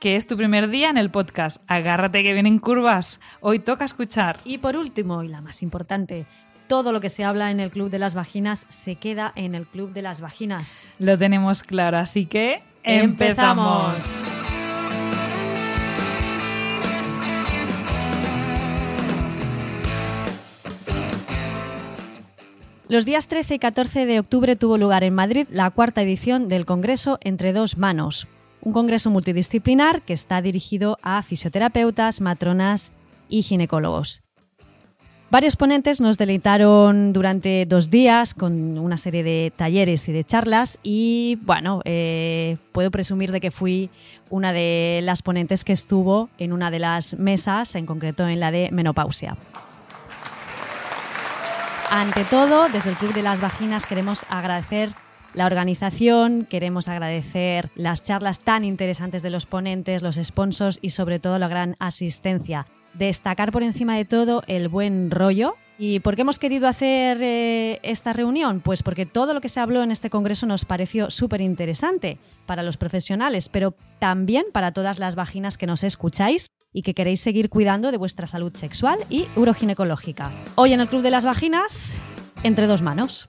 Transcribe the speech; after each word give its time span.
que 0.00 0.16
es 0.16 0.26
tu 0.26 0.36
primer 0.36 0.68
día 0.68 0.90
en 0.90 0.98
el 0.98 1.10
podcast. 1.10 1.62
Agárrate 1.66 2.22
que 2.22 2.32
vienen 2.32 2.58
curvas. 2.58 3.20
Hoy 3.40 3.58
toca 3.58 3.84
escuchar. 3.84 4.40
Y 4.44 4.58
por 4.58 4.76
último, 4.76 5.22
y 5.22 5.28
la 5.28 5.40
más 5.40 5.62
importante, 5.62 6.26
todo 6.66 6.92
lo 6.92 7.00
que 7.00 7.10
se 7.10 7.24
habla 7.24 7.50
en 7.50 7.60
el 7.60 7.70
Club 7.70 7.90
de 7.90 7.98
las 7.98 8.14
Vaginas 8.14 8.66
se 8.68 8.96
queda 8.96 9.32
en 9.36 9.54
el 9.54 9.66
Club 9.66 9.92
de 9.92 10.02
las 10.02 10.20
Vaginas. 10.20 10.90
Lo 10.98 11.18
tenemos 11.18 11.62
claro, 11.62 11.98
así 11.98 12.26
que 12.26 12.62
empezamos. 12.82 14.24
Los 22.86 23.06
días 23.06 23.28
13 23.28 23.54
y 23.54 23.58
14 23.58 24.06
de 24.06 24.20
octubre 24.20 24.56
tuvo 24.56 24.76
lugar 24.76 25.04
en 25.04 25.14
Madrid 25.14 25.46
la 25.50 25.70
cuarta 25.70 26.02
edición 26.02 26.48
del 26.48 26.66
Congreso 26.66 27.18
Entre 27.22 27.54
dos 27.54 27.78
Manos, 27.78 28.28
un 28.64 28.72
congreso 28.72 29.10
multidisciplinar 29.10 30.02
que 30.02 30.12
está 30.12 30.42
dirigido 30.42 30.98
a 31.02 31.22
fisioterapeutas, 31.22 32.20
matronas 32.20 32.92
y 33.28 33.42
ginecólogos. 33.42 34.22
Varios 35.30 35.56
ponentes 35.56 36.00
nos 36.00 36.16
deleitaron 36.16 37.12
durante 37.12 37.66
dos 37.66 37.90
días 37.90 38.34
con 38.34 38.78
una 38.78 38.96
serie 38.96 39.24
de 39.24 39.52
talleres 39.56 40.08
y 40.08 40.12
de 40.12 40.22
charlas 40.22 40.78
y 40.82 41.38
bueno, 41.42 41.80
eh, 41.84 42.56
puedo 42.70 42.92
presumir 42.92 43.32
de 43.32 43.40
que 43.40 43.50
fui 43.50 43.90
una 44.30 44.52
de 44.52 45.00
las 45.02 45.22
ponentes 45.22 45.64
que 45.64 45.72
estuvo 45.72 46.28
en 46.38 46.52
una 46.52 46.70
de 46.70 46.78
las 46.78 47.18
mesas, 47.18 47.74
en 47.74 47.84
concreto 47.84 48.28
en 48.28 48.38
la 48.38 48.52
de 48.52 48.68
menopausia. 48.70 49.36
Ante 51.90 52.24
todo, 52.24 52.68
desde 52.68 52.90
el 52.90 52.96
Club 52.96 53.12
de 53.12 53.22
las 53.22 53.40
Vaginas 53.40 53.86
queremos 53.86 54.24
agradecer 54.28 54.90
la 55.34 55.46
organización, 55.46 56.46
queremos 56.48 56.88
agradecer 56.88 57.70
las 57.74 58.02
charlas 58.02 58.40
tan 58.40 58.64
interesantes 58.64 59.22
de 59.22 59.30
los 59.30 59.46
ponentes, 59.46 60.02
los 60.02 60.16
sponsors 60.16 60.78
y 60.80 60.90
sobre 60.90 61.18
todo 61.18 61.38
la 61.38 61.48
gran 61.48 61.74
asistencia. 61.80 62.66
Destacar 62.94 63.50
por 63.50 63.64
encima 63.64 63.96
de 63.96 64.04
todo 64.04 64.44
el 64.46 64.68
buen 64.68 65.10
rollo. 65.10 65.56
¿Y 65.76 65.98
por 65.98 66.14
qué 66.14 66.22
hemos 66.22 66.38
querido 66.38 66.68
hacer 66.68 67.18
eh, 67.20 67.80
esta 67.82 68.12
reunión? 68.12 68.60
Pues 68.60 68.84
porque 68.84 69.06
todo 69.06 69.34
lo 69.34 69.40
que 69.40 69.48
se 69.48 69.58
habló 69.58 69.82
en 69.82 69.90
este 69.90 70.08
congreso 70.08 70.46
nos 70.46 70.64
pareció 70.64 71.10
súper 71.10 71.40
interesante 71.40 72.18
para 72.46 72.62
los 72.62 72.76
profesionales, 72.76 73.48
pero 73.48 73.74
también 73.98 74.44
para 74.52 74.70
todas 74.70 75.00
las 75.00 75.16
vaginas 75.16 75.58
que 75.58 75.66
nos 75.66 75.82
escucháis 75.82 76.46
y 76.72 76.82
que 76.82 76.94
queréis 76.94 77.20
seguir 77.20 77.50
cuidando 77.50 77.90
de 77.90 77.96
vuestra 77.96 78.28
salud 78.28 78.54
sexual 78.54 79.00
y 79.10 79.26
uroginecológica. 79.34 80.30
Hoy 80.54 80.72
en 80.72 80.80
el 80.80 80.86
Club 80.86 81.02
de 81.02 81.10
las 81.10 81.24
Vaginas, 81.24 81.96
entre 82.44 82.68
dos 82.68 82.82
manos. 82.82 83.28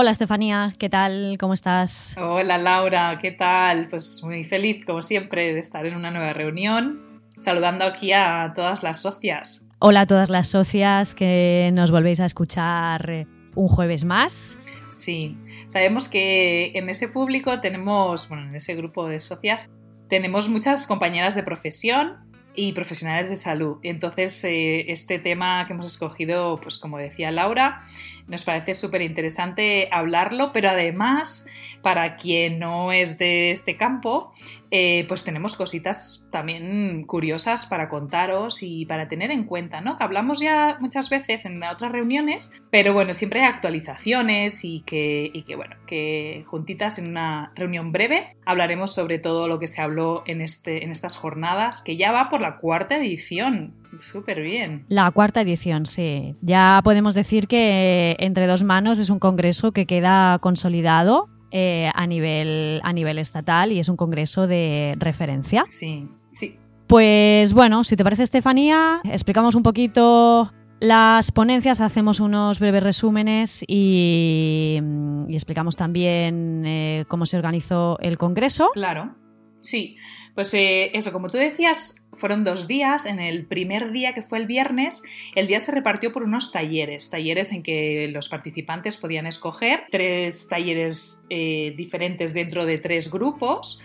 Hola 0.00 0.12
Estefanía, 0.12 0.72
¿qué 0.78 0.88
tal? 0.88 1.36
¿Cómo 1.40 1.54
estás? 1.54 2.14
Hola 2.18 2.56
Laura, 2.56 3.18
¿qué 3.20 3.32
tal? 3.32 3.88
Pues 3.90 4.22
muy 4.22 4.44
feliz, 4.44 4.86
como 4.86 5.02
siempre, 5.02 5.52
de 5.52 5.58
estar 5.58 5.84
en 5.86 5.96
una 5.96 6.12
nueva 6.12 6.32
reunión, 6.32 7.20
saludando 7.40 7.84
aquí 7.84 8.12
a 8.12 8.52
todas 8.54 8.84
las 8.84 9.02
socias. 9.02 9.68
Hola 9.80 10.02
a 10.02 10.06
todas 10.06 10.30
las 10.30 10.46
socias 10.46 11.16
que 11.16 11.70
nos 11.72 11.90
volvéis 11.90 12.20
a 12.20 12.26
escuchar 12.26 13.26
un 13.56 13.66
jueves 13.66 14.04
más. 14.04 14.56
Sí, 14.90 15.36
sabemos 15.66 16.08
que 16.08 16.70
en 16.76 16.88
ese 16.90 17.08
público 17.08 17.60
tenemos, 17.60 18.28
bueno, 18.28 18.48
en 18.48 18.54
ese 18.54 18.76
grupo 18.76 19.08
de 19.08 19.18
socias, 19.18 19.68
tenemos 20.08 20.48
muchas 20.48 20.86
compañeras 20.86 21.34
de 21.34 21.42
profesión 21.42 22.18
y 22.58 22.72
profesionales 22.72 23.30
de 23.30 23.36
salud. 23.36 23.76
Entonces, 23.84 24.42
eh, 24.42 24.90
este 24.90 25.20
tema 25.20 25.64
que 25.68 25.74
hemos 25.74 25.86
escogido, 25.86 26.60
pues 26.60 26.76
como 26.76 26.98
decía 26.98 27.30
Laura, 27.30 27.82
nos 28.26 28.42
parece 28.42 28.74
súper 28.74 29.00
interesante 29.00 29.88
hablarlo, 29.92 30.50
pero 30.52 30.68
además, 30.70 31.46
para 31.82 32.16
quien 32.16 32.58
no 32.58 32.92
es 32.92 33.18
de 33.18 33.52
este 33.52 33.76
campo, 33.76 34.32
eh, 34.70 35.06
pues 35.08 35.24
tenemos 35.24 35.56
cositas 35.56 36.26
también 36.30 37.04
curiosas 37.04 37.64
para 37.66 37.88
contaros 37.88 38.62
y 38.62 38.84
para 38.84 39.08
tener 39.08 39.30
en 39.30 39.44
cuenta, 39.44 39.80
¿no? 39.80 39.96
Que 39.96 40.04
hablamos 40.04 40.40
ya 40.40 40.76
muchas 40.80 41.08
veces 41.08 41.46
en 41.46 41.62
otras 41.62 41.90
reuniones, 41.90 42.52
pero 42.70 42.92
bueno, 42.92 43.14
siempre 43.14 43.40
hay 43.40 43.46
actualizaciones 43.46 44.64
y 44.64 44.80
que, 44.80 45.30
y 45.32 45.42
que 45.42 45.56
bueno, 45.56 45.76
que 45.86 46.42
juntitas 46.46 46.98
en 46.98 47.08
una 47.08 47.50
reunión 47.54 47.92
breve 47.92 48.36
hablaremos 48.44 48.92
sobre 48.92 49.18
todo 49.18 49.48
lo 49.48 49.58
que 49.58 49.68
se 49.68 49.80
habló 49.80 50.22
en, 50.26 50.42
este, 50.42 50.84
en 50.84 50.90
estas 50.90 51.16
jornadas, 51.16 51.82
que 51.82 51.96
ya 51.96 52.12
va 52.12 52.28
por 52.28 52.40
la 52.40 52.56
cuarta 52.56 52.98
edición. 52.98 53.74
Súper 54.00 54.42
bien. 54.42 54.84
La 54.88 55.10
cuarta 55.12 55.40
edición, 55.40 55.86
sí. 55.86 56.36
Ya 56.42 56.80
podemos 56.84 57.14
decir 57.14 57.48
que 57.48 58.16
Entre 58.18 58.46
dos 58.46 58.64
manos 58.64 58.98
es 58.98 59.08
un 59.08 59.18
congreso 59.18 59.72
que 59.72 59.86
queda 59.86 60.38
consolidado 60.40 61.28
eh, 61.50 61.90
a, 61.94 62.06
nivel, 62.06 62.80
a 62.84 62.92
nivel 62.92 63.18
estatal 63.18 63.72
y 63.72 63.78
es 63.78 63.88
un 63.88 63.96
congreso 63.96 64.46
de 64.46 64.94
referencia. 64.98 65.64
Sí, 65.66 66.08
sí. 66.32 66.56
Pues 66.86 67.52
bueno, 67.52 67.84
si 67.84 67.96
te 67.96 68.04
parece, 68.04 68.22
Estefanía, 68.22 69.00
explicamos 69.04 69.54
un 69.54 69.62
poquito 69.62 70.52
las 70.80 71.32
ponencias, 71.32 71.80
hacemos 71.80 72.20
unos 72.20 72.60
breves 72.60 72.82
resúmenes 72.82 73.64
y, 73.66 74.80
y 75.28 75.34
explicamos 75.34 75.76
también 75.76 76.62
eh, 76.64 77.04
cómo 77.08 77.26
se 77.26 77.36
organizó 77.36 77.98
el 78.00 78.16
congreso. 78.16 78.70
Claro, 78.74 79.14
sí. 79.60 79.96
Pues 80.34 80.54
eh, 80.54 80.96
eso, 80.96 81.12
como 81.12 81.28
tú 81.28 81.36
decías, 81.36 82.06
fueron 82.18 82.44
dos 82.44 82.66
días. 82.66 83.06
En 83.06 83.18
el 83.20 83.46
primer 83.46 83.92
día, 83.92 84.12
que 84.12 84.22
fue 84.22 84.38
el 84.38 84.46
viernes, 84.46 85.02
el 85.34 85.46
día 85.46 85.60
se 85.60 85.72
repartió 85.72 86.12
por 86.12 86.22
unos 86.22 86.52
talleres, 86.52 87.10
talleres 87.10 87.52
en 87.52 87.62
que 87.62 88.08
los 88.12 88.28
participantes 88.28 88.96
podían 88.96 89.26
escoger 89.26 89.84
tres 89.90 90.48
talleres 90.48 91.24
eh, 91.30 91.72
diferentes 91.76 92.34
dentro 92.34 92.66
de 92.66 92.78
tres 92.78 93.10
grupos. 93.10 93.80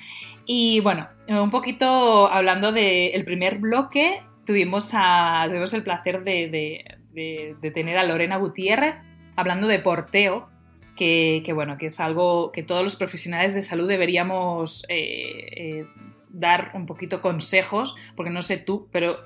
Y 0.46 0.82
bueno, 0.82 1.08
un 1.30 1.52
poquito 1.52 2.28
hablando 2.28 2.72
del 2.72 3.24
primer 3.24 3.60
bloque, 3.60 4.22
tuvimos, 4.46 4.92
a, 4.94 5.46
tuvimos 5.48 5.74
el 5.74 5.84
placer 5.84 6.24
de, 6.24 6.86
de, 7.14 7.56
de, 7.62 7.72
tener 7.72 7.98
a 7.98 8.04
Lorena 8.04 8.38
Gutiérrez 8.38 8.96
hablando 9.36 9.68
de 9.68 9.80
porteo, 9.80 10.50
que, 10.96 11.42
que, 11.46 11.54
bueno, 11.54 11.78
que 11.78 11.88
es 11.88 12.00
algo 12.00 12.52
que 12.52 12.62
todos 12.62 12.84
los 12.84 12.96
profesionales 12.96 13.54
de 13.54 13.62
salud 13.62 13.88
deberíamos 13.88 14.86
eh, 14.90 15.48
eh, 15.56 15.86
dar 16.34 16.72
un 16.74 16.86
poquito 16.86 17.22
consejos, 17.22 17.96
porque 18.16 18.32
no 18.32 18.42
sé 18.42 18.58
tú, 18.58 18.90
pero 18.92 19.18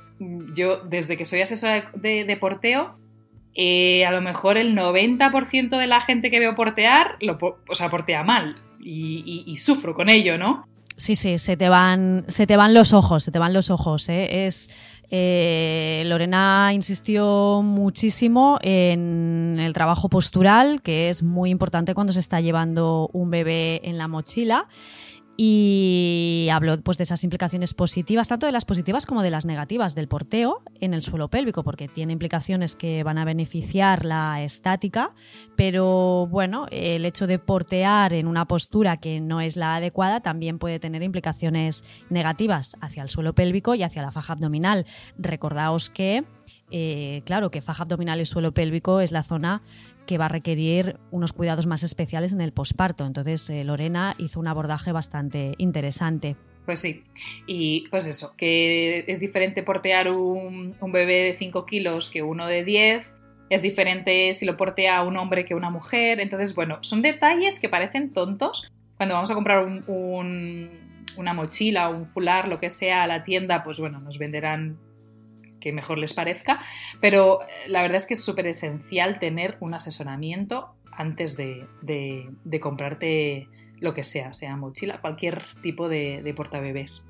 yo 0.54 0.78
desde 0.78 1.18
que 1.18 1.26
soy 1.26 1.42
asesora 1.42 1.92
de, 1.96 2.38
porteo, 2.40 2.98
eh, 3.56 4.06
a 4.06 4.12
lo 4.12 4.22
mejor 4.22 4.58
el 4.58 4.76
90% 4.76 5.80
de 5.80 5.88
la 5.88 6.02
gente 6.02 6.30
que 6.30 6.40
veo 6.40 6.54
portear, 6.54 7.16
lo, 7.22 7.38
o 7.68 7.76
sea, 7.76 7.90
portea 7.90 8.24
mal 8.24 8.58
y, 8.80 9.58
sufro 9.58 9.96
con 9.96 10.10
ello, 10.10 10.38
¿no? 10.38 10.68
Sí, 10.96 11.16
sí, 11.16 11.38
se 11.38 11.58
te 11.58 11.70
van, 11.70 12.26
se 12.28 12.48
te 12.48 12.58
van 12.58 12.74
los 12.74 12.92
ojos, 12.92 13.24
se 13.24 13.32
te 13.32 13.38
van 13.38 13.54
los 13.54 13.70
ojos. 13.70 14.10
¿eh? 14.10 14.46
Es, 14.46 14.68
eh, 15.12 16.04
Lorena 16.08 16.72
insistió 16.74 17.62
muchísimo 17.64 18.58
en 18.64 19.58
el 19.60 19.74
trabajo 19.74 20.10
postural, 20.10 20.82
que 20.82 21.10
es 21.10 21.22
muy 21.22 21.52
importante 21.52 21.94
cuando 21.94 22.14
se 22.14 22.20
está 22.20 22.42
llevando 22.42 23.10
un 23.14 23.30
bebé 23.30 23.82
en 23.84 24.00
la 24.00 24.08
mochila 24.08 24.68
y 25.40 26.50
habló 26.52 26.82
pues, 26.82 26.98
de 26.98 27.04
esas 27.04 27.24
implicaciones 27.24 27.76
positivas, 27.76 28.28
tanto 28.28 28.48
de 28.48 28.52
las 28.52 28.66
positivas 28.66 29.06
como 29.06 29.22
de 29.22 29.30
las 29.30 29.46
negativas 29.46 29.94
del 29.94 30.08
porteo 30.08 30.64
en 30.82 30.96
el 30.96 31.04
suelo 31.04 31.28
pélvico, 31.28 31.64
porque 31.64 31.88
tiene 31.88 32.14
implicaciones 32.14 32.76
que 32.76 33.04
van 33.04 33.20
a 33.20 33.26
beneficiar 33.26 34.04
la 34.04 34.42
estática, 34.42 35.14
pero 35.56 36.26
bueno, 36.28 36.66
el 36.72 37.06
hecho 37.06 37.28
de 37.28 37.38
portear 37.38 38.14
en 38.14 38.28
una 38.28 38.46
postura 38.46 38.98
que 38.98 39.22
no 39.22 39.40
es 39.40 39.56
la 39.58 39.76
adecuada 39.76 40.22
también 40.22 40.58
puede 40.58 40.80
tener 40.80 41.04
implicaciones 41.04 41.84
negativas 42.10 42.76
hacia 42.82 43.04
el 43.04 43.10
suelo 43.10 43.34
pélvico 43.34 43.76
y 43.76 43.84
hacia 43.84 44.02
la 44.02 44.12
faja 44.12 44.34
abdominal. 44.34 44.88
Recordaos 45.20 45.92
que 45.92 46.24
eh, 46.72 47.22
claro 47.26 47.52
que 47.52 47.62
faja 47.62 47.84
abdominal 47.84 48.20
y 48.20 48.26
suelo 48.26 48.52
pélvico 48.54 49.00
es 49.00 49.12
la 49.12 49.24
zona 49.24 49.62
que 50.08 50.18
va 50.18 50.26
a 50.26 50.30
requerir 50.30 50.98
unos 51.12 51.34
cuidados 51.34 51.68
más 51.68 51.84
especiales 51.84 52.34
en 52.34 52.42
el 52.42 52.52
posparto. 52.52 53.06
Entonces, 53.06 53.48
eh, 53.52 53.64
Lorena 53.64 54.16
hizo 54.18 54.40
un 54.40 54.48
abordaje 54.48 54.92
bastante 54.92 55.54
interesante. 55.60 56.36
Pues 56.66 56.80
sí, 56.80 57.04
y 57.46 57.88
pues 57.90 58.08
eso, 58.08 58.34
que 58.36 59.06
es 59.08 59.20
diferente 59.20 59.64
portear 59.64 60.12
un, 60.12 60.76
un 60.82 60.92
bebé 60.92 61.24
de 61.24 61.34
5 61.36 61.66
kilos 61.66 62.10
que 62.10 62.24
uno 62.24 62.46
de 62.48 62.66
10, 62.66 63.08
es 63.50 63.62
diferente 63.62 64.34
si 64.34 64.46
lo 64.46 64.58
portea 64.58 65.04
un 65.04 65.16
hombre 65.16 65.46
que 65.46 65.56
una 65.56 65.70
mujer, 65.70 66.20
entonces 66.20 66.54
bueno, 66.56 66.80
son 66.82 67.02
detalles 67.02 67.62
que 67.62 67.70
parecen 67.70 68.12
tontos, 68.12 68.70
cuando 68.98 69.16
vamos 69.16 69.32
a 69.32 69.36
comprar 69.36 69.66
una 69.66 71.34
mochila, 71.34 71.90
un 71.90 72.06
fular, 72.06 72.48
lo 72.48 72.60
que 72.60 72.70
sea 72.70 73.04
a 73.04 73.08
la 73.08 73.24
tienda, 73.24 73.64
pues 73.64 73.80
bueno, 73.80 74.00
nos 74.02 74.18
venderán 74.18 74.78
que 75.60 75.74
mejor 75.74 75.98
les 75.98 76.14
parezca, 76.14 76.60
pero 77.02 77.42
eh, 77.42 77.68
la 77.68 77.82
verdad 77.82 77.98
es 77.98 78.06
que 78.06 78.14
es 78.14 78.24
súper 78.24 78.48
esencial 78.48 79.20
tener 79.20 79.58
un 79.60 79.74
asesoramiento 79.74 80.76
antes 80.92 81.38
de, 81.38 81.68
comprarte 82.62 83.48
lo 83.80 83.94
que 83.94 84.04
sea, 84.04 84.34
sea 84.34 84.58
mochila, 84.58 85.00
cualquier 85.00 85.44
tipo 85.62 85.90
de, 85.90 86.22
de 86.24 86.34
portabebés. 86.34 87.06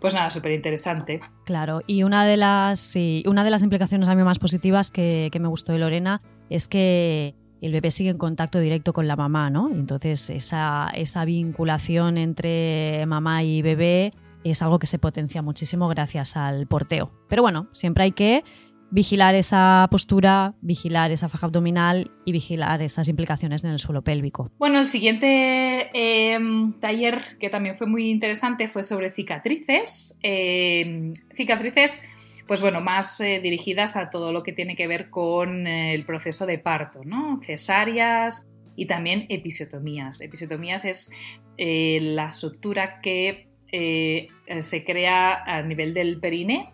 Pues 0.00 0.14
nada, 0.14 0.30
súper 0.30 0.52
interesante. 0.52 1.20
Claro, 1.44 1.82
y 1.86 2.02
una 2.04 2.24
de 2.24 2.36
las, 2.38 2.94
una 3.26 3.44
de 3.44 3.50
las 3.50 3.62
implicaciones 3.62 4.08
a 4.08 4.14
mí 4.14 4.22
más 4.22 4.38
positivas 4.38 4.90
que, 4.90 5.28
que 5.30 5.40
me 5.40 5.48
gustó 5.48 5.72
de 5.72 5.78
Lorena 5.78 6.22
es 6.48 6.66
que 6.66 7.34
el 7.60 7.72
bebé 7.72 7.90
sigue 7.90 8.10
en 8.10 8.18
contacto 8.18 8.58
directo 8.58 8.94
con 8.94 9.06
la 9.06 9.16
mamá, 9.16 9.50
¿no? 9.50 9.70
Entonces 9.70 10.30
esa, 10.30 10.90
esa 10.94 11.24
vinculación 11.26 12.16
entre 12.16 13.04
mamá 13.06 13.42
y 13.42 13.60
bebé 13.60 14.14
es 14.44 14.62
algo 14.62 14.78
que 14.78 14.86
se 14.86 14.98
potencia 14.98 15.42
muchísimo 15.42 15.88
gracias 15.88 16.36
al 16.36 16.66
porteo. 16.66 17.10
Pero 17.28 17.42
bueno, 17.42 17.68
siempre 17.72 18.04
hay 18.04 18.12
que 18.12 18.44
vigilar 18.90 19.34
esa 19.34 19.86
postura, 19.90 20.54
vigilar 20.60 21.12
esa 21.12 21.28
faja 21.28 21.46
abdominal 21.46 22.10
y 22.24 22.32
vigilar 22.32 22.82
esas 22.82 23.08
implicaciones 23.08 23.64
en 23.64 23.70
el 23.70 23.78
suelo 23.78 24.02
pélvico. 24.02 24.50
Bueno, 24.58 24.80
el 24.80 24.86
siguiente 24.86 25.90
em, 25.94 26.72
taller 26.80 27.36
que 27.38 27.50
también 27.50 27.76
fue 27.76 27.86
muy 27.86 28.10
interesante 28.10 28.68
fue 28.68 28.82
sobre 28.82 29.12
cicatrices. 29.12 30.18
Em, 30.22 31.12
cicatrices, 31.34 32.04
pues 32.46 32.60
bueno, 32.60 32.80
más 32.80 33.20
eh, 33.20 33.40
dirigidas 33.40 33.96
a 33.96 34.10
todo 34.10 34.32
lo 34.32 34.42
que 34.42 34.52
tiene 34.52 34.74
que 34.74 34.88
ver 34.88 35.08
con 35.10 35.66
eh, 35.66 35.94
el 35.94 36.04
proceso 36.04 36.46
de 36.46 36.58
parto, 36.58 37.02
¿no? 37.04 37.40
Cesáreas 37.44 38.48
y 38.74 38.86
también 38.86 39.26
episiotomías. 39.28 40.20
Episiotomías 40.20 40.84
es 40.84 41.12
eh, 41.58 42.00
la 42.00 42.30
sutura 42.30 43.00
que 43.00 43.49
se 43.70 44.84
crea 44.84 45.44
a 45.44 45.62
nivel 45.62 45.94
del 45.94 46.18
perine 46.18 46.72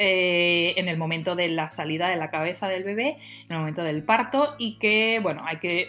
eh, 0.00 0.74
en 0.76 0.86
el 0.86 0.96
momento 0.96 1.34
de 1.34 1.48
la 1.48 1.68
salida 1.68 2.08
de 2.08 2.14
la 2.14 2.30
cabeza 2.30 2.68
del 2.68 2.84
bebé, 2.84 3.18
en 3.46 3.52
el 3.52 3.58
momento 3.58 3.82
del 3.82 4.04
parto 4.04 4.54
y 4.56 4.78
que, 4.78 5.18
bueno, 5.20 5.42
hay 5.44 5.56
que 5.56 5.88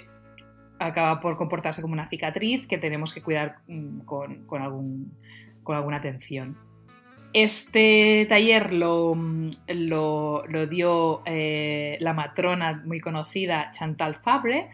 acaba 0.79 1.19
por 1.19 1.37
comportarse 1.37 1.83
como 1.83 1.93
una 1.93 2.09
cicatriz 2.09 2.65
que 2.65 2.79
tenemos 2.79 3.13
que 3.13 3.21
cuidar 3.21 3.57
mm, 3.67 3.99
con, 3.99 4.61
algún, 4.61 5.13
con 5.61 5.75
alguna 5.75 5.97
atención. 5.97 6.57
Este 7.33 8.25
taller 8.27 8.73
lo, 8.73 9.13
mm, 9.13 9.49
lo, 9.67 10.43
dio 10.67 11.21
eh, 11.25 11.97
la 11.99 12.13
matrona 12.13 12.81
muy 12.83 12.99
conocida 13.01 13.69
Chantal 13.73 14.15
Fabre 14.15 14.71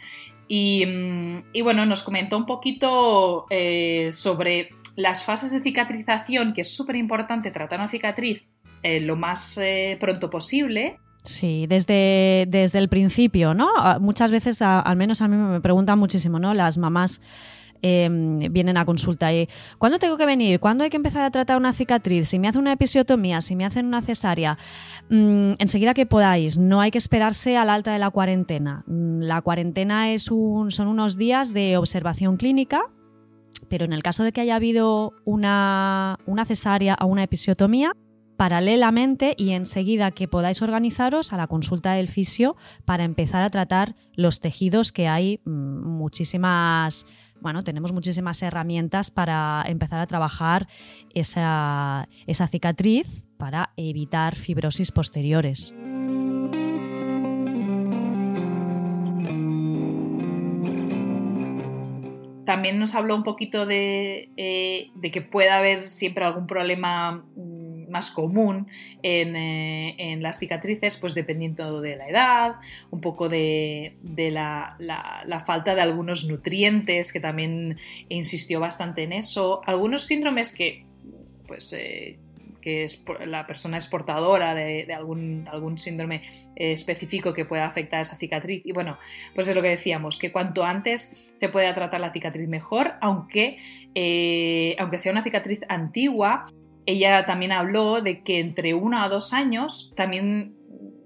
y, 0.48 0.86
mm, 0.86 1.38
y 1.52 1.62
bueno, 1.62 1.86
nos 1.86 2.04
comentó 2.04 2.38
un 2.38 2.46
poquito 2.46 3.48
eh, 3.50 4.14
sobre 4.14 4.70
las 4.95 5.25
fases 5.25 5.51
de 5.51 5.62
cicatrización, 5.62 6.53
que 6.53 6.62
es 6.62 6.75
súper 6.75 6.95
importante 6.95 7.51
tratar 7.51 7.80
una 7.80 7.89
cicatriz 7.89 8.44
eh, 8.83 9.00
lo 9.00 9.15
más 9.15 9.57
eh, 9.57 9.97
pronto 10.00 10.30
posible. 10.30 11.00
Sí, 11.24 11.65
desde, 11.68 12.45
desde 12.47 12.77
el 12.77 12.88
principio, 12.88 13.56
¿no? 13.56 13.68
Muchas 14.00 14.30
veces, 14.30 14.62
al 14.62 14.95
menos 14.95 15.21
a 15.21 15.27
mí 15.27 15.36
me 15.36 15.59
preguntan 15.59 15.97
muchísimo, 15.97 16.38
¿no? 16.38 16.53
Las 16.53 16.77
mamás 16.77 17.19
em, 17.81 18.38
vienen 18.53 18.77
a 18.77 18.86
consulta 18.86 19.33
y 19.33 19.50
¿cuándo 19.80 19.97
tengo 19.97 20.18
que 20.18 20.27
venir? 20.27 20.59
¿Cuándo 20.59 20.83
hay 20.83 20.92
que 20.92 20.98
empezar 20.98 21.24
a 21.24 21.31
tratar 21.31 21.57
una 21.57 21.74
cicatriz? 21.74 22.30
Si 22.30 22.38
me 22.38 22.48
hacen 22.48 22.62
una 22.62 22.74
episiotomía, 22.74 23.41
si 23.41 23.56
me 23.56 23.65
hacen 23.65 23.88
una 23.88 24.03
cesárea, 24.03 24.59
mm, 25.09 25.53
enseguida 25.57 25.95
que 25.95 26.06
podáis, 26.06 26.59
no 26.59 26.80
hay 26.80 26.91
que 26.91 27.00
esperarse 27.00 27.57
al 27.57 27.71
alta 27.71 27.91
de 27.91 27.98
la 27.98 28.12
cuarentena. 28.12 28.83
Mm, 28.86 29.21
la 29.21 29.41
cuarentena 29.41 30.12
es 30.12 30.30
un, 30.30 30.69
son 30.69 30.88
unos 30.88 31.18
días 31.18 31.53
de 31.53 31.77
observación 31.77 32.38
clínica, 32.38 32.83
pero 33.69 33.85
en 33.85 33.94
el 33.94 34.03
caso 34.03 34.23
de 34.23 34.31
que 34.31 34.41
haya 34.41 34.56
habido 34.56 35.13
una, 35.25 36.17
una 36.25 36.45
cesárea 36.45 36.97
o 37.01 37.06
una 37.06 37.23
episiotomía, 37.23 37.94
paralelamente 38.38 39.33
y 39.38 39.51
enseguida 39.51 40.12
que 40.12 40.27
podáis 40.27 40.62
organizaros 40.62 41.33
a 41.33 41.38
la 41.38 41.47
consulta 41.47 41.94
del 41.94 42.09
fisio 42.09 42.56
para 42.83 43.03
empezar 43.03 43.44
a 43.44 43.50
tratar 43.50 43.95
los 44.13 44.39
tejidos 44.39 44.91
que 44.91 45.07
hay 45.07 45.39
mm, 45.45 45.88
muchísimas 45.88 47.06
bueno, 47.41 47.63
tenemos 47.63 47.91
muchísimas 47.91 48.41
herramientas 48.41 49.12
para 49.12 49.63
empezar 49.67 50.00
a 50.00 50.07
trabajar 50.07 50.67
esa, 51.13 52.07
esa 52.25 52.47
cicatriz 52.47 53.23
para 53.38 53.71
evitar 53.75 54.35
fibrosis 54.35 54.91
posteriores. 54.91 55.75
También 62.45 62.80
nos 62.80 62.95
habló 62.95 63.15
un 63.15 63.24
poquito 63.24 63.65
de, 63.65 64.30
eh, 64.38 64.92
de 64.95 65.12
que 65.12 65.21
puede 65.21 65.50
haber 65.50 65.89
siempre 65.89 66.25
algún 66.25 66.47
problema 66.47 67.25
mm, 67.36 67.65
más 67.89 68.12
común 68.12 68.68
eh, 69.03 69.95
en, 69.97 70.21
las 70.21 70.39
cicatrices, 70.39 70.97
pues 70.97 71.15
dependiendo 71.15 71.81
de 71.81 71.95
la 71.95 72.09
edad, 72.09 72.56
un 72.92 73.01
poco 73.01 73.30
de, 73.30 73.95
la, 74.31 74.77
falta 75.45 75.75
de 75.75 75.81
algunos 75.81 76.25
nutrientes, 76.25 77.13
que 77.13 77.19
también 77.19 77.77
insistió 78.09 78.59
bastante 78.59 79.03
en 79.03 79.13
eso, 79.13 79.62
algunos 79.65 80.06
síndromes 80.06 80.53
que, 80.53 80.86
pues, 81.48 81.74
eh, 81.74 82.19
que 82.65 82.88
la 83.27 83.45
persona 83.45 83.77
es 83.77 83.85
portadora 83.85 84.56
de, 84.56 84.91
algún, 84.91 85.47
algún, 85.51 85.77
síndrome 85.77 86.23
específico 86.56 87.31
que 87.31 87.45
pueda 87.45 87.67
afectar 87.67 88.00
a 88.00 88.01
esa 88.01 88.15
cicatriz. 88.15 88.63
Y 88.65 88.71
bueno, 88.71 88.97
pues 89.35 89.47
es 89.47 89.56
lo 89.56 89.62
que 89.62 89.69
decíamos, 89.69 90.17
que 90.17 90.31
cuanto 90.31 90.63
antes 90.63 91.29
se 91.33 91.47
pueda 91.47 91.75
tratar 91.75 92.01
la 92.01 92.12
cicatriz 92.12 92.50
mejor, 92.50 92.94
aunque, 93.01 93.59
eh, 93.94 94.75
aunque 94.79 94.97
sea 94.97 95.12
una 95.12 95.21
cicatriz 95.21 95.62
antigua, 95.69 96.47
ella 96.88 97.23
también 97.27 97.51
habló 97.51 98.01
de 98.01 98.23
que 98.23 98.39
entre 98.39 98.73
uno 98.73 99.03
a 99.03 99.09
dos 99.09 99.31
años 99.31 99.94
también 99.95 100.56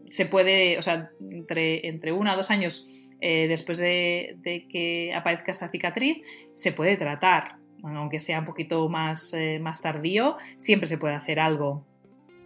se 0.09 0.25
puede, 0.25 0.77
o 0.77 0.81
sea, 0.81 1.09
entre, 1.29 1.89
entre 1.89 2.13
uno 2.13 2.31
a 2.31 2.37
dos 2.37 2.51
años 2.51 2.89
eh, 3.19 3.47
después 3.49 3.79
de, 3.79 4.37
que 4.71 5.13
aparezca 5.13 5.51
esta 5.51 5.69
cicatriz, 5.69 6.19
se 6.53 6.71
puede 6.71 6.95
tratar. 6.95 7.58
Aunque 7.83 8.19
sea 8.19 8.39
un 8.39 8.45
poquito 8.45 8.87
más, 8.89 9.33
eh, 9.33 9.59
más 9.59 9.81
tardío, 9.81 10.37
siempre 10.57 10.87
se 10.87 10.97
puede 10.97 11.15
hacer 11.15 11.39
algo. 11.39 11.85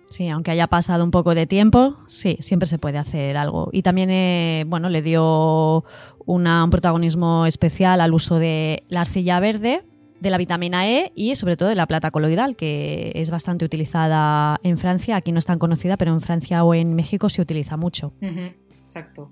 Sí, 0.06 0.30
aunque 0.30 0.52
haya 0.52 0.68
pasado 0.68 1.04
un 1.04 1.12
poco 1.12 1.34
de 1.34 1.48
tiempo, 1.48 1.98
sí, 2.08 2.38
siempre 2.40 2.68
se 2.68 2.78
puede 2.78 2.98
hacer 2.98 3.36
algo. 3.36 3.70
Y 3.72 3.82
también, 3.82 4.10
eh, 4.12 4.64
bueno, 4.68 4.90
le 4.90 5.02
dio 5.02 5.84
un 6.26 6.70
protagonismo 6.70 7.46
especial 7.46 8.00
al 8.00 8.14
uso 8.14 8.38
de 8.38 8.84
la 8.90 9.02
arcilla 9.02 9.40
verde, 9.40 9.84
de 10.20 10.30
la 10.30 10.38
vitamina 10.38 10.88
E 10.88 11.12
y 11.16 11.36
sobre 11.36 11.58
todo 11.58 11.68
de 11.68 11.76
la 11.76 11.86
plata 11.86 12.12
coloidal, 12.12 12.56
que 12.56 13.12
es 13.16 13.30
bastante 13.30 13.66
utilizada 13.66 14.60
en 14.64 14.78
Francia. 14.78 15.16
Aquí 15.16 15.32
no 15.32 15.40
es 15.40 15.46
tan 15.46 15.60
conocida, 15.60 15.98
pero 15.98 16.14
en 16.14 16.22
Francia 16.22 16.64
o 16.64 16.74
en 16.74 16.94
México 16.94 17.28
se 17.28 17.42
utiliza 17.42 17.76
mucho. 17.76 18.14
Exacto. 18.22 19.32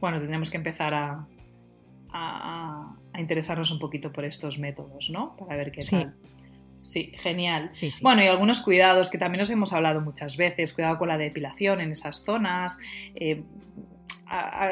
Bueno, 0.00 0.18
tendremos 0.18 0.50
que 0.50 0.58
empezar 0.58 0.94
a, 0.94 1.26
a, 2.12 2.96
interesarnos 3.20 3.70
un 3.70 3.78
poquito 3.78 4.12
por 4.12 4.24
estos 4.24 4.58
métodos, 4.58 5.10
¿no? 5.10 5.36
Para 5.36 5.56
ver 5.56 5.72
qué 5.72 5.82
tal. 5.82 6.14
Sí, 6.82 7.12
genial. 7.18 7.68
Bueno, 8.02 8.22
y 8.22 8.26
algunos 8.26 8.60
cuidados 8.60 9.10
que 9.10 9.18
también 9.18 9.40
nos 9.40 9.50
hemos 9.50 9.72
hablado 9.72 10.00
muchas 10.00 10.36
veces, 10.36 10.72
cuidado 10.72 10.98
con 10.98 11.08
la 11.08 11.18
depilación 11.18 11.80
en 11.80 11.90
esas 11.90 12.24
zonas, 12.24 12.78
eh, 13.14 13.42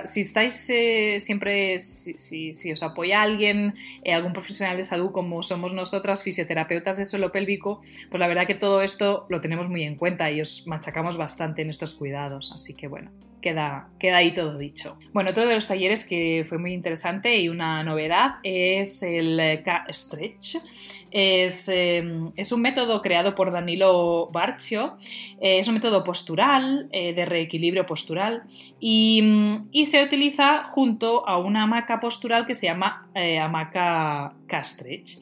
si 0.05 0.21
estáis 0.21 0.69
eh, 0.71 1.19
siempre, 1.21 1.81
si, 1.81 2.73
os 2.73 2.83
apoya 2.83 3.23
alguien, 3.23 3.75
eh, 4.05 4.13
algún 4.13 4.33
profesional 4.33 4.77
de 4.77 4.85
salud 4.85 5.13
como 5.13 5.43
somos 5.43 5.73
nosotras, 5.73 6.23
fisioterapeutas 6.23 6.97
de 6.97 7.05
suelo 7.05 7.33
pélvico, 7.33 7.81
pues 8.11 8.21
la 8.21 8.29
verdad 8.29 8.47
que 8.47 8.55
todo 8.55 8.83
esto 8.83 9.27
lo 9.31 9.41
tenemos 9.41 9.69
muy 9.69 9.83
en 9.83 9.97
cuenta 9.97 10.31
y 10.31 10.41
os 10.41 10.67
machacamos 10.67 11.17
bastante 11.17 11.63
en 11.63 11.71
estos 11.71 11.95
cuidados. 11.95 12.53
Así 12.55 12.75
que 12.75 12.87
bueno, 12.87 13.11
queda, 13.41 13.89
queda 13.99 14.19
ahí 14.19 14.33
todo 14.35 14.59
dicho. 14.59 14.99
Bueno, 15.13 15.31
otro 15.31 15.47
de 15.47 15.55
los 15.55 15.67
talleres 15.67 16.05
que 16.05 16.45
fue 16.49 16.59
muy 16.59 16.73
interesante 16.73 17.39
y 17.39 17.49
una 17.49 17.83
novedad 17.83 18.37
es 18.43 19.03
el 19.03 19.63
K-Stretch. 19.65 20.57
Es, 21.11 21.69
em, 21.69 22.27
es, 22.37 22.53
un 22.53 22.61
método 22.61 23.01
creado 23.01 23.35
por 23.35 23.53
Danilo 23.53 24.29
Barcio, 24.33 24.97
eh, 25.41 25.61
es 25.61 25.69
un 25.69 25.75
método 25.75 26.03
postural, 26.05 26.89
eh, 26.93 27.15
de 27.15 27.25
reequilibrio 27.25 27.87
postural, 27.87 28.43
y, 28.81 29.23
y, 29.71 29.87
se 29.87 30.03
utiliza 30.03 30.65
junto 30.65 31.27
a 31.27 31.39
una 31.39 31.63
hamaca 31.63 32.01
postural 32.01 32.47
que 32.47 32.55
se 32.55 32.67
llama 32.67 33.09
eh, 33.15 33.39
hamaca 33.39 34.35
K-Stretch. 34.47 35.19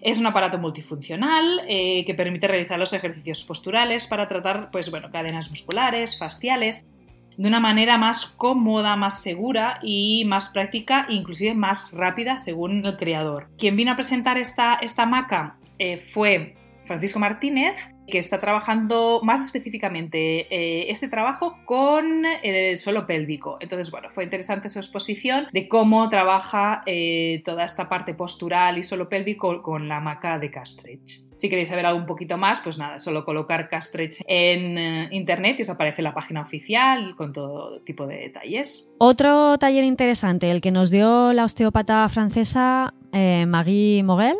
Es 0.00 0.18
un 0.18 0.26
aparato 0.26 0.58
multifuncional 0.58 1.62
que 1.66 2.14
permite 2.14 2.46
realizar 2.46 2.78
los 2.78 2.92
ejercicios 2.92 3.42
posturales 3.42 4.06
para 4.06 4.28
tratar 4.28 4.70
pues, 4.70 4.90
bueno, 4.90 5.10
cadenas 5.10 5.48
musculares, 5.48 6.18
faciales 6.18 6.86
de 7.36 7.48
una 7.48 7.60
manera 7.60 7.98
más 7.98 8.26
cómoda, 8.26 8.96
más 8.96 9.22
segura 9.22 9.78
y 9.82 10.24
más 10.26 10.48
práctica 10.48 11.06
inclusive 11.08 11.54
más 11.54 11.90
rápida 11.92 12.38
según 12.38 12.84
el 12.84 12.96
creador. 12.96 13.48
Quien 13.58 13.76
vino 13.76 13.92
a 13.92 13.96
presentar 13.96 14.38
esta, 14.38 14.74
esta 14.74 15.06
maca 15.06 15.56
eh, 15.78 15.98
fue 15.98 16.56
Francisco 16.86 17.18
Martínez 17.18 17.93
que 18.06 18.18
está 18.18 18.40
trabajando 18.40 19.20
más 19.22 19.44
específicamente 19.44 20.46
eh, 20.54 20.90
este 20.90 21.08
trabajo 21.08 21.58
con 21.64 22.24
el 22.42 22.78
suelo 22.78 23.06
pélvico. 23.06 23.56
Entonces, 23.60 23.90
bueno, 23.90 24.08
fue 24.10 24.24
interesante 24.24 24.68
su 24.68 24.78
exposición 24.78 25.46
de 25.52 25.68
cómo 25.68 26.08
trabaja 26.08 26.82
eh, 26.86 27.42
toda 27.44 27.64
esta 27.64 27.88
parte 27.88 28.14
postural 28.14 28.78
y 28.78 28.82
suelo 28.82 29.08
pélvico 29.08 29.62
con 29.62 29.88
la 29.88 30.00
maca 30.00 30.38
de 30.38 30.50
Castridge. 30.50 31.20
Si 31.36 31.48
queréis 31.48 31.68
saber 31.68 31.84
algo 31.84 31.98
un 31.98 32.06
poquito 32.06 32.38
más, 32.38 32.60
pues 32.60 32.78
nada, 32.78 33.00
solo 33.00 33.24
colocar 33.24 33.68
Castridge 33.68 34.22
en 34.26 34.78
eh, 34.78 35.08
internet 35.10 35.56
y 35.58 35.62
os 35.62 35.70
aparece 35.70 36.00
la 36.00 36.14
página 36.14 36.42
oficial 36.42 37.16
con 37.16 37.32
todo 37.32 37.80
tipo 37.80 38.06
de 38.06 38.16
detalles. 38.16 38.94
Otro 38.98 39.58
taller 39.58 39.84
interesante, 39.84 40.50
el 40.50 40.60
que 40.60 40.70
nos 40.70 40.90
dio 40.90 41.32
la 41.32 41.44
osteópata 41.44 42.08
francesa 42.08 42.94
Marie 43.12 44.02
Mogel, 44.02 44.34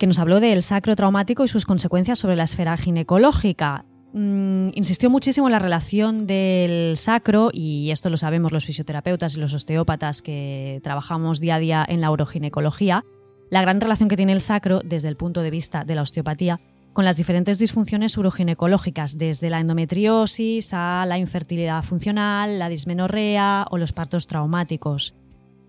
que 0.00 0.06
nos 0.06 0.18
habló 0.18 0.40
del 0.40 0.62
sacro 0.62 0.96
traumático 0.96 1.44
y 1.44 1.48
sus 1.48 1.66
consecuencias 1.66 2.18
sobre 2.18 2.34
la 2.34 2.44
esfera 2.44 2.78
ginecológica. 2.78 3.84
Mm, 4.14 4.70
insistió 4.72 5.10
muchísimo 5.10 5.46
en 5.46 5.52
la 5.52 5.58
relación 5.58 6.26
del 6.26 6.96
sacro, 6.96 7.50
y 7.52 7.90
esto 7.90 8.08
lo 8.08 8.16
sabemos 8.16 8.50
los 8.50 8.64
fisioterapeutas 8.64 9.36
y 9.36 9.40
los 9.40 9.52
osteópatas 9.52 10.22
que 10.22 10.80
trabajamos 10.82 11.38
día 11.38 11.56
a 11.56 11.58
día 11.58 11.86
en 11.86 12.00
la 12.00 12.10
uroginecología, 12.10 13.04
la 13.50 13.60
gran 13.60 13.78
relación 13.78 14.08
que 14.08 14.16
tiene 14.16 14.32
el 14.32 14.40
sacro 14.40 14.80
desde 14.82 15.08
el 15.08 15.16
punto 15.16 15.42
de 15.42 15.50
vista 15.50 15.84
de 15.84 15.94
la 15.94 16.02
osteopatía 16.02 16.60
con 16.94 17.04
las 17.04 17.18
diferentes 17.18 17.58
disfunciones 17.58 18.16
uroginecológicas, 18.16 19.18
desde 19.18 19.50
la 19.50 19.60
endometriosis 19.60 20.70
a 20.72 21.04
la 21.06 21.18
infertilidad 21.18 21.84
funcional, 21.84 22.58
la 22.58 22.70
dismenorrea 22.70 23.66
o 23.70 23.76
los 23.76 23.92
partos 23.92 24.26
traumáticos. 24.26 25.14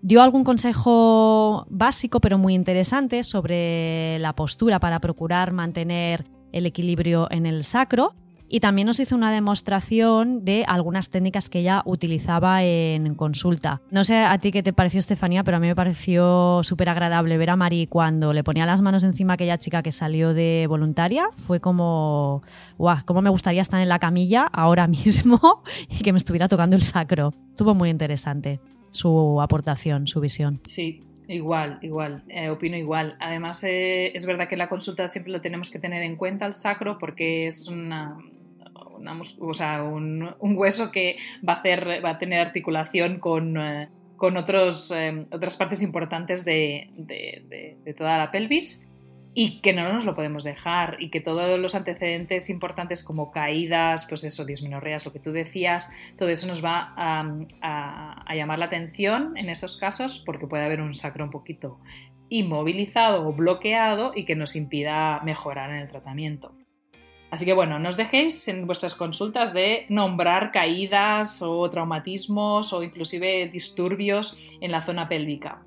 Dio 0.04 0.20
algún 0.20 0.42
consejo 0.42 1.64
básico 1.70 2.18
pero 2.18 2.36
muy 2.36 2.54
interesante 2.54 3.22
sobre 3.22 4.18
la 4.18 4.32
postura 4.32 4.80
para 4.80 4.98
procurar 4.98 5.52
mantener 5.52 6.24
el 6.50 6.66
equilibrio 6.66 7.28
en 7.30 7.46
el 7.46 7.62
sacro 7.62 8.16
y 8.48 8.58
también 8.58 8.86
nos 8.86 8.98
hizo 8.98 9.14
una 9.14 9.30
demostración 9.30 10.44
de 10.44 10.64
algunas 10.66 11.08
técnicas 11.08 11.48
que 11.48 11.60
ella 11.60 11.82
utilizaba 11.86 12.64
en 12.64 13.14
consulta. 13.14 13.80
No 13.92 14.02
sé 14.02 14.18
a 14.18 14.36
ti 14.38 14.50
qué 14.50 14.64
te 14.64 14.72
pareció, 14.72 14.98
Estefanía, 14.98 15.44
pero 15.44 15.58
a 15.58 15.60
mí 15.60 15.68
me 15.68 15.76
pareció 15.76 16.62
súper 16.64 16.88
agradable 16.88 17.38
ver 17.38 17.50
a 17.50 17.56
Mari 17.56 17.86
cuando 17.86 18.32
le 18.32 18.42
ponía 18.42 18.66
las 18.66 18.82
manos 18.82 19.04
encima 19.04 19.32
a 19.32 19.34
aquella 19.34 19.56
chica 19.56 19.84
que 19.84 19.92
salió 19.92 20.34
de 20.34 20.66
voluntaria. 20.68 21.28
Fue 21.32 21.60
como, 21.60 22.42
guau, 22.76 22.98
cómo 23.06 23.22
me 23.22 23.30
gustaría 23.30 23.62
estar 23.62 23.80
en 23.80 23.88
la 23.88 24.00
camilla 24.00 24.48
ahora 24.52 24.88
mismo 24.88 25.62
y 25.88 26.02
que 26.02 26.12
me 26.12 26.18
estuviera 26.18 26.48
tocando 26.48 26.74
el 26.74 26.82
sacro. 26.82 27.32
Estuvo 27.52 27.74
muy 27.74 27.88
interesante 27.88 28.60
su 28.92 29.40
aportación, 29.40 30.06
su 30.06 30.20
visión. 30.20 30.60
Sí, 30.64 31.00
Igual, 31.28 31.78
igual, 31.82 32.24
eh, 32.28 32.50
opino 32.50 32.76
igual. 32.76 33.16
Además, 33.20 33.62
eh, 33.64 34.14
es 34.14 34.26
verdad 34.26 34.48
que 34.48 34.56
la 34.56 34.68
consulta 34.68 35.08
siempre 35.08 35.32
lo 35.32 35.40
tenemos 35.40 35.70
que 35.70 35.78
tener 35.78 36.02
en 36.02 36.16
cuenta 36.16 36.46
el 36.46 36.52
sacro 36.52 36.98
porque 36.98 37.46
es 37.46 37.68
una, 37.68 38.18
o 39.40 39.54
sea, 39.54 39.82
un, 39.82 40.34
hueso 40.40 40.90
que 40.90 41.16
va 41.46 41.54
a, 41.54 41.56
hacer, 41.60 42.04
va 42.04 42.10
a 42.10 42.18
tener 42.18 42.40
articulación 42.40 43.18
con, 43.18 43.56
eh, 43.56 43.88
con 44.16 44.36
otros, 44.36 44.92
otras 45.30 45.56
partes 45.56 45.80
importantes 45.82 46.44
de, 46.44 46.90
de, 46.96 47.94
toda 47.96 48.18
la 48.18 48.30
pelvis 48.30 48.86
y 49.34 49.60
que 49.60 49.72
no 49.72 49.90
nos 49.92 50.04
lo 50.04 50.14
podemos 50.14 50.44
dejar 50.44 50.96
y 51.00 51.10
que 51.10 51.20
todos 51.20 51.58
los 51.58 51.74
antecedentes 51.74 52.50
importantes 52.50 53.02
como 53.02 53.30
caídas, 53.30 54.06
pues 54.06 54.24
eso, 54.24 54.44
dismenorreas, 54.44 55.06
lo 55.06 55.12
que 55.12 55.20
tú 55.20 55.32
decías, 55.32 55.90
todo 56.18 56.28
eso 56.28 56.46
nos 56.46 56.62
va 56.62 56.92
a, 56.96 58.34
llamar 58.34 58.58
la 58.58 58.66
atención 58.66 59.36
en 59.36 59.48
esos 59.48 59.76
casos 59.76 60.22
porque 60.24 60.46
puede 60.46 60.64
haber 60.64 60.80
un 60.80 60.94
sacro 60.94 61.24
un 61.24 61.30
poquito 61.30 61.78
inmovilizado 62.28 63.26
o 63.26 63.32
bloqueado 63.32 64.12
y 64.14 64.24
que 64.24 64.36
nos 64.36 64.56
impida 64.56 65.20
mejorar 65.22 65.70
en 65.70 65.76
el 65.76 65.88
tratamiento. 65.90 66.54
Así 67.30 67.46
que 67.46 67.54
bueno, 67.54 67.78
no 67.78 67.88
os 67.88 67.96
dejéis 67.96 68.46
en 68.48 68.66
vuestras 68.66 68.94
consultas 68.94 69.54
de 69.54 69.86
nombrar 69.88 70.50
caídas 70.50 71.40
o 71.40 71.70
traumatismos 71.70 72.74
o 72.74 72.82
inclusive 72.82 73.48
disturbios 73.48 74.36
en 74.60 74.70
la 74.70 74.82
zona 74.82 75.08
pélvica. 75.08 75.62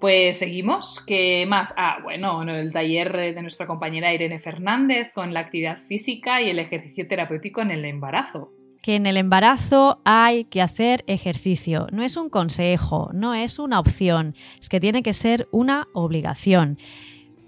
Pues 0.00 0.38
seguimos. 0.38 1.02
¿Qué 1.06 1.46
más? 1.48 1.74
Ah, 1.76 1.98
bueno, 2.02 2.42
el 2.42 2.72
taller 2.72 3.34
de 3.34 3.40
nuestra 3.40 3.66
compañera 3.66 4.12
Irene 4.12 4.38
Fernández 4.38 5.10
con 5.14 5.32
la 5.32 5.40
actividad 5.40 5.78
física 5.78 6.42
y 6.42 6.50
el 6.50 6.58
ejercicio 6.58 7.08
terapéutico 7.08 7.62
en 7.62 7.70
el 7.70 7.84
embarazo. 7.84 8.52
Que 8.82 8.96
en 8.96 9.06
el 9.06 9.16
embarazo 9.16 10.00
hay 10.04 10.44
que 10.44 10.60
hacer 10.60 11.02
ejercicio. 11.06 11.86
No 11.92 12.02
es 12.02 12.16
un 12.16 12.28
consejo, 12.28 13.10
no 13.14 13.34
es 13.34 13.58
una 13.58 13.80
opción, 13.80 14.34
es 14.60 14.68
que 14.68 14.80
tiene 14.80 15.02
que 15.02 15.14
ser 15.14 15.48
una 15.50 15.88
obligación. 15.94 16.78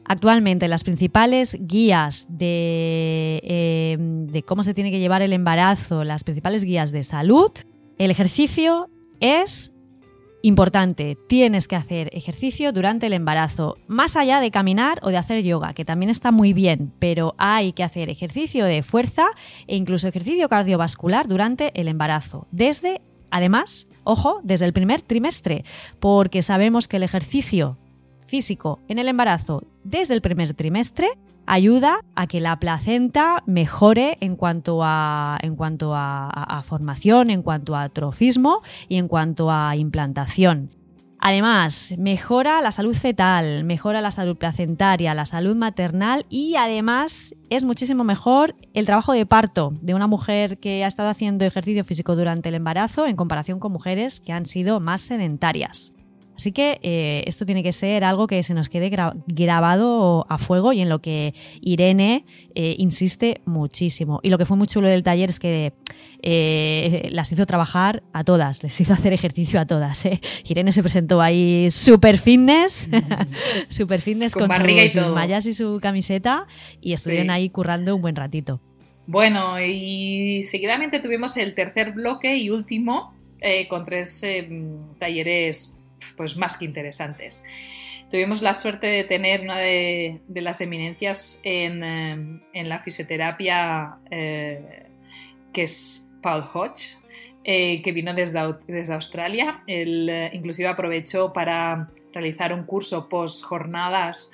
Actualmente 0.07 0.69
las 0.69 0.85
principales 0.85 1.55
guías 1.61 2.27
de, 2.31 3.41
eh, 3.45 3.97
de 3.99 4.43
cómo 4.43 4.63
se 4.63 4.73
tiene 4.73 4.91
que 4.91 5.01
llevar 5.01 5.21
el 5.21 5.35
embarazo, 5.35 6.03
las 6.03 6.25
principales 6.25 6.65
guías 6.65 6.93
de 6.93 7.05
salud, 7.05 7.53
el 7.99 8.11
ejercicio 8.11 8.89
es 9.21 9.73
Importante, 10.41 11.19
tienes 11.27 11.67
que 11.67 11.75
hacer 11.75 12.11
ejercicio 12.13 12.73
durante 12.73 13.07
el 13.07 13.13
embarazo, 13.13 13.77
más 13.89 14.15
allá 14.15 14.39
de 14.39 14.53
caminar 14.53 15.01
o 15.03 15.09
de 15.09 15.17
hacer 15.17 15.43
yoga, 15.43 15.73
que 15.73 15.85
también 15.85 16.11
está 16.11 16.31
muy 16.31 16.53
bien, 16.53 16.93
pero 17.01 17.35
hay 17.39 17.73
que 17.73 17.83
hacer 17.83 18.09
ejercicio 18.09 18.65
de 18.65 18.85
fuerza 18.85 19.27
e 19.67 19.75
incluso 19.75 20.07
ejercicio 20.07 20.49
cardiovascular 20.49 21.27
durante 21.27 21.73
el 21.81 21.89
embarazo, 21.89 22.47
desde, 22.53 23.01
además, 23.33 23.89
ojo, 24.05 24.41
desde 24.45 24.67
el 24.67 24.73
primer 24.73 25.01
trimestre, 25.01 25.65
porque 25.99 26.41
sabemos 26.43 26.87
que 26.87 26.99
el 26.99 27.03
ejercicio 27.03 27.77
físico 28.29 28.79
en 28.87 28.99
el 28.99 29.09
embarazo 29.09 29.65
desde 29.83 30.15
el 30.15 30.21
primer 30.21 30.55
trimestre 30.55 31.09
ayuda 31.49 32.05
a 32.15 32.27
que 32.27 32.41
la 32.41 32.61
placenta 32.61 33.43
mejore 33.47 34.19
en 34.21 34.37
cuanto 34.37 34.81
a, 34.85 35.39
en 35.43 35.57
cuanto 35.57 35.93
a, 35.95 36.63
formación, 36.63 37.31
en 37.31 37.43
cuanto 37.43 37.75
a 37.75 37.89
trofismo 37.89 38.63
y 38.89 38.97
en 38.97 39.09
cuanto 39.09 39.51
a 39.51 39.75
implantación. 39.75 40.71
Además, 41.21 41.95
mejora 41.99 42.61
la 42.61 42.71
salud 42.71 42.95
fetal, 42.95 43.65
mejora 43.65 44.01
la 44.01 44.11
salud 44.11 44.37
placentaria, 44.37 45.15
la 45.15 45.27
salud 45.27 45.57
maternal 45.57 46.27
y 46.29 46.55
además 46.55 47.35
es 47.51 47.65
muchísimo 47.65 48.05
mejor 48.05 48.55
el 48.75 48.87
trabajo 48.87 49.13
de 49.13 49.27
parto 49.27 49.73
de 49.81 49.95
una 49.95 50.07
mujer 50.07 50.59
que 50.59 50.85
ha 50.85 50.87
estado 50.87 51.09
haciendo 51.09 51.45
ejercicio 51.45 51.83
físico 51.83 52.15
durante 52.15 52.51
el 52.51 52.55
embarazo 52.55 53.07
en 53.07 53.17
comparación 53.17 53.59
con 53.59 53.73
mujeres 53.73 54.21
que 54.21 54.33
han 54.33 54.47
sido 54.47 54.79
más 54.79 55.01
sedentarias. 55.01 55.93
Así 56.39 56.53
que 56.53 56.79
eh, 56.83 57.25
esto 57.27 57.45
tiene 57.45 57.65
que 57.65 57.73
ser 57.73 58.05
algo 58.05 58.29
que 58.29 58.45
se 58.45 58.55
nos 58.55 58.69
quede 58.69 58.91
grabado 59.27 60.25
a 60.29 60.39
fuego 60.39 60.73
y 60.73 60.81
en 60.81 60.89
lo 60.89 61.01
que 61.01 61.35
Irene 61.61 62.25
eh, 62.55 62.77
insiste 62.79 63.41
muchísimo. 63.45 64.21
Y 64.23 64.31
lo 64.31 64.39
que 64.39 64.47
fue 64.47 64.57
muy 64.57 64.69
chulo 64.69 64.87
del 64.87 65.03
taller 65.03 65.31
es 65.31 65.41
que 65.41 65.73
eh, 66.23 67.09
las 67.11 67.33
hizo 67.33 67.45
trabajar 67.45 68.05
a 68.13 68.23
todas, 68.23 68.63
les 68.63 68.81
hizo 68.81 68.93
hacer 68.93 69.13
ejercicio 69.13 69.59
a 69.59 69.67
todas. 69.67 70.09
Irene 70.45 70.71
se 70.71 70.81
presentó 70.81 71.21
ahí 71.21 71.73
super 71.73 72.19
fitness, 72.19 72.89
super 73.69 74.01
fitness 74.01 74.33
con, 74.35 74.49
sus 74.53 75.09
mallas 75.09 75.45
y 75.45 75.53
su 75.53 75.81
camiseta 75.83 76.47
y 76.81 76.93
estuvieron 76.93 77.31
ahí 77.31 77.51
currando 77.51 77.97
un 77.97 78.03
buen 78.03 78.15
ratito. 78.15 78.61
Bueno, 79.09 79.61
y 79.61 80.45
seguidamente 80.45 81.01
tuvimos 81.01 81.37
el 81.37 81.57
tercer 81.57 81.95
bloque 81.95 82.37
y 82.37 82.51
último 82.51 83.13
con 83.69 83.85
tres 83.85 84.25
talleres 85.01 85.78
pues 86.17 86.37
más 86.37 86.57
que 86.57 86.65
interesantes. 86.65 87.43
Tuvimos 88.11 88.41
la 88.41 88.55
suerte 88.55 88.87
de 88.87 89.05
tener 89.05 89.43
una 89.43 89.59
de, 89.59 90.21
las 90.29 90.61
eminencias 90.63 91.43
en, 91.45 91.83
eh, 92.55 92.65
la 92.65 92.79
fisioterapia, 92.79 93.99
eh, 94.11 94.87
que 95.53 95.65
es 95.65 96.09
Paul 96.23 96.43
Hodge, 96.55 96.97
eh, 97.45 97.83
que 97.83 97.93
vino 97.93 98.15
desde, 98.15 98.41
desde 98.67 98.95
Australia. 98.95 99.63
Él 99.67 100.11
inclusive 100.33 100.69
aprovechó 100.69 101.35
para 101.35 101.91
realizar 102.15 102.55
un 102.55 102.65
curso 102.65 103.09
post 103.09 103.45
jornadas 103.45 104.33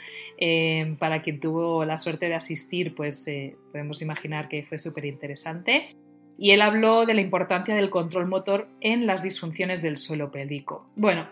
para 0.98 1.22
quien 1.22 1.40
tuvo 1.40 1.84
la 1.84 1.96
suerte 1.96 2.28
de 2.28 2.34
asistir, 2.34 2.94
pues 2.94 3.26
podemos 3.70 4.02
imaginar 4.02 4.48
que 4.48 4.64
fue 4.64 4.78
súper 4.78 5.04
interesante. 5.04 5.88
Y 6.36 6.50
él 6.50 6.62
habló 6.62 7.06
de 7.06 7.14
la 7.14 7.20
importancia 7.20 7.74
del 7.74 7.90
control 7.90 8.26
motor 8.26 8.68
en 8.80 9.06
las 9.06 9.22
disfunciones 9.22 9.80
del 9.80 9.96
suelo 9.96 10.32
pélvico. 10.32 10.86
Bueno, 10.96 11.28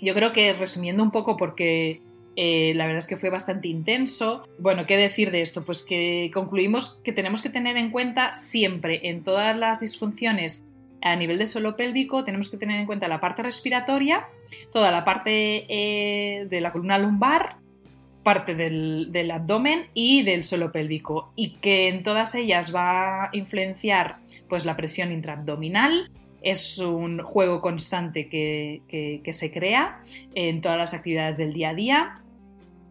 yo 0.00 0.14
creo 0.14 0.32
que 0.32 0.52
resumiendo 0.52 1.02
un 1.02 1.10
poco 1.10 1.36
porque 1.36 2.00
eh, 2.36 2.72
la 2.74 2.86
verdad 2.86 2.98
es 2.98 3.06
que 3.06 3.16
fue 3.16 3.30
bastante 3.30 3.68
intenso. 3.68 4.46
Bueno, 4.58 4.86
¿qué 4.86 4.96
decir 4.96 5.30
de 5.30 5.40
esto? 5.40 5.64
Pues 5.64 5.84
que 5.84 6.30
concluimos 6.32 7.00
que 7.04 7.12
tenemos 7.12 7.42
que 7.42 7.50
tener 7.50 7.76
en 7.76 7.90
cuenta 7.90 8.34
siempre 8.34 9.08
en 9.08 9.22
todas 9.22 9.56
las 9.56 9.80
disfunciones 9.80 10.64
a 11.02 11.16
nivel 11.16 11.38
de 11.38 11.46
suelo 11.46 11.76
pélvico, 11.76 12.24
tenemos 12.24 12.48
que 12.50 12.56
tener 12.56 12.80
en 12.80 12.86
cuenta 12.86 13.08
la 13.08 13.20
parte 13.20 13.42
respiratoria, 13.42 14.26
toda 14.72 14.90
la 14.90 15.04
parte 15.04 15.66
eh, 15.68 16.46
de 16.48 16.60
la 16.62 16.72
columna 16.72 16.96
lumbar, 16.96 17.58
parte 18.24 18.54
del, 18.54 19.30
abdomen 19.30 19.86
y 19.92 20.22
del 20.22 20.42
suelo 20.42 20.72
pélvico 20.72 21.30
y 21.36 21.56
que 21.56 21.88
en 21.88 22.02
todas 22.02 22.34
ellas 22.34 22.74
va 22.74 23.24
a 23.24 23.30
influenciar 23.32 24.16
pues 24.48 24.64
la 24.64 24.76
presión 24.76 25.12
intraabdominal, 25.12 26.10
es 26.44 26.78
un 26.78 27.22
juego 27.22 27.60
constante 27.60 28.28
que, 28.28 29.22
se 29.32 29.50
crea 29.50 30.00
en 30.34 30.60
todas 30.60 30.78
las 30.78 30.94
actividades 30.94 31.38
del 31.38 31.54
día 31.54 31.70
a 31.70 31.74
día 31.74 32.22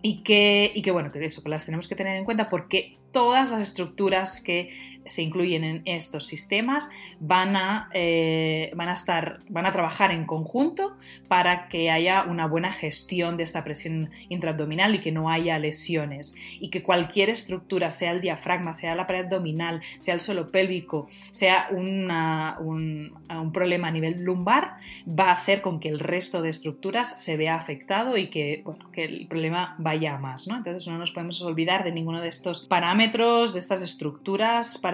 y 0.01 0.23
que, 0.23 0.71
y 0.73 0.81
que 0.81 0.91
bueno, 0.91 1.11
que 1.11 1.23
eso, 1.23 1.43
que 1.43 1.49
las 1.49 1.65
tenemos 1.65 1.87
que 1.87 1.95
tener 1.95 2.17
en 2.17 2.25
cuenta 2.25 2.49
porque 2.49 2.97
todas 3.11 3.51
las 3.51 3.61
estructuras 3.61 4.41
que 4.41 5.01
se 5.05 5.21
incluyen 5.21 5.63
en 5.63 5.81
estos 5.85 6.25
sistemas 6.27 6.89
van 7.19 7.55
a, 7.55 7.89
eh, 7.93 8.71
van 8.75 8.89
a, 8.89 8.93
estar, 8.93 9.39
van 9.49 9.65
a 9.65 9.71
trabajar 9.71 10.11
en 10.11 10.25
conjunto 10.25 10.95
para 11.27 11.67
que 11.69 11.89
haya 11.89 12.23
una 12.23 12.47
buena 12.47 12.71
gestión 12.71 13.37
de 13.37 13.43
esta 13.43 13.63
presión 13.63 14.09
intraabdominal 14.29 14.95
y 14.95 14.99
que 14.99 15.11
no 15.11 15.29
haya 15.29 15.57
lesiones. 15.59 16.35
Y 16.59 16.69
que 16.69 16.83
cualquier 16.83 17.29
estructura, 17.29 17.91
sea 17.91 18.11
el 18.11 18.21
diafragma, 18.21 18.73
sea 18.73 18.95
la 18.95 19.07
pared 19.07 19.25
abdominal, 19.25 19.81
sea 19.99 20.13
el 20.13 20.19
suelo 20.19 20.51
pélvico, 20.51 21.07
sea 21.31 21.67
un, 21.71 22.11
un, 22.59 23.51
problema 23.53 23.89
a 23.89 23.91
nivel 23.91 24.23
lumbar, 24.23 24.77
va 25.07 25.29
a 25.29 25.33
hacer 25.33 25.61
con 25.61 25.79
que 25.79 25.89
el 25.89 25.99
resto 25.99 26.41
de 26.41 26.49
estructuras 26.49 27.21
se 27.21 27.37
vea 27.37 27.55
afectado 27.55 28.17
y 28.17 28.27
que, 28.27 28.61
bueno, 28.65 28.91
que 28.91 29.05
el 29.05 29.27
problema 29.27 29.75
vaya 29.77 30.17
más. 30.17 30.47
¿no? 30.47 30.57
Entonces 30.57 30.87
no 30.87 30.97
nos 30.97 31.11
podemos 31.11 31.41
olvidar 31.41 31.83
de 31.83 31.91
ninguno 31.91 32.21
de 32.21 32.29
estos 32.29 32.67
parámetros, 32.67 33.53
de 33.53 33.59
estas 33.59 33.81
estructuras 33.81 34.77
para 34.77 34.92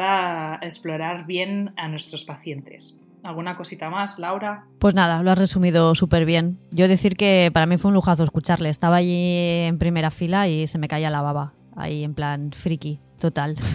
explorar 0.61 1.25
bien 1.25 1.73
a 1.77 1.87
nuestros 1.87 2.23
pacientes. 2.23 2.99
¿Alguna 3.23 3.57
cosita 3.57 3.89
más, 3.89 4.17
Laura? 4.17 4.65
Pues 4.79 4.95
nada, 4.95 5.21
lo 5.23 5.31
has 5.31 5.37
resumido 5.37 5.93
súper 5.93 6.25
bien. 6.25 6.57
Yo 6.71 6.87
decir 6.87 7.15
que 7.15 7.51
para 7.53 7.65
mí 7.65 7.77
fue 7.77 7.89
un 7.89 7.95
lujazo 7.95 8.23
escucharle. 8.23 8.69
Estaba 8.69 8.97
allí 8.97 9.65
en 9.65 9.77
primera 9.77 10.09
fila 10.09 10.47
y 10.47 10.67
se 10.67 10.77
me 10.77 10.87
caía 10.87 11.09
la 11.09 11.21
baba. 11.21 11.53
Ahí 11.75 12.03
en 12.03 12.13
plan 12.13 12.51
friki, 12.51 12.99
total. 13.19 13.55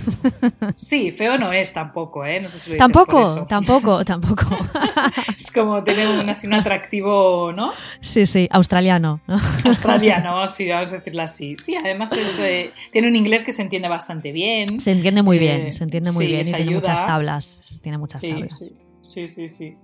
Sí, 0.76 1.12
feo 1.12 1.38
no 1.38 1.52
es 1.52 1.72
tampoco, 1.72 2.24
¿eh? 2.24 2.40
No 2.40 2.48
sé 2.48 2.58
si 2.58 2.70
lo 2.70 2.76
Tampoco, 2.78 3.46
tampoco, 3.46 4.04
tampoco. 4.04 4.56
es 5.38 5.50
como 5.52 5.82
tener 5.84 6.08
un, 6.08 6.28
así, 6.28 6.46
un 6.46 6.54
atractivo, 6.54 7.52
¿no? 7.52 7.72
Sí, 8.00 8.26
sí, 8.26 8.48
australiano. 8.50 9.20
Australiano, 9.64 10.46
sí, 10.48 10.68
vamos 10.68 10.90
a 10.90 10.96
decirlo 10.96 11.22
así. 11.22 11.56
Sí, 11.62 11.76
además 11.76 12.12
eh, 12.40 12.72
tiene 12.92 13.08
un 13.08 13.16
inglés 13.16 13.44
que 13.44 13.52
se 13.52 13.62
entiende 13.62 13.88
bastante 13.88 14.32
bien. 14.32 14.80
Se 14.80 14.90
entiende 14.90 15.22
muy 15.22 15.38
bien, 15.38 15.68
eh, 15.68 15.72
se 15.72 15.84
entiende 15.84 16.10
muy 16.12 16.26
bien 16.26 16.48
y 16.48 16.52
tiene 16.52 16.70
muchas 16.72 17.04
tablas. 17.06 17.62
Tiene 17.82 17.98
muchas 17.98 18.20
tablas. 18.20 18.58
Sí. 18.58 18.76
Sí, 19.04 19.28
sí, 19.28 19.48
sí. 19.48 19.76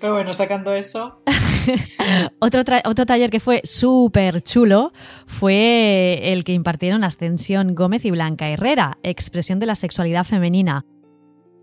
Pero 0.00 0.14
bueno, 0.14 0.34
sacando 0.34 0.72
eso. 0.72 1.22
otro, 2.38 2.62
otro 2.84 3.06
taller 3.06 3.30
que 3.30 3.40
fue 3.40 3.60
súper 3.64 4.42
chulo 4.42 4.92
fue 5.26 6.32
el 6.32 6.44
que 6.44 6.52
impartieron 6.52 7.04
Ascensión 7.04 7.74
Gómez 7.74 8.04
y 8.04 8.10
Blanca 8.10 8.48
Herrera, 8.48 8.98
expresión 9.02 9.58
de 9.58 9.66
la 9.66 9.74
sexualidad 9.74 10.24
femenina. 10.24 10.84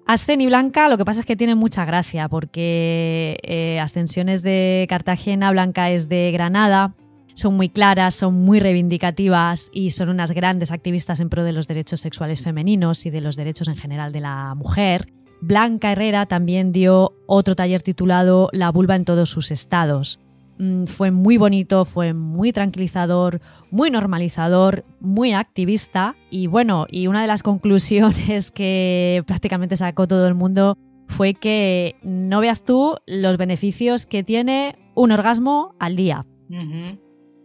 Ascen 0.08 0.42
y 0.42 0.48
Blanca 0.48 0.90
lo 0.90 0.98
que 0.98 1.06
pasa 1.06 1.22
es 1.22 1.26
que 1.26 1.36
tienen 1.36 1.58
mucha 1.58 1.86
gracia 1.86 2.28
porque 2.28 3.38
eh, 3.44 3.80
Ascensión 3.80 4.30
es 4.30 4.44
de 4.44 4.86
Cartagena, 4.90 5.52
Blanca 5.52 5.92
es 5.92 6.10
de 6.10 6.32
Granada, 6.32 6.96
son 7.34 7.56
muy 7.56 7.70
claras, 7.70 8.16
son 8.16 8.36
muy 8.36 8.60
reivindicativas 8.60 9.70
y 9.72 9.92
son 9.92 10.10
unas 10.10 10.32
grandes 10.32 10.72
activistas 10.72 11.20
en 11.20 11.30
pro 11.30 11.44
de 11.44 11.54
los 11.54 11.68
derechos 11.68 12.02
sexuales 12.02 12.42
femeninos 12.42 13.06
y 13.06 13.10
de 13.10 13.22
los 13.22 13.36
derechos 13.36 13.68
en 13.68 13.76
general 13.76 14.12
de 14.12 14.22
la 14.22 14.54
mujer. 14.56 15.14
Blanca 15.41 15.91
Herrera 15.91 16.27
también 16.27 16.71
dio 16.71 17.13
otro 17.25 17.55
taller 17.55 17.81
titulado 17.81 18.50
La 18.53 18.71
vulva 18.71 18.95
en 18.95 19.05
todos 19.05 19.29
sus 19.29 19.51
estados. 19.51 20.19
Mm, 20.60 20.86
fue 20.86 21.10
muy 21.10 21.38
bonito, 21.38 21.86
fue 21.86 22.13
muy 22.13 22.53
tranquilizador, 22.53 23.41
muy 23.71 23.89
normalizador, 23.89 24.86
muy 25.00 25.33
activista 25.33 26.15
y 26.29 26.45
bueno, 26.45 26.86
y 26.89 27.07
una 27.07 27.21
de 27.21 27.27
las 27.27 27.41
conclusiones 27.43 28.51
que 28.51 29.24
prácticamente 29.25 29.75
sacó 29.75 30.07
todo 30.07 30.27
el 30.27 30.36
mundo 30.36 30.77
fue 31.07 31.33
que 31.33 31.95
no 32.03 32.39
veas 32.39 32.63
tú 32.63 32.95
los 33.07 33.38
beneficios 33.38 34.05
que 34.05 34.24
tiene 34.24 34.77
un 34.93 35.12
orgasmo 35.12 35.75
al 35.79 35.95
día. 35.95 36.25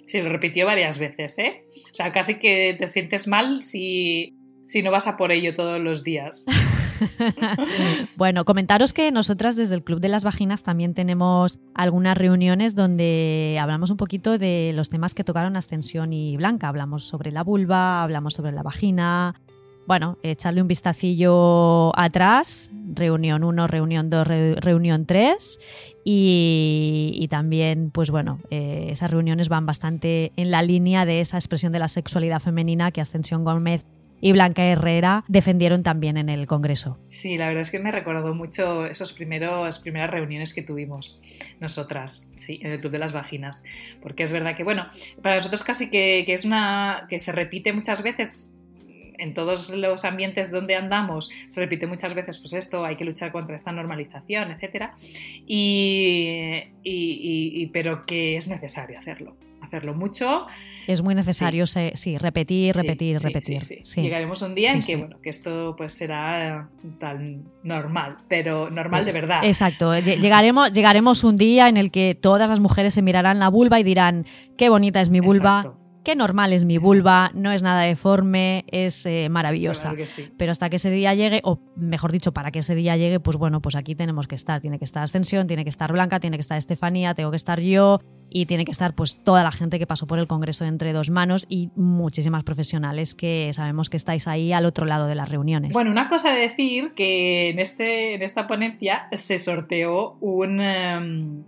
Sí, 0.07 0.21
lo 0.21 0.29
repitió 0.29 0.67
varias 0.67 0.99
veces, 0.99 1.39
¿eh? 1.39 1.65
O 1.91 1.95
sea, 1.95 2.13
casi 2.13 2.35
que 2.35 2.77
te 2.79 2.87
sientes 2.87 3.27
mal 3.27 3.63
si, 3.63 4.37
si 4.67 4.83
no 4.83 4.91
vas 4.91 5.07
a 5.07 5.17
por 5.17 5.33
ello 5.33 5.55
todos 5.55 5.81
los 5.81 6.05
días. 6.05 6.45
bueno, 8.17 8.45
comentaros 8.45 8.93
que 8.93 9.11
nosotras 9.13 9.57
desde 9.57 9.75
el 9.75 9.85
Club 9.85 10.01
de 10.01 10.09
las 10.09 10.25
Vaginas 10.25 10.63
también 10.63 10.95
tenemos 10.95 11.59
algunas 11.75 12.17
reuniones 12.17 12.75
donde 12.75 13.59
hablamos 13.61 13.91
un 13.91 13.97
poquito 13.97 14.39
de 14.39 14.73
los 14.75 14.91
temas 14.91 15.15
que 15.15 15.25
tocaron 15.25 15.57
Ascensión 15.57 16.13
y 16.13 16.37
Blanca. 16.37 16.69
Hablamos 16.69 17.05
sobre 17.05 17.33
la 17.33 17.43
vulva, 17.43 18.03
hablamos 18.03 18.35
sobre 18.35 18.53
la 18.53 18.63
vagina. 18.63 19.35
Bueno, 19.87 20.19
echarle 20.23 20.63
un 20.63 20.69
vistacillo 20.69 21.97
atrás, 21.97 22.73
reunión 22.93 23.45
1, 23.45 23.67
reunión 23.69 24.11
2, 24.11 24.27
reunión 24.57 25.07
3 25.07 25.61
y, 26.05 27.27
también, 27.31 27.91
pues 27.93 28.11
bueno, 28.11 28.41
eh, 28.51 28.89
esas 28.91 29.11
reuniones 29.11 29.49
van 29.49 29.65
bastante 29.65 30.33
en 30.37 30.51
la 30.51 30.63
línea 30.63 31.05
de 31.05 31.21
esa 31.21 31.37
expresión 31.37 31.73
de 31.73 31.79
la 31.79 31.89
sexualidad 31.89 32.41
femenina 32.41 32.91
que 32.91 33.01
Ascensión 33.01 33.45
Gómez 33.45 33.85
y 34.21 34.33
Blanca 34.33 34.65
Herrera 34.65 35.25
defendieron 35.29 35.83
también 35.83 36.17
en 36.17 36.29
el 36.29 36.47
Congreso. 36.47 36.99
Sí, 37.09 37.37
la 37.37 37.49
verdad 37.49 37.63
es 37.63 37.71
que 37.71 37.79
me 37.79 37.93
recordó 37.93 38.35
mucho 38.35 38.87
esos 38.87 39.13
primeros 39.13 39.79
primeras 39.81 40.11
reuniones 40.11 40.55
que 40.55 40.63
tuvimos 40.63 41.21
nosotras, 41.61 42.29
sí, 42.37 42.59
en 42.63 42.73
el 42.73 42.81
Club 42.81 42.93
de 42.93 42.99
las 42.99 43.13
Vaginas, 43.13 43.65
porque 44.03 44.23
es 44.23 44.33
verdad 44.33 44.57
que 44.57 44.65
bueno, 44.65 44.87
para 45.23 45.37
nosotros 45.37 45.65
casi 45.65 45.91
que, 45.91 46.25
es 46.27 46.45
una 46.45 47.07
que 47.09 47.21
se 47.21 47.33
repite 47.33 47.73
muchas 47.73 48.03
veces 48.03 48.53
en 49.19 49.33
todos 49.33 49.71
los 49.71 50.05
ambientes 50.05 50.51
donde 50.51 50.77
andamos 50.77 51.31
se 51.49 51.61
repite 51.61 51.87
muchas 51.87 52.13
veces, 52.15 52.39
pues 52.39 52.53
esto, 52.53 52.85
hay 52.85 52.97
que 52.97 53.05
luchar 53.05 53.33
contra 53.33 53.57
esta 53.57 53.73
normalización, 53.73 54.51
etcétera, 54.51 54.95
y, 55.47 56.67
pero 57.73 58.05
que 58.05 58.37
es 58.37 58.49
necesario 58.49 58.99
hacerlo, 58.99 59.37
hacerlo 59.67 59.95
mucho. 59.95 60.47
Es 60.87 61.03
muy 61.03 61.15
necesario, 61.15 61.67
sí, 61.67 62.19
repetir, 62.19 62.77
repetir, 62.77 63.19
repetir. 63.19 63.63
Llegaremos 63.97 64.41
un 64.43 64.55
día 64.55 64.71
en 64.71 64.81
que, 64.81 64.97
bueno, 64.97 65.19
que 65.21 65.31
esto 65.31 65.75
pues 65.77 65.95
será 65.95 66.69
tan 67.01 67.45
normal, 67.65 68.19
pero 68.29 68.71
normal 68.71 69.05
de 69.05 69.13
verdad. 69.13 69.45
Exacto. 69.45 69.99
Llegaremos, 69.99 70.73
llegaremos 70.73 71.25
un 71.25 71.37
día 71.37 71.69
en 71.69 71.77
el 71.77 71.91
que 71.91 72.15
todas 72.15 72.49
las 72.49 72.61
mujeres 72.61 72.95
se 72.95 73.03
mirarán 73.03 73.41
la 73.41 73.49
vulva 73.49 73.81
y 73.81 73.83
dirán, 73.83 74.27
qué 74.57 74.69
bonita 74.69 75.01
es 75.01 75.11
mi 75.11 75.21
vulva 75.21 75.77
qué 76.07 76.15
normal 76.15 76.53
es 76.53 76.65
mi 76.65 76.79
vulva, 76.79 77.33
no 77.35 77.51
es 77.51 77.65
nada 77.65 77.83
deforme, 77.83 78.65
es 78.69 79.05
eh, 79.07 79.27
maravillosa. 79.29 79.93
Pero 80.39 80.53
hasta 80.53 80.71
que 80.71 80.77
ese 80.77 80.89
día 80.89 81.13
llegue, 81.15 81.41
o 81.43 81.59
mejor 81.75 82.13
dicho, 82.13 82.31
para 82.33 82.53
que 82.53 82.61
ese 82.61 82.77
día 82.77 82.97
llegue, 82.97 83.19
pues 83.19 83.37
bueno, 83.37 83.61
pues 83.61 83.75
aquí 83.75 83.97
tenemos 83.97 84.29
que 84.29 84.37
estar. 84.37 84.61
Tiene 84.61 84.79
que 84.79 84.85
estar 84.85 85.03
Ascensión, 85.03 85.49
tiene 85.49 85.65
que 85.65 85.69
estar 85.69 85.91
Blanca, 85.91 86.21
tiene 86.21 86.37
que 86.37 86.43
estar 86.43 86.57
Estefanía, 86.57 87.13
tengo 87.15 87.33
que 87.33 87.37
estar 87.37 87.61
yo 87.61 87.99
y 88.37 88.45
tiene 88.45 88.67
que 88.67 88.71
estar 88.71 88.95
pues 88.95 89.17
toda 89.25 89.43
la 89.43 89.51
gente 89.51 89.79
que 89.79 89.87
pasó 89.87 90.07
por 90.07 90.19
el 90.19 90.27
Congreso 90.27 90.65
de 90.65 90.69
Entre 90.69 90.93
Dos 90.93 91.09
Manos 91.09 91.47
y 91.49 91.71
muchísimas 91.75 92.45
profesionales 92.45 93.15
que 93.15 93.51
sabemos 93.55 93.89
que 93.89 93.97
estáis 93.97 94.29
ahí 94.29 94.53
al 94.53 94.67
otro 94.67 94.85
lado 94.85 95.07
de 95.07 95.15
las 95.15 95.31
reuniones. 95.31 95.73
Bueno, 95.73 95.91
una 95.91 96.11
cosa 96.11 96.35
de 96.35 96.41
decir 96.41 96.93
que 96.95 97.49
en, 97.49 97.59
este, 97.61 98.15
en 98.15 98.21
esta 98.21 98.47
ponencia 98.47 99.09
se 99.13 99.41
sorteó 99.41 100.19
un... 100.21 100.61
Em, 100.61 101.45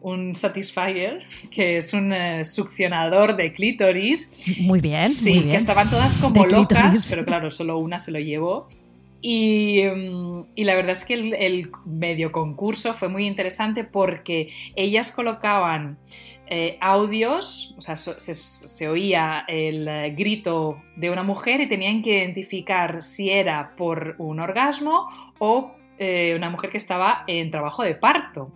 un 0.00 0.34
Satisfyer, 0.34 1.22
que 1.52 1.76
es 1.76 1.94
un 1.94 2.12
eh, 2.12 2.42
succionador 2.42 3.36
de 3.36 3.52
clítoris. 3.52 4.34
Muy 4.58 4.80
bien. 4.80 5.08
Sí, 5.08 5.30
muy 5.30 5.38
bien. 5.44 5.50
que 5.52 5.56
estaban 5.58 5.88
todas 5.88 6.16
como 6.16 6.44
locas, 6.44 7.06
pero 7.08 7.24
claro, 7.24 7.52
solo 7.52 7.78
una 7.78 8.00
se 8.00 8.10
lo 8.10 8.18
llevó. 8.18 8.66
Y, 9.22 9.84
mm, 9.84 10.46
y, 10.56 10.64
la 10.64 10.74
verdad 10.74 10.90
es 10.90 11.04
que 11.04 11.14
el, 11.14 11.70
medio 11.86 12.32
concurso 12.32 12.94
fue 12.94 13.08
muy 13.08 13.28
interesante 13.28 13.84
porque 13.84 14.48
ellas 14.74 15.12
colocaban 15.12 15.98
eh, 16.54 16.76
audios, 16.82 17.74
o 17.78 17.80
sea, 17.80 17.96
se, 17.96 18.34
se, 18.34 18.88
oía 18.88 19.44
el 19.48 19.88
eh, 19.88 20.14
grito 20.14 20.82
de 20.96 21.08
una 21.10 21.22
mujer 21.22 21.62
y 21.62 21.68
tenían 21.68 22.02
que 22.02 22.18
identificar 22.18 23.02
si 23.02 23.30
era 23.30 23.74
por 23.74 24.16
un 24.18 24.38
orgasmo 24.38 25.08
o 25.38 25.72
una 26.36 26.50
mujer 26.50 26.70
que 26.70 26.78
estaba 26.78 27.22
en 27.28 27.52
trabajo 27.52 27.84
de 27.84 27.94
parto. 27.94 28.50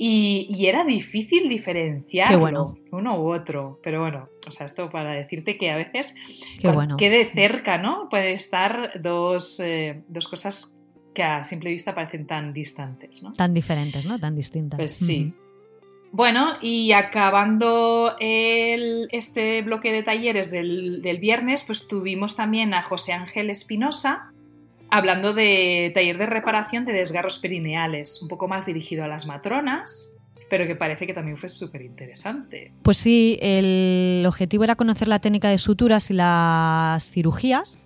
Y, 0.00 0.66
era 0.66 0.84
difícil 0.84 1.48
diferenciar 1.48 2.38
bueno. 2.38 2.76
uno 2.92 3.20
u 3.20 3.34
otro. 3.34 3.80
Pero 3.82 4.00
bueno, 4.00 4.28
o 4.46 4.50
sea, 4.50 4.66
esto 4.66 4.88
para 4.90 5.12
decirte 5.12 5.58
que 5.58 5.70
a 5.70 5.76
veces 5.76 6.14
Qué 6.60 6.68
bueno. 6.68 6.96
que 6.96 7.10
de 7.10 7.24
cerca, 7.26 7.78
¿no? 7.78 8.08
Puede 8.08 8.32
estar 8.32 9.00
dos, 9.02 9.60
eh, 9.60 10.02
dos, 10.08 10.28
cosas 10.28 10.78
que 11.14 11.24
a 11.24 11.42
simple 11.42 11.70
vista 11.70 11.94
parecen 11.96 12.26
tan 12.28 12.52
distantes, 12.52 13.22
¿no? 13.24 13.32
Tan 13.32 13.52
diferentes, 13.52 14.06
¿no? 14.06 14.18
Tan 14.18 14.36
distintas. 14.36 14.78
Pues 14.78 14.92
sí. 14.92 15.34
Bueno, 16.12 16.54
y 16.60 16.92
acabando 16.92 18.16
este 18.18 19.62
bloque 19.62 19.92
de 19.92 20.02
talleres 20.02 20.50
del, 20.50 21.02
del, 21.02 21.18
viernes, 21.18 21.64
pues 21.66 21.86
tuvimos 21.86 22.34
también 22.34 22.74
a 22.74 22.82
José 22.82 23.12
Ángel 23.12 23.50
Espinosa, 23.50 24.32
hablando 24.90 25.34
de 25.34 25.90
taller 25.94 26.18
de 26.18 26.26
reparación 26.26 26.84
de 26.84 26.92
desgarros 26.92 27.38
perineales, 27.38 28.22
un 28.22 28.28
poco 28.28 28.48
más 28.48 28.64
dirigido 28.64 29.04
a 29.04 29.08
las 29.08 29.26
matronas, 29.26 30.16
pero 30.48 30.66
que 30.66 30.74
parece 30.74 31.06
que 31.06 31.14
también 31.14 31.36
fue 31.36 31.50
súper 31.50 31.82
interesante. 31.82 32.72
Pues 32.82 32.96
sí, 32.96 33.38
el 33.42 34.24
objetivo 34.26 34.64
era 34.64 34.76
conocer 34.76 35.08
la 35.08 35.18
técnica 35.18 35.50
de 35.50 35.58
suturas 35.58 36.10
y 36.10 36.14
las 36.14 37.10
cirugías 37.10 37.78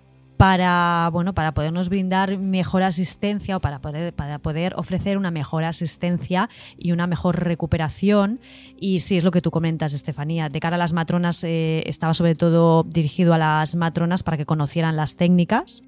para, 0.43 1.09
bueno, 1.13 1.33
para 1.33 1.53
podernos 1.53 1.87
brindar 1.87 2.37
mejor 2.37 2.83
asistencia 2.83 3.55
o 3.55 3.61
para 3.61 3.79
poder, 3.79 4.11
para 4.11 4.39
poder 4.39 4.73
ofrecer 4.75 5.17
una 5.17 5.31
mejor 5.31 5.63
asistencia 5.63 6.49
y 6.77 6.91
una 6.91 7.07
mejor 7.07 7.45
recuperación. 7.45 8.41
Y 8.77 8.99
sí, 8.99 9.15
es 9.15 9.23
lo 9.23 9.31
que 9.31 9.41
tú 9.41 9.51
comentas, 9.51 9.93
Estefanía. 9.93 10.49
De 10.49 10.59
cara 10.59 10.75
a 10.75 10.79
las 10.79 10.91
matronas, 10.91 11.45
eh, 11.45 11.83
estaba 11.85 12.13
sobre 12.13 12.35
todo 12.35 12.83
dirigido 12.83 13.33
a 13.33 13.37
las 13.37 13.75
matronas 13.75 14.21
para 14.23 14.35
que 14.35 14.45
conocieran 14.45 14.97
las 14.97 15.15
técnicas 15.15 15.81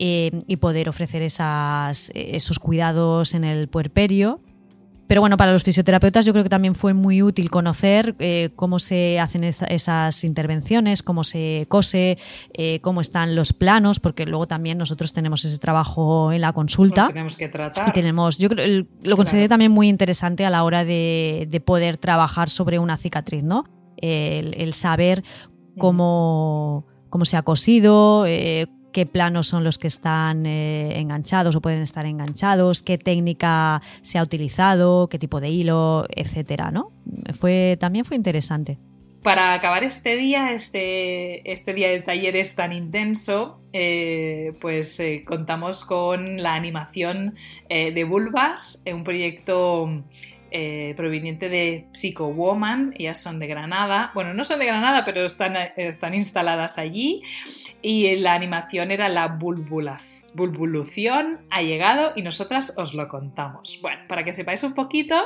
eh, 0.00 0.32
y 0.48 0.56
poder 0.56 0.88
ofrecer 0.88 1.22
esas, 1.22 2.10
esos 2.12 2.58
cuidados 2.58 3.34
en 3.34 3.44
el 3.44 3.68
puerperio 3.68 4.40
pero 5.06 5.20
bueno, 5.20 5.36
para 5.36 5.52
los 5.52 5.62
fisioterapeutas 5.62 6.24
yo 6.24 6.32
creo 6.32 6.44
que 6.44 6.50
también 6.50 6.74
fue 6.74 6.94
muy 6.94 7.22
útil 7.22 7.50
conocer 7.50 8.14
eh, 8.18 8.50
cómo 8.56 8.78
se 8.78 9.20
hacen 9.20 9.44
esas 9.44 10.24
intervenciones, 10.24 11.02
cómo 11.02 11.24
se 11.24 11.66
cose, 11.68 12.18
eh, 12.54 12.80
cómo 12.80 13.00
están 13.00 13.34
los 13.34 13.52
planos, 13.52 14.00
porque 14.00 14.24
luego 14.26 14.46
también 14.46 14.78
nosotros 14.78 15.12
tenemos 15.12 15.44
ese 15.44 15.58
trabajo 15.58 16.32
en 16.32 16.40
la 16.40 16.52
consulta. 16.52 17.02
Pues 17.02 17.14
tenemos 17.14 17.36
que 17.36 17.48
tratar. 17.48 17.88
Y 17.88 17.92
tenemos, 17.92 18.38
yo 18.38 18.48
creo, 18.48 18.86
lo 19.02 19.16
consideré 19.16 19.48
también 19.48 19.70
muy 19.70 19.88
interesante 19.88 20.46
a 20.46 20.50
la 20.50 20.64
hora 20.64 20.84
de, 20.84 21.62
poder 21.64 21.96
trabajar 21.96 22.50
sobre 22.50 22.78
una 22.78 22.96
cicatriz, 22.96 23.44
¿no? 23.44 23.64
El, 23.98 24.72
saber 24.74 25.22
cómo, 25.78 26.86
cómo 27.08 27.24
se 27.24 27.36
ha 27.36 27.42
cosido, 27.42 28.24
eh, 28.26 28.66
qué 28.92 29.06
planos 29.06 29.46
son 29.46 29.64
los 29.64 29.78
que 29.78 29.88
están 29.88 30.46
eh, 30.46 30.98
enganchados 31.00 31.56
o 31.56 31.60
pueden 31.60 31.82
estar 31.82 32.06
enganchados, 32.06 32.82
qué 32.82 32.98
técnica 32.98 33.82
se 34.02 34.18
ha 34.18 34.22
utilizado, 34.22 35.08
qué 35.08 35.18
tipo 35.18 35.40
de 35.40 35.50
hilo, 35.50 36.06
etcétera, 36.14 36.70
¿no? 36.70 36.92
Fue, 37.32 37.76
también 37.80 38.04
fue 38.04 38.16
interesante. 38.16 38.78
Para 39.22 39.54
acabar 39.54 39.84
este 39.84 40.16
día, 40.16 40.52
este, 40.52 41.50
este 41.50 41.74
día 41.74 41.90
de 41.90 42.00
talleres 42.00 42.56
tan 42.56 42.72
intenso, 42.72 43.60
eh, 43.72 44.52
pues 44.60 44.98
eh, 44.98 45.22
contamos 45.24 45.84
con 45.84 46.42
la 46.42 46.54
animación 46.54 47.36
de 47.68 48.04
Bulbas, 48.04 48.82
un 48.84 49.02
proyecto 49.02 50.02
eh, 50.52 50.94
proveniente 50.96 51.48
de 51.48 51.86
Psycho 51.92 52.28
Woman, 52.28 52.94
ellas 52.98 53.20
son 53.20 53.38
de 53.38 53.46
Granada, 53.46 54.10
bueno, 54.14 54.34
no 54.34 54.44
son 54.44 54.58
de 54.58 54.66
Granada, 54.66 55.04
pero 55.04 55.24
están, 55.24 55.56
instaladas 56.14 56.78
allí 56.78 57.22
y 57.80 58.16
la 58.16 58.34
animación 58.34 58.90
era 58.90 59.08
la 59.08 59.28
bulbulación, 60.34 61.40
ha 61.50 61.62
llegado 61.62 62.12
y 62.16 62.22
nosotras 62.22 62.74
os 62.76 62.94
lo 62.94 63.08
contamos. 63.08 63.78
Bueno, 63.82 64.02
para 64.08 64.24
que 64.24 64.32
sepáis 64.32 64.62
un 64.62 64.74
poquito, 64.74 65.16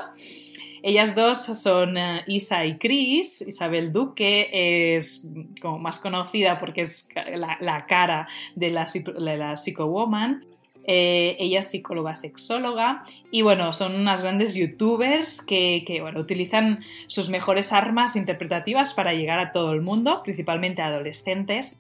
ellas 0.82 1.14
dos 1.14 1.38
son 1.38 1.96
eh, 1.96 2.22
Isa 2.28 2.64
y 2.64 2.78
Chris. 2.78 3.42
Isabel 3.42 3.92
Duque 3.92 4.96
es 4.96 5.28
como 5.60 5.78
más 5.78 5.98
conocida 5.98 6.60
porque 6.60 6.82
es 6.82 7.08
la, 7.34 7.86
cara 7.86 8.28
de 8.54 8.70
la, 8.70 8.86
de 8.86 9.36
la 9.36 9.56
Psycho 9.56 9.86
Woman. 9.86 10.44
Eh, 10.88 11.36
ella 11.40 11.60
es 11.60 11.66
psicóloga 11.66 12.14
sexóloga 12.14 13.02
y 13.32 13.42
bueno, 13.42 13.72
son 13.72 13.96
unas 13.96 14.22
grandes 14.22 14.54
youtubers 14.54 15.42
que, 15.42 15.98
bueno, 16.00 16.20
utilizan 16.20 16.84
sus 17.08 17.28
mejores 17.28 17.72
armas 17.72 18.14
interpretativas 18.14 18.94
para 18.94 19.12
llegar 19.12 19.40
a 19.40 19.50
todo 19.50 19.72
el 19.72 19.82
mundo, 19.82 20.22
principalmente 20.22 20.82
a 20.82 20.86
adolescentes. 20.86 21.78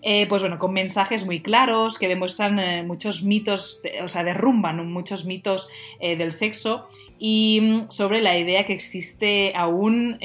Eh, 0.00 0.26
pues 0.28 0.42
bueno, 0.42 0.60
con 0.60 0.72
mensajes 0.72 1.26
muy 1.26 1.40
claros 1.40 1.98
que 1.98 2.06
demuestran 2.06 2.60
eh, 2.60 2.84
muchos 2.84 3.24
mitos, 3.24 3.82
o 4.00 4.06
sea, 4.06 4.22
derrumban 4.22 4.92
muchos 4.92 5.24
mitos 5.24 5.68
del 6.00 6.30
sexo 6.30 6.86
y 7.18 7.58
mm, 7.60 7.90
sobre 7.90 8.22
la 8.22 8.38
idea 8.38 8.64
que 8.64 8.74
existe 8.74 9.52
aún, 9.56 10.20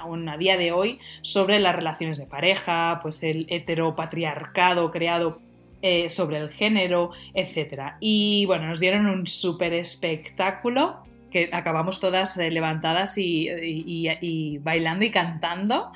aún 0.00 0.28
a 0.28 0.36
día 0.36 0.56
de 0.56 0.70
hoy 0.70 1.00
sobre 1.22 1.58
las 1.58 1.74
relaciones 1.74 2.18
de 2.18 2.26
pareja, 2.26 3.00
pues 3.02 3.24
el 3.24 3.46
heteropatriarcado 3.50 4.92
creado 4.92 5.40
eh, 5.82 6.08
sobre 6.08 6.38
el 6.38 6.50
género, 6.50 7.12
etc. 7.34 7.92
Y 8.00 8.46
bueno, 8.46 8.66
nos 8.66 8.80
dieron 8.80 9.06
un 9.06 9.26
súper 9.26 9.74
espectáculo 9.74 11.02
que 11.30 11.50
acabamos 11.52 12.00
todas 12.00 12.36
eh, 12.38 12.50
levantadas 12.50 13.14
y, 13.18 14.58
bailando 14.60 15.04
y 15.04 15.10
cantando, 15.10 15.92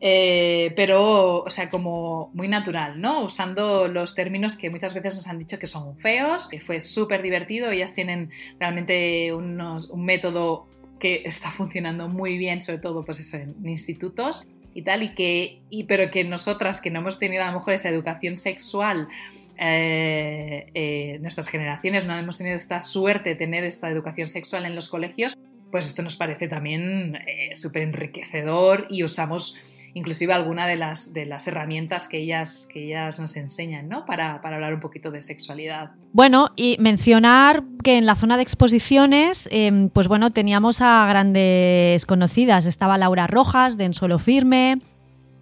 eh, 0.00 0.72
pero, 0.74 1.42
o 1.42 1.50
sea, 1.50 1.70
como 1.70 2.30
muy 2.34 2.48
natural, 2.48 3.00
¿no? 3.00 3.22
Usando 3.22 3.88
los 3.88 4.14
términos 4.14 4.56
que 4.56 4.70
muchas 4.70 4.94
veces 4.94 5.14
nos 5.16 5.28
han 5.28 5.38
dicho 5.38 5.58
que 5.58 5.66
son 5.66 5.96
feos, 5.98 6.48
que 6.48 6.60
fue 6.60 6.80
súper 6.80 7.22
divertido, 7.22 7.70
ellas 7.70 7.94
tienen 7.94 8.30
realmente 8.58 9.32
un 9.32 9.78
método 9.96 10.66
que 10.98 11.22
está 11.24 11.50
funcionando 11.52 12.08
muy 12.08 12.38
bien, 12.38 12.62
sobre 12.62 12.78
todo 12.78 13.04
pues 13.04 13.32
en 13.34 13.54
institutos 13.64 14.46
y 14.74 14.82
tal, 14.82 15.02
y 15.02 15.14
que, 15.14 15.62
y, 15.70 15.84
pero 15.84 16.10
que 16.10 16.24
nosotras 16.24 16.80
que 16.80 16.90
no 16.90 17.00
hemos 17.00 17.18
tenido 17.18 17.42
a 17.42 17.46
lo 17.46 17.54
mejor 17.54 17.74
esa 17.74 17.88
educación 17.88 18.36
sexual, 18.36 19.08
eh, 19.58 20.66
eh, 20.74 21.18
nuestras 21.20 21.48
generaciones 21.48 22.06
no 22.06 22.16
hemos 22.18 22.38
tenido 22.38 22.56
esta 22.56 22.80
suerte 22.80 23.30
de 23.30 23.36
tener 23.36 23.64
esta 23.64 23.90
educación 23.90 24.26
sexual 24.26 24.64
en 24.64 24.74
los 24.74 24.88
colegios, 24.88 25.36
pues 25.70 25.86
esto 25.86 26.02
nos 26.02 26.16
parece 26.16 26.48
también 26.48 27.16
eh, 27.26 27.54
súper 27.56 27.82
enriquecedor 27.82 28.86
y 28.88 29.04
usamos 29.04 29.56
inclusive 29.94 30.32
alguna 30.32 30.66
de 30.66 30.76
las, 30.76 31.12
de 31.12 31.26
las 31.26 31.46
herramientas 31.46 32.08
que 32.08 32.18
ellas, 32.18 32.68
que 32.72 32.86
ellas 32.86 33.18
nos 33.18 33.36
enseñan, 33.36 33.88
¿no? 33.88 34.04
Para, 34.06 34.40
para 34.40 34.56
hablar 34.56 34.74
un 34.74 34.80
poquito 34.80 35.10
de 35.10 35.22
sexualidad. 35.22 35.92
Bueno, 36.12 36.48
y 36.56 36.76
mencionar 36.78 37.64
que 37.82 37.98
en 37.98 38.06
la 38.06 38.14
zona 38.14 38.36
de 38.36 38.42
exposiciones, 38.42 39.48
em, 39.50 39.88
pues 39.88 40.08
bueno, 40.08 40.30
teníamos 40.30 40.80
a 40.80 41.06
grandes 41.08 42.06
conocidas. 42.06 42.66
Estaba 42.66 42.98
Laura 42.98 43.26
Rojas 43.26 43.76
de 43.76 43.84
En 43.84 43.94
Suelo 43.94 44.18
Firme, 44.18 44.78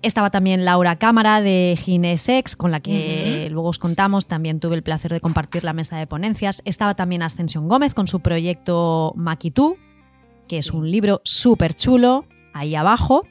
estaba 0.01 0.31
también 0.31 0.65
Laura 0.65 0.97
Cámara 0.97 1.41
de 1.41 1.77
Ginesex, 1.77 2.55
con 2.55 2.71
la 2.71 2.81
que 2.81 3.49
luego 3.51 3.69
os 3.71 3.79
contamos. 3.79 4.29
También 4.29 4.61
tuve 4.61 4.77
el 4.77 4.83
placer 4.83 5.13
de 5.13 5.21
compartir 5.21 5.65
la 5.65 5.73
mesa 5.73 5.99
de 5.99 6.07
ponencias. 6.07 6.63
Estaba 6.65 6.95
también 6.95 7.23
Ascensión 7.23 7.67
Gómez 7.67 7.95
con 7.95 8.07
su 8.07 8.21
proyecto 8.21 9.13
Maquitú, 9.17 9.77
que 10.49 10.59
es 10.59 10.71
un 10.71 10.89
libro 10.89 11.21
súper 11.25 11.75
chulo, 11.75 12.27
ahí 12.55 12.77
abajo. 12.77 13.27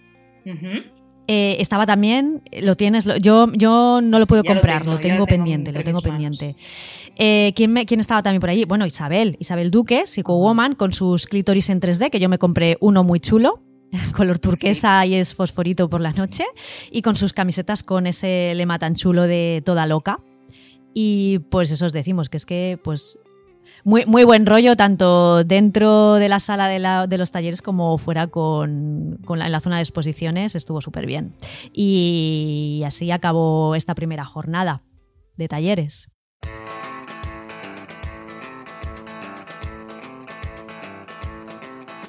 Eh, 1.29 1.57
estaba 1.59 1.85
también, 1.85 2.41
lo 2.61 2.75
tienes, 2.75 3.03
yo, 3.21 3.51
yo 3.51 3.99
no 4.01 4.17
lo 4.17 4.25
puedo 4.25 4.45
comprar, 4.45 4.85
lo 4.85 4.97
tengo, 4.97 5.25
pendiente, 5.25 5.73
lo 5.73 5.83
tengo 5.83 6.01
pendiente. 6.01 6.55
Eh, 7.17 7.51
¿quién, 7.53 7.75
¿quién, 7.85 7.99
estaba 7.99 8.23
también 8.23 8.39
por 8.39 8.49
allí? 8.49 8.63
Bueno, 8.63 8.85
Isabel, 8.85 9.35
Isabel 9.39 9.69
Duque, 9.69 10.07
Psycho 10.07 10.37
Woman, 10.37 10.75
con 10.75 10.93
sus 10.93 11.27
clítoris 11.27 11.69
en 11.69 11.81
3D, 11.81 12.09
que 12.11 12.21
yo 12.21 12.29
me 12.29 12.37
compré 12.37 12.77
uno 12.79 13.03
muy 13.03 13.19
chulo, 13.19 13.61
color 14.15 14.39
turquesa 14.39 15.05
y 15.05 15.15
es 15.15 15.35
fosforito 15.35 15.89
por 15.89 15.99
la 15.99 16.13
noche, 16.13 16.45
y 16.91 17.01
con 17.01 17.17
sus 17.17 17.33
camisetas 17.33 17.83
con 17.83 18.07
ese 18.07 18.53
lema 18.55 18.79
tan 18.79 18.95
chulo 18.95 19.23
de 19.23 19.61
toda 19.65 19.85
loca. 19.85 20.19
Y 20.93 21.39
pues 21.51 21.71
eso 21.71 21.87
os 21.87 21.93
decimos, 21.93 22.29
que 22.29 22.37
es 22.37 22.45
que 22.45 22.79
pues 22.81 23.19
muy, 23.87 24.05
muy 24.05 24.25
buen 24.25 24.45
rollo, 24.45 24.75
tanto 24.75 25.45
dentro 25.45 26.15
de 26.15 26.27
la 26.27 26.39
sala 26.39 26.67
de, 26.67 27.17
los 27.17 27.31
talleres 27.31 27.61
como 27.61 27.97
fuera 27.97 28.27
con, 28.27 29.17
en 29.29 29.51
la 29.51 29.61
zona 29.61 29.77
de 29.77 29.83
exposiciones, 29.83 30.55
estuvo 30.55 30.81
súper 30.81 31.05
bien. 31.05 31.35
Y 31.71 32.83
así 32.85 33.09
acabó 33.11 33.75
esta 33.75 33.95
primera 33.95 34.25
jornada 34.25 34.83
de 35.37 35.47
talleres. 35.47 36.11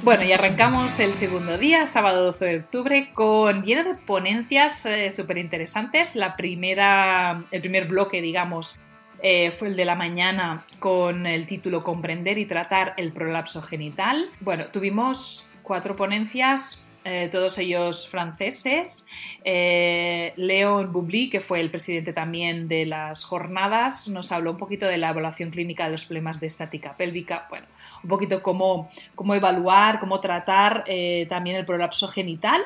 Bueno, 0.02 0.24
y 0.24 0.32
arrancamos 0.32 0.98
el 0.98 1.12
segundo 1.12 1.58
día, 1.58 1.86
sábado 1.86 2.24
12 2.24 2.44
de 2.44 2.56
octubre, 2.56 3.10
con 3.14 3.62
lleno 3.62 3.84
de 3.84 3.94
ponencias 3.94 4.84
eh, 4.84 5.12
súper 5.12 5.38
interesantes. 5.38 6.16
La 6.16 6.34
primera, 6.34 7.44
el 7.52 7.60
primer 7.60 7.86
bloque, 7.86 8.20
digamos, 8.20 8.80
eh, 9.20 9.50
fue 9.50 9.68
el 9.68 9.76
de 9.76 9.84
la 9.84 9.96
mañana 9.96 10.64
con 10.78 11.26
el 11.26 11.46
título 11.46 11.82
Comprender 11.82 12.38
y 12.38 12.46
tratar 12.46 12.94
el 12.96 13.12
prolapso 13.12 13.62
genital. 13.62 14.30
Bueno, 14.40 14.66
tuvimos 14.66 15.48
cuatro 15.62 15.96
ponencias, 15.96 16.86
eh, 17.04 17.28
todos 17.32 17.58
ellos 17.58 18.08
franceses. 18.08 19.06
Eh, 19.44 20.34
Leon 20.36 20.92
Bubli, 20.92 21.30
que 21.30 21.40
fue 21.40 21.60
el 21.60 21.70
presidente 21.70 22.12
también 22.12 22.68
de 22.68 22.86
las 22.86 23.24
jornadas, 23.24 24.06
nos 24.08 24.30
habló 24.30 24.52
un 24.52 24.58
poquito 24.58 24.86
de 24.86 24.98
la 24.98 25.10
evaluación 25.10 25.50
clínica 25.50 25.86
de 25.86 25.92
los 25.92 26.04
problemas 26.04 26.38
de 26.38 26.46
estática 26.46 26.96
pélvica. 26.96 27.46
Bueno, 27.50 27.66
un 28.04 28.08
poquito 28.08 28.40
cómo, 28.40 28.88
cómo 29.16 29.34
evaluar, 29.34 29.98
cómo 29.98 30.20
tratar 30.20 30.84
también 31.28 31.56
el 31.56 31.64
prolapso 31.64 32.06
genital. 32.06 32.62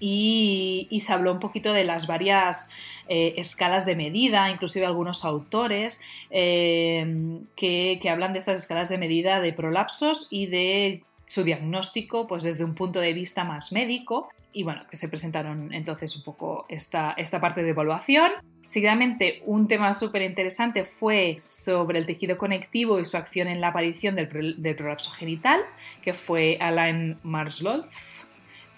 Y, 0.00 0.88
y, 0.90 1.02
se 1.02 1.12
habló 1.12 1.30
un 1.30 1.38
poquito 1.38 1.72
de 1.72 1.84
las 1.84 2.08
varias 2.08 2.68
eh, 3.08 3.34
escalas 3.36 3.84
de 3.84 3.96
medida, 3.96 4.50
inclusive 4.50 4.86
algunos 4.86 5.24
autores 5.24 6.00
eh, 6.30 7.40
que, 7.56 8.00
hablan 8.08 8.32
de 8.32 8.38
estas 8.38 8.58
escalas 8.58 8.88
de 8.88 8.98
medida 8.98 9.40
de 9.40 9.52
prolapsos 9.52 10.28
y 10.30 10.46
de 10.46 11.02
su 11.26 11.44
diagnóstico 11.44 12.26
pues 12.26 12.42
desde 12.42 12.64
un 12.64 12.74
punto 12.74 13.00
de 13.00 13.12
vista 13.12 13.44
más 13.44 13.72
médico 13.72 14.28
y 14.52 14.62
bueno, 14.62 14.82
que 14.88 14.96
se 14.96 15.08
presentaron 15.08 15.72
entonces 15.72 16.14
un 16.16 16.22
poco 16.22 16.66
esta, 16.68 17.14
esta 17.16 17.40
parte 17.40 17.62
de 17.62 17.70
evaluación. 17.70 18.30
Seguidamente, 18.66 19.42
un 19.46 19.66
tema 19.66 19.94
súper 19.94 20.22
interesante 20.22 20.84
fue 20.84 21.36
sobre 21.38 21.98
el 21.98 22.06
tejido 22.06 22.38
conectivo 22.38 23.00
y 23.00 23.04
su 23.04 23.16
acción 23.16 23.48
en 23.48 23.60
la 23.60 23.68
aparición 23.68 24.14
del, 24.14 24.28
prolapso 24.76 25.10
genital, 25.10 25.60
que 26.02 26.14
fue 26.14 26.58
Alain 26.60 27.18
Marsloff, 27.22 28.24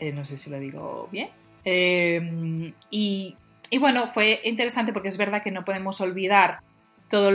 eh, 0.00 0.12
no 0.12 0.24
sé 0.24 0.38
si 0.38 0.50
lo 0.50 0.58
digo 0.58 1.08
bien. 1.12 1.28
y 2.90 3.36
y 3.70 3.78
bueno, 3.78 4.08
fue 4.08 4.40
interesante 4.44 4.92
porque 4.92 5.08
es 5.08 5.16
verdad 5.16 5.42
que 5.42 5.50
no 5.50 5.64
podemos 5.64 6.00
olvidar 6.00 6.60
toda 7.10 7.30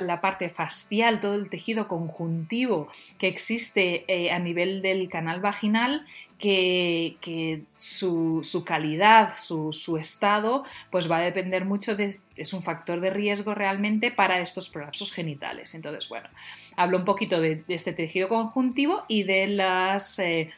la, 0.00 0.20
parte 0.22 0.48
facial, 0.48 1.20
todo 1.20 1.34
el 1.34 1.50
tejido 1.50 1.88
conjuntivo 1.88 2.88
que 3.18 3.28
existe 3.28 4.04
eh, 4.08 4.30
a 4.30 4.38
nivel 4.38 4.80
del 4.80 5.08
canal 5.08 5.40
vaginal, 5.40 6.06
que, 6.38 7.64
su, 7.78 8.64
calidad, 8.64 9.34
su, 9.34 9.98
estado, 9.98 10.64
pues 10.90 11.10
va 11.10 11.18
a 11.18 11.20
depender 11.20 11.64
mucho 11.64 11.96
de, 11.96 12.14
es 12.36 12.52
un 12.52 12.62
factor 12.62 13.00
de 13.00 13.10
riesgo 13.10 13.54
realmente 13.54 14.10
para 14.10 14.40
estos 14.40 14.70
prolapsos 14.70 15.12
genitales. 15.12 15.74
Entonces, 15.74 16.08
bueno, 16.08 16.28
hablo 16.76 16.98
un 16.98 17.04
poquito 17.04 17.40
de, 17.40 17.64
este 17.68 17.92
tejido 17.92 18.28
conjuntivo 18.28 19.04
y 19.08 19.24
de 19.24 19.48
las, 19.48 20.18
eh, 20.20 20.50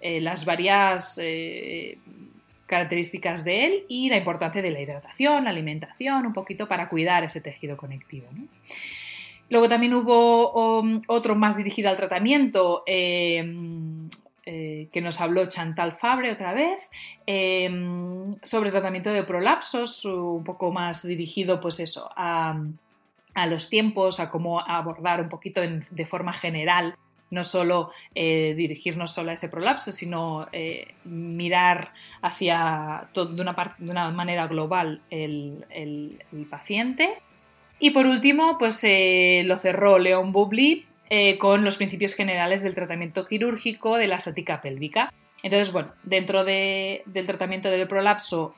eh, 0.00 0.20
las 0.20 0.44
varias 0.44 1.18
características 2.68 3.44
de 3.44 3.66
él 3.66 3.84
y 3.88 4.10
la 4.10 4.18
importancia 4.18 4.62
de 4.62 4.70
la 4.70 4.80
hidratación, 4.80 5.44
la 5.44 5.50
alimentación, 5.50 6.26
un 6.26 6.32
poquito 6.32 6.68
para 6.68 6.88
cuidar 6.88 7.24
ese 7.24 7.40
tejido 7.40 7.76
conectivo. 7.76 8.28
Luego 9.48 9.68
también 9.68 9.94
hubo 9.94 10.80
um, 10.80 11.00
otro 11.08 11.34
más 11.34 11.56
dirigido 11.56 11.88
al 11.88 11.96
tratamiento 11.96 12.82
em, 12.86 14.08
eh, 14.44 14.88
que 14.92 15.00
nos 15.00 15.20
habló 15.22 15.46
Chantal 15.48 15.96
Fabre 15.96 16.30
otra 16.30 16.52
vez 16.52 16.90
em, 17.26 18.34
sobre 18.42 18.70
tratamiento 18.70 19.10
de 19.10 19.24
prolapsos, 19.24 20.04
un 20.04 20.44
poco 20.44 20.70
más 20.70 21.06
dirigido 21.06 21.60
pues 21.60 21.80
eso 21.80 22.10
a, 22.14 22.60
los 23.48 23.70
tiempos, 23.70 24.20
a 24.20 24.30
cómo 24.30 24.60
abordar 24.60 25.22
un 25.22 25.30
poquito 25.30 25.62
de 25.62 26.06
forma 26.06 26.32
general 26.32 26.94
no 27.30 27.44
solo 27.44 27.90
eh, 28.14 28.54
dirigirnos 28.56 29.12
solo 29.12 29.30
a 29.30 29.34
ese 29.34 29.48
prolapso, 29.48 29.92
sino 29.92 30.48
eh, 30.52 30.94
mirar 31.04 31.92
hacia 32.22 33.08
de, 33.14 33.42
una 33.42 34.10
manera 34.10 34.46
global 34.46 35.02
el, 35.10 35.64
paciente. 36.50 37.18
Y 37.80 37.90
por 37.90 38.06
último, 38.06 38.56
pues 38.58 38.82
eh, 38.82 39.42
lo 39.44 39.56
cerró 39.58 39.98
León 39.98 40.32
Bubli 40.32 40.84
con 41.38 41.64
los 41.64 41.76
principios 41.76 42.12
generales 42.12 42.62
del 42.62 42.74
tratamiento 42.74 43.24
quirúrgico 43.24 43.96
de 43.96 44.08
la 44.08 44.16
estática 44.16 44.60
pélvica. 44.60 45.10
Entonces, 45.42 45.72
bueno, 45.72 45.92
dentro 46.02 46.44
del 46.44 47.02
tratamiento 47.26 47.70
del 47.70 47.88
prolapso 47.88 48.54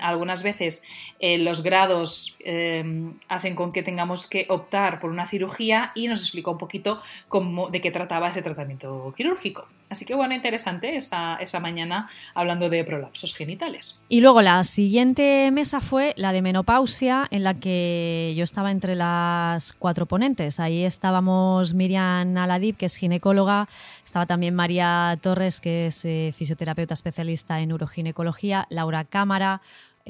algunas 0.00 0.42
veces 0.42 0.82
eh, 1.18 1.38
los 1.38 1.62
grados 1.62 2.36
eh, 2.40 2.82
hacen 3.28 3.54
con 3.54 3.72
que 3.72 3.82
tengamos 3.82 4.26
que 4.26 4.46
optar 4.48 4.98
por 4.98 5.10
una 5.10 5.26
cirugía 5.26 5.92
y 5.94 6.08
nos 6.08 6.20
explicó 6.20 6.52
un 6.52 6.58
poquito 6.58 7.02
cómo, 7.28 7.68
de 7.68 7.80
qué 7.80 7.90
trataba 7.90 8.28
ese 8.28 8.42
tratamiento 8.42 9.12
quirúrgico. 9.16 9.66
Así 9.90 10.04
que 10.04 10.14
bueno, 10.14 10.34
interesante 10.34 10.96
esta, 10.96 11.36
esa 11.36 11.58
mañana 11.58 12.08
hablando 12.34 12.70
de 12.70 12.84
prolapsos 12.84 13.34
genitales. 13.34 14.00
Y 14.08 14.20
luego 14.20 14.40
la 14.40 14.62
siguiente 14.62 15.50
mesa 15.52 15.80
fue 15.80 16.14
la 16.16 16.32
de 16.32 16.42
menopausia, 16.42 17.26
en 17.32 17.42
la 17.42 17.54
que 17.54 18.32
yo 18.36 18.44
estaba 18.44 18.70
entre 18.70 18.94
las 18.94 19.72
cuatro 19.72 20.06
ponentes. 20.06 20.60
Ahí 20.60 20.84
estábamos 20.84 21.74
Miriam 21.74 22.36
Aladib, 22.36 22.76
que 22.76 22.86
es 22.86 22.94
ginecóloga, 22.94 23.68
estaba 24.04 24.26
también 24.26 24.54
María 24.54 25.18
Torres, 25.20 25.60
que 25.60 25.86
es 25.86 26.04
eh, 26.04 26.32
fisioterapeuta 26.36 26.94
especialista 26.94 27.60
en 27.60 27.72
uroginecología, 27.72 28.66
Laura 28.70 29.04
Cámara, 29.04 29.60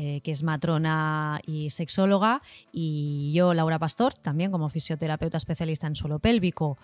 eh, 0.02 0.22
que 0.22 0.30
es 0.30 0.42
matrona 0.42 1.42
y 1.46 1.68
sexóloga, 1.68 2.40
y 2.72 3.32
yo, 3.34 3.52
Laura 3.52 3.78
Pastor, 3.78 4.14
también 4.14 4.50
como 4.50 4.70
fisioterapeuta 4.70 5.36
especialista 5.36 5.86
en 5.86 5.94
suelo 5.94 6.20
pélvico. 6.20 6.78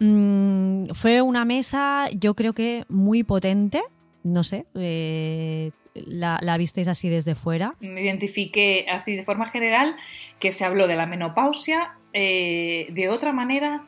Mm, 0.00 0.88
fue 0.92 1.22
una 1.22 1.46
mesa, 1.46 2.10
yo 2.10 2.34
creo 2.34 2.52
que 2.52 2.84
muy 2.90 3.22
potente, 3.22 3.80
no 4.22 4.44
sé, 4.44 4.66
eh, 4.74 5.70
la, 5.94 6.56
visteis 6.58 6.88
así 6.88 7.08
desde 7.08 7.34
fuera. 7.34 7.74
Me 7.80 8.02
identifiqué 8.02 8.84
así 8.90 9.16
de 9.16 9.24
forma 9.24 9.46
general 9.46 9.96
que 10.38 10.52
se 10.52 10.66
habló 10.66 10.88
de 10.88 10.96
la 10.96 11.06
menopausia, 11.06 11.92
eh, 12.12 12.88
de 12.90 13.08
otra 13.08 13.32
manera 13.32 13.86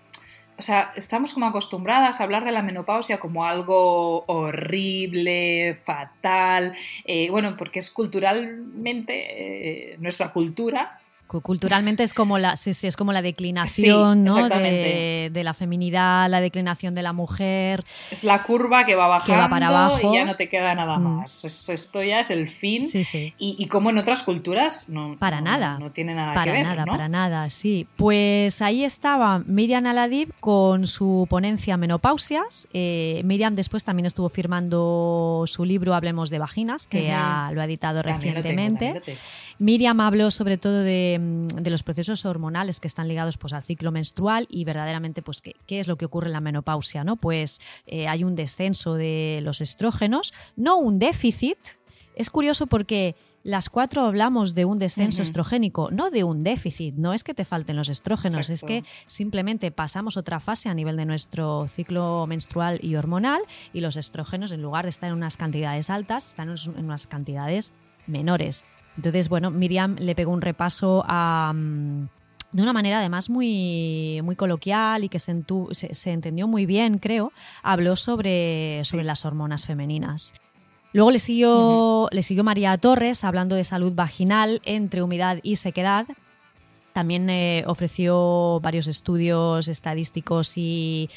o 0.57 0.62
sea, 0.62 0.93
estamos 0.97 1.33
como 1.33 1.47
acostumbradas 1.47 2.21
a 2.21 2.25
hablar 2.25 2.45
de 2.45 2.53
la 2.53 2.62
menopausia 2.62 3.19
como 3.19 3.45
algo 3.45 4.25
horrible, 4.27 5.79
fatal, 5.85 6.75
eh, 7.05 7.29
bueno, 7.31 7.57
porque 7.57 7.81
es 7.81 7.90
culturalmente 7.90 9.97
nuestra 9.99 10.33
cultura 10.33 11.01
Culturalmente 11.40 12.03
es 12.03 12.14
como 12.14 12.38
la, 12.38 12.57
sí, 12.57 12.75
sí, 12.75 12.87
es 12.87 12.97
como 12.97 13.12
la 13.12 13.23
declinación 13.23 14.25
de, 14.25 15.31
de, 15.33 15.44
la 15.44 15.55
feminidad, 15.55 16.29
la 16.29 16.40
declinación 16.40 16.94
de 16.94 17.03
la 17.03 17.12
mujer. 17.12 17.85
Es 18.11 18.25
la 18.25 18.42
curva 18.42 18.85
que 18.85 18.94
va 18.94 19.09
bajando 19.09 19.49
para 19.49 19.68
abajo. 19.68 20.12
y 20.12 20.16
ya 20.16 20.25
no 20.25 20.37
te 20.37 20.49
queda 20.49 20.75
nada 20.75 20.99
mm. 20.99 21.03
más. 21.03 21.44
Esto 21.68 22.03
ya 22.03 22.20
es 22.20 22.31
el 22.31 22.49
fin. 22.49 22.85
Y, 23.38 23.66
como 23.66 23.90
en 23.90 23.99
otras 23.99 24.23
culturas 24.23 24.88
no, 24.88 25.16
para 25.18 25.40
nada. 25.40 25.79
No, 25.79 25.90
tiene 25.90 26.14
nada 26.14 26.35
para 26.35 26.44
que 26.44 26.51
ver. 26.51 26.62
Para 26.64 26.77
nada, 26.77 26.90
para 26.90 27.09
nada, 27.09 27.51
sí. 27.51 27.87
Pues 27.97 28.62
ahí 28.62 28.85
estaba 28.85 29.40
Miriam 29.40 29.87
Aladib 29.87 30.33
con 30.40 30.87
su 30.87 31.27
ponencia 31.29 31.77
Menopausias. 31.77 32.68
Eh, 32.73 33.23
Miriam 33.25 33.55
después 33.55 33.85
también 33.85 34.07
estuvo 34.07 34.29
firmando 34.29 35.44
su 35.47 35.64
libro 35.64 35.94
Hablemos 35.94 36.31
de 36.31 36.38
Vaginas, 36.38 36.87
que 36.87 37.09
lo 37.09 37.61
ha 37.61 37.64
editado 37.64 38.03
recientemente. 38.03 39.01
Miriam 39.59 40.01
habló 40.01 40.31
sobre 40.31 40.59
todo 40.59 40.81
de 40.81 41.05
Mm, 41.19 41.49
de, 41.49 41.71
los 41.71 41.83
procesos 41.83 42.25
hormonales 42.25 42.81
que 42.81 42.88
están 42.88 43.09
ligados 43.09 43.38
pues, 43.38 43.53
al 43.53 43.62
ciclo 43.62 43.90
menstrual 43.90 44.47
y 44.49 44.64
verdaderamente 44.64 45.23
pues, 45.23 45.43
qué, 45.43 45.57
qué 45.67 45.81
es 45.81 45.88
lo 45.88 45.97
que 45.97 46.05
ocurre 46.05 46.29
en 46.29 46.33
la 46.33 46.40
menopausia. 46.40 47.05
¿no? 47.05 47.17
Pues 47.17 47.61
eh, 47.87 48.09
hay 48.09 48.25
un 48.25 48.35
descenso 48.35 48.95
de 48.95 49.40
los 49.43 49.61
estrógenos, 49.61 50.33
no 50.57 50.77
un 50.77 50.99
déficit. 50.99 51.59
Es 52.14 52.31
curioso 52.31 52.67
porque 52.67 53.17
las 53.43 53.69
cuatro 53.69 54.03
hablamos 54.03 54.55
de 54.55 54.64
un 54.64 54.79
descenso 54.79 55.21
estrogénico, 55.21 55.90
no 55.90 56.11
de 56.11 56.25
un 56.25 56.45
déficit. 56.45 56.95
No 56.95 57.12
es 57.12 57.25
que 57.25 57.35
te 57.35 57.45
falten 57.45 57.77
los 57.77 57.88
estrógenos, 57.88 58.49
es 58.49 58.62
que 58.62 58.85
simplemente 59.07 59.71
pasamos 59.71 60.17
otra 60.17 60.40
fase 60.40 60.69
a 60.69 60.75
nivel 60.75 60.97
de 60.97 61.05
nuestro 61.05 61.67
ciclo 61.69 62.27
menstrual 62.27 62.79
y 62.83 62.95
hormonal 62.95 63.43
y 63.73 63.81
los 63.81 63.97
estrógenos, 63.97 64.53
en 64.53 64.62
lugar 64.62 64.85
de 64.85 64.90
estar 64.90 65.11
en 65.11 65.17
unas 65.17 65.37
cantidades 65.37 65.90
altas, 65.90 66.27
están 66.27 66.49
en 66.49 66.85
unas 66.85 67.07
cantidades 67.07 67.73
menores. 68.07 68.64
Entonces, 68.96 69.28
bueno, 69.28 69.50
Miriam 69.50 69.96
le 69.98 70.14
pegó 70.14 70.33
un 70.33 70.40
repaso 70.40 71.04
a 71.07 71.52
mm, 71.54 72.09
de 72.54 72.62
una 72.62 72.72
manera 72.72 73.00
además 73.00 73.28
muy, 73.30 74.20
muy 74.22 74.37
coloquial 74.37 75.02
y 75.02 75.09
que 75.09 75.18
se, 75.18 75.42
se, 75.72 76.12
entendió 76.12 76.46
muy 76.46 76.66
bien, 76.66 76.98
creo, 76.98 77.33
habló 77.64 77.96
sobre, 77.96 78.85
sobre 78.85 79.02
las 79.02 79.24
hormonas 79.24 79.66
femeninas. 79.66 80.35
Luego 80.92 81.11
le 81.11 81.18
siguió, 81.18 82.09
le 82.12 82.22
siguió 82.22 82.44
María 82.44 82.78
Torres 82.78 83.24
hablando 83.24 83.57
de 83.57 83.64
salud 83.64 83.92
vaginal 83.92 84.62
entre 84.64 85.02
humedad 85.02 85.40
y 85.42 85.57
sequedad. 85.57 86.07
También 86.92 87.28
eh, 87.28 87.64
ofreció 87.66 88.61
varios 88.62 88.87
estudios 88.87 89.66
estadísticos 89.66 90.52
y, 90.54 91.11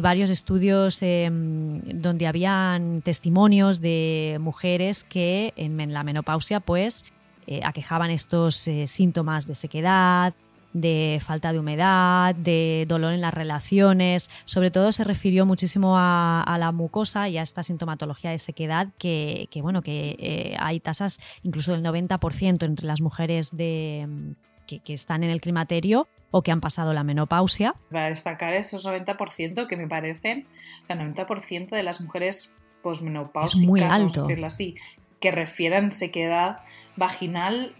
varios 0.00 0.30
estudios 0.30 1.02
em, 1.02 1.80
donde 1.80 2.28
habían 2.28 3.02
testimonios 3.02 3.80
de 3.80 4.36
mujeres 4.40 5.02
que 5.02 5.52
en 5.56 5.92
la 5.92 6.04
menopausia 6.04 6.60
pues 6.60 7.04
eh, 7.46 7.60
aquejaban 7.64 8.10
estos 8.10 8.66
eh, 8.68 8.86
síntomas 8.86 9.46
de 9.46 9.54
sequedad, 9.54 10.34
de 10.74 11.20
falta 11.24 11.52
de 11.52 11.58
humedad, 11.60 12.34
de 12.34 12.84
dolor 12.86 13.14
en 13.14 13.22
las 13.22 13.32
relaciones. 13.32 14.28
Sobre 14.44 14.70
todo 14.70 14.92
se 14.92 15.04
refirió 15.04 15.46
muchísimo 15.46 15.94
a, 15.96 16.56
la 16.58 16.72
mucosa 16.72 17.28
y 17.28 17.38
a 17.38 17.42
esta 17.42 17.62
sintomatología 17.62 18.30
de 18.30 18.38
sequedad 18.38 18.88
que, 18.98 19.48
bueno, 19.62 19.80
que 19.80 20.16
eh, 20.18 20.56
hay 20.58 20.80
tasas 20.80 21.20
incluso 21.42 21.72
del 21.72 21.82
90% 21.82 22.64
entre 22.64 22.86
las 22.86 23.00
mujeres 23.00 23.56
de, 23.56 24.34
que, 24.66 24.80
están 24.92 25.22
en 25.22 25.30
el 25.30 25.40
climaterio 25.40 26.08
o 26.32 26.42
que 26.42 26.50
han 26.50 26.60
pasado 26.60 26.92
la 26.92 27.04
menopausia. 27.04 27.74
Para 27.90 28.08
destacar 28.08 28.52
esos 28.54 28.84
90% 28.84 29.68
que 29.68 29.76
me 29.76 29.86
parecen, 29.86 30.46
o 30.82 30.86
sea, 30.86 30.96
90% 30.96 31.70
de 31.70 31.82
las 31.84 32.00
mujeres 32.00 32.56
posmenopáusicas, 32.82 33.62
es 33.62 33.68
muy 33.68 33.80
alto. 33.80 34.22
decirlo 34.22 34.48
así, 34.48 34.74
que 35.20 35.30
refieran 35.30 35.92
sequedad 35.92 36.58
vaginal, 36.96 37.74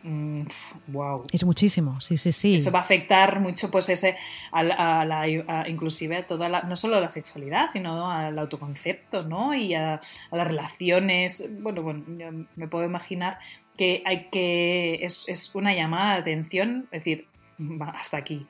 wow. 0.89 1.21
Mm, 1.21 1.25
es 1.33 1.45
muchísimo, 1.45 2.01
sí, 2.01 2.17
sí, 2.17 2.33
sí. 2.33 2.55
Eso 2.55 2.73
va 2.73 2.81
a 2.81 2.83
afectar 2.83 3.41
mucho, 3.41 3.71
pues, 3.71 3.89
ese, 3.89 4.17
a 4.53 4.63
la, 4.63 5.29
inclusive 5.69 6.17
a 6.17 6.27
toda 6.27 6.49
la, 6.49 6.63
no 6.63 6.77
solo 6.77 6.97
a 6.97 7.01
la 7.01 7.09
sexualidad, 7.09 7.69
sino 7.69 8.11
al 8.11 8.39
autoconcepto, 8.39 9.25
¿no? 9.25 9.55
Y 9.55 9.75
a, 9.75 10.01
las 10.33 10.47
relaciones. 10.47 11.49
Bueno, 11.61 11.83
bueno, 11.83 12.47
me 12.57 12.69
puedo 12.69 12.85
imaginar 12.85 13.39
que 13.77 14.03
hay 14.05 14.29
que, 14.31 15.05
es, 15.05 15.25
es 15.29 15.55
una 15.55 15.75
llamada 15.75 16.15
de 16.15 16.21
atención, 16.21 16.87
es 16.93 17.05
decir, 17.05 17.27
hasta 17.95 18.17
aquí. 18.17 18.47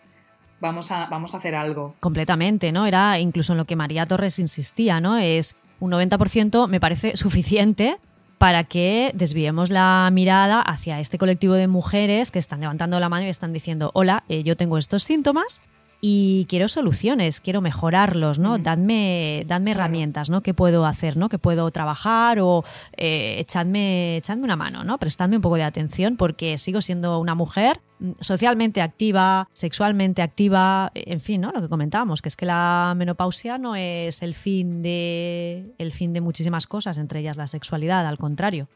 Vamos 0.60 0.90
a, 0.90 1.06
vamos 1.06 1.34
a 1.34 1.38
hacer 1.38 1.54
algo. 1.54 1.94
Completamente, 2.00 2.72
¿no? 2.72 2.86
Era 2.86 3.18
incluso 3.18 3.52
en 3.52 3.58
lo 3.58 3.64
que 3.66 3.76
María 3.76 4.06
Torres 4.06 4.38
insistía, 4.38 5.00
¿no? 5.00 5.18
Es 5.18 5.56
un 5.80 5.90
90% 5.90 6.68
me 6.68 6.80
parece 6.80 7.16
suficiente 7.16 7.98
para 8.44 8.64
que 8.64 9.10
desviemos 9.14 9.70
la 9.70 10.06
mirada 10.12 10.60
hacia 10.60 11.00
este 11.00 11.16
colectivo 11.16 11.54
de 11.54 11.66
mujeres 11.66 12.30
que 12.30 12.38
están 12.38 12.60
levantando 12.60 13.00
la 13.00 13.08
mano 13.08 13.24
y 13.24 13.30
están 13.30 13.54
diciendo, 13.54 13.90
hola, 13.94 14.22
eh, 14.28 14.42
yo 14.42 14.54
tengo 14.54 14.76
estos 14.76 15.02
síntomas 15.02 15.62
y 16.06 16.44
quiero 16.50 16.68
soluciones, 16.68 17.40
quiero 17.40 17.62
mejorarlos, 17.62 18.38
¿no? 18.38 18.58
Dadme, 18.58 19.44
dadme 19.46 19.70
Claro. 19.70 19.80
herramientas, 19.84 20.28
¿no? 20.28 20.42
¿Qué 20.42 20.52
puedo 20.52 20.84
hacer, 20.84 21.16
¿no? 21.16 21.30
¿Qué 21.30 21.38
puedo 21.38 21.70
trabajar 21.70 22.40
o 22.40 22.62
eh, 22.98 23.36
echadme, 23.38 24.18
echadme 24.18 24.44
una 24.44 24.54
mano, 24.54 24.84
¿no? 24.84 24.98
Prestadme 24.98 25.36
un 25.36 25.40
poco 25.40 25.54
de 25.56 25.62
atención 25.62 26.18
porque 26.18 26.58
sigo 26.58 26.82
siendo 26.82 27.18
una 27.20 27.34
mujer 27.34 27.80
socialmente 28.20 28.82
activa, 28.82 29.48
sexualmente 29.54 30.20
activa, 30.20 30.92
en 30.94 31.22
fin, 31.22 31.40
¿no? 31.40 31.52
Lo 31.52 31.62
que 31.62 31.70
comentábamos, 31.70 32.20
que 32.20 32.28
es 32.28 32.36
que 32.36 32.44
la 32.44 32.92
menopausia 32.94 33.56
no 33.56 33.74
es 33.74 34.20
el 34.22 34.34
fin 34.34 34.82
de, 34.82 35.72
el 35.78 35.90
fin 35.90 36.12
de 36.12 36.20
muchísimas 36.20 36.66
cosas, 36.66 36.98
entre 36.98 37.20
ellas 37.20 37.38
la 37.38 37.46
sexualidad, 37.46 38.06
al 38.06 38.18
contrario. 38.18 38.68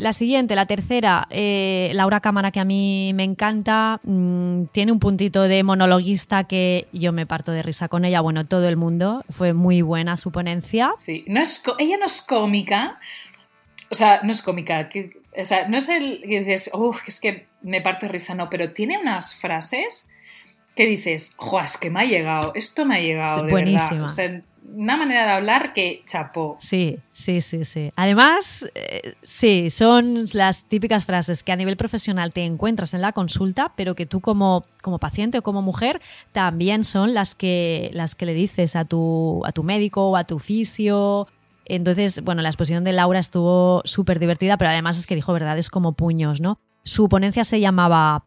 La 0.00 0.12
siguiente, 0.12 0.54
la 0.54 0.66
tercera, 0.66 1.26
eh, 1.30 1.90
Laura 1.94 2.20
Cámara, 2.20 2.50
que 2.50 2.60
a 2.60 2.64
mí 2.64 3.12
me 3.14 3.24
encanta, 3.24 4.00
mm, 4.02 4.64
tiene 4.72 4.92
un 4.92 4.98
puntito 4.98 5.42
de 5.42 5.62
monologuista 5.62 6.44
que 6.44 6.88
yo 6.92 7.12
me 7.12 7.26
parto 7.26 7.52
de 7.52 7.62
risa 7.62 7.88
con 7.88 8.04
ella, 8.04 8.20
bueno, 8.20 8.46
todo 8.46 8.68
el 8.68 8.76
mundo, 8.76 9.24
fue 9.30 9.52
muy 9.52 9.82
buena 9.82 10.16
su 10.16 10.32
ponencia. 10.32 10.92
Sí, 10.98 11.24
no 11.28 11.40
es, 11.40 11.62
ella 11.78 11.96
no 11.98 12.06
es 12.06 12.22
cómica, 12.22 12.98
o 13.90 13.94
sea, 13.94 14.20
no 14.22 14.30
es 14.32 14.42
cómica, 14.42 14.88
que, 14.88 15.12
o 15.36 15.44
sea, 15.44 15.68
no 15.68 15.76
es 15.76 15.88
el 15.88 16.22
que 16.22 16.40
dices, 16.40 16.70
uff, 16.74 17.06
es 17.06 17.20
que 17.20 17.46
me 17.62 17.80
parto 17.80 18.06
de 18.06 18.12
risa, 18.12 18.34
no, 18.34 18.48
pero 18.48 18.72
tiene 18.72 18.98
unas 18.98 19.34
frases 19.34 20.08
que 20.76 20.86
dices, 20.86 21.34
jo, 21.36 21.60
es 21.60 21.76
que 21.76 21.90
me 21.90 22.00
ha 22.00 22.04
llegado, 22.04 22.52
esto 22.54 22.86
me 22.86 22.96
ha 22.96 23.00
llegado, 23.00 23.40
Sí, 23.40 23.44
de 23.46 23.50
buenísima. 23.50 23.90
verdad. 23.90 24.04
O 24.04 24.08
sea, 24.08 24.42
una 24.74 24.96
manera 24.96 25.24
de 25.24 25.30
hablar 25.32 25.72
que 25.72 26.02
chapó. 26.06 26.56
Sí, 26.58 26.98
sí, 27.12 27.40
sí, 27.40 27.64
sí. 27.64 27.92
Además, 27.96 28.68
eh, 28.74 29.14
sí, 29.22 29.70
son 29.70 30.24
las 30.32 30.64
típicas 30.64 31.04
frases 31.04 31.42
que 31.42 31.52
a 31.52 31.56
nivel 31.56 31.76
profesional 31.76 32.32
te 32.32 32.44
encuentras 32.44 32.94
en 32.94 33.02
la 33.02 33.12
consulta, 33.12 33.72
pero 33.76 33.94
que 33.94 34.06
tú 34.06 34.20
como, 34.20 34.62
como 34.82 34.98
paciente 34.98 35.38
o 35.38 35.42
como 35.42 35.62
mujer 35.62 36.00
también 36.32 36.84
son 36.84 37.14
las 37.14 37.34
que, 37.34 37.90
las 37.92 38.14
que 38.14 38.26
le 38.26 38.34
dices 38.34 38.76
a 38.76 38.84
tu, 38.84 39.42
a 39.44 39.52
tu 39.52 39.62
médico 39.62 40.10
o 40.10 40.16
a 40.16 40.24
tu 40.24 40.38
fisio. 40.38 41.26
Entonces, 41.64 42.22
bueno, 42.22 42.42
la 42.42 42.48
exposición 42.48 42.84
de 42.84 42.92
Laura 42.92 43.18
estuvo 43.18 43.82
súper 43.84 44.18
divertida, 44.18 44.56
pero 44.56 44.70
además 44.70 44.98
es 44.98 45.06
que 45.06 45.14
dijo 45.14 45.32
verdades 45.32 45.70
como 45.70 45.92
puños, 45.92 46.40
¿no? 46.40 46.58
Su 46.82 47.08
ponencia 47.08 47.44
se 47.44 47.60
llamaba 47.60 48.24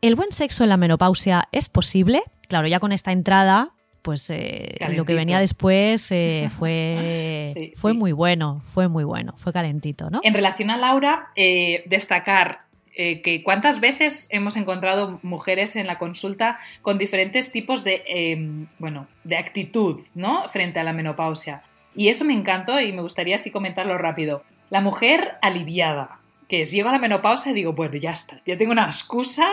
¿El 0.00 0.14
buen 0.14 0.30
sexo 0.30 0.62
en 0.62 0.70
la 0.70 0.76
menopausia 0.76 1.48
es 1.50 1.68
posible? 1.68 2.22
Claro, 2.46 2.68
ya 2.68 2.78
con 2.78 2.92
esta 2.92 3.10
entrada, 3.10 3.72
pues 4.08 4.30
eh, 4.30 4.70
lo 4.88 5.04
que 5.04 5.12
venía 5.12 5.38
después 5.38 6.10
eh, 6.12 6.48
fue, 6.58 7.52
Sí, 7.52 7.72
fue 7.76 7.92
sí. 7.92 7.98
muy 7.98 8.12
bueno, 8.12 8.62
fue 8.64 8.88
muy 8.88 9.04
bueno, 9.04 9.34
fue 9.36 9.52
calentito, 9.52 10.08
¿no? 10.08 10.20
En 10.22 10.32
relación 10.32 10.70
a 10.70 10.78
Laura, 10.78 11.26
eh, 11.36 11.82
destacar 11.84 12.62
eh, 12.94 13.20
que 13.20 13.42
cuántas 13.42 13.80
veces 13.80 14.26
hemos 14.30 14.56
encontrado 14.56 15.20
mujeres 15.22 15.76
en 15.76 15.86
la 15.86 15.98
consulta 15.98 16.56
con 16.80 16.96
diferentes 16.96 17.52
tipos 17.52 17.84
de, 17.84 18.02
eh, 18.08 18.66
bueno, 18.78 19.08
de 19.24 19.36
actitud, 19.36 20.00
¿no? 20.14 20.48
Frente 20.48 20.80
a 20.80 20.84
la 20.84 20.94
menopausia. 20.94 21.60
Y 21.94 22.08
eso 22.08 22.24
me 22.24 22.32
encantó 22.32 22.80
y 22.80 22.94
me 22.94 23.02
gustaría 23.02 23.36
así 23.36 23.50
comentarlo 23.50 23.98
rápido. 23.98 24.42
La 24.70 24.80
mujer 24.80 25.32
aliviada, 25.42 26.18
que 26.48 26.62
es, 26.62 26.70
llego 26.70 26.88
a 26.88 26.92
la 26.92 26.98
menopausia 26.98 27.52
y 27.52 27.56
digo, 27.56 27.74
bueno, 27.74 27.96
ya 27.96 28.12
está, 28.12 28.40
ya 28.46 28.56
tengo 28.56 28.72
una 28.72 28.86
excusa, 28.86 29.52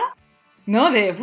¿no? 0.66 0.90
De, 0.90 1.14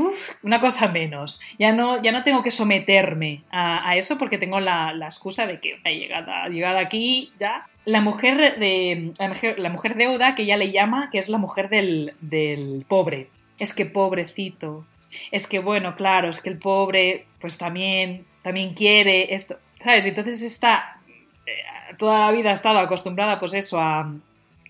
una 0.41 0.59
cosa 0.59 0.87
menos. 0.87 1.41
Ya 1.59 1.73
no, 1.73 2.01
ya 2.01 2.11
no 2.11 2.23
tengo 2.23 2.41
que 2.41 2.51
someterme 2.51 3.43
a, 3.51 3.95
eso 3.97 4.17
porque 4.17 4.37
tengo 4.37 4.59
la, 4.59 4.93
la 4.93 5.05
excusa 5.05 5.45
de 5.45 5.59
que 5.59 5.77
he 5.83 5.99
llegado, 5.99 6.31
llegado 6.49 6.79
aquí, 6.79 7.31
ya. 7.39 7.67
La 7.85 7.99
mujer 7.99 8.57
de 8.57 9.11
la 9.19 9.27
mujer, 9.27 9.59
la 9.59 9.69
mujer 9.69 9.95
deuda, 9.95 10.35
que 10.35 10.43
ella 10.43 10.55
le 10.55 10.71
llama, 10.71 11.09
que 11.11 11.17
es 11.17 11.27
la 11.27 11.37
mujer 11.37 11.67
del, 11.67 12.13
del 12.21 12.85
pobre. 12.87 13.27
Es 13.59 13.73
que 13.73 13.85
pobrecito. 13.85 14.85
Es 15.31 15.47
que, 15.47 15.59
bueno, 15.59 15.95
claro, 15.95 16.29
es 16.29 16.41
que 16.41 16.49
el 16.49 16.57
pobre, 16.57 17.25
pues 17.39 17.57
también, 17.57 18.25
también 18.41 18.73
quiere 18.73 19.35
esto. 19.35 19.57
¿Sabes? 19.83 20.05
Entonces 20.05 20.41
está. 20.41 20.97
eh, 21.45 21.51
toda 21.97 22.19
la 22.19 22.31
vida 22.31 22.51
ha 22.51 22.53
estado 22.53 22.79
acostumbrada, 22.79 23.37
pues 23.37 23.53
eso, 23.53 23.79
a. 23.81 24.13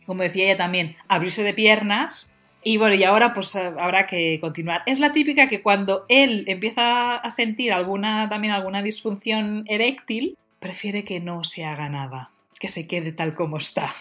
Como 0.07 0.23
decía 0.23 0.45
ella 0.45 0.57
también, 0.57 0.97
abrirse 1.07 1.43
de 1.43 1.53
piernas. 1.53 2.29
Y 2.63 2.77
bueno, 2.77 2.95
y 2.95 3.03
ahora 3.03 3.33
pues 3.33 3.55
habrá 3.55 4.07
que 4.07 4.39
continuar. 4.39 4.83
Es 4.85 4.99
la 4.99 5.11
típica 5.11 5.47
que 5.47 5.61
cuando 5.61 6.05
él 6.07 6.45
empieza 6.47 7.17
a 7.17 7.29
sentir 7.29 7.73
alguna, 7.73 8.29
también 8.29 8.53
alguna 8.53 8.81
disfunción 8.81 9.65
eréctil, 9.67 10.37
prefiere 10.59 11.03
que 11.03 11.19
no 11.19 11.43
se 11.43 11.65
haga 11.65 11.89
nada, 11.89 12.29
que 12.59 12.69
se 12.69 12.87
quede 12.87 13.11
tal 13.11 13.33
como 13.33 13.57
está. 13.57 13.93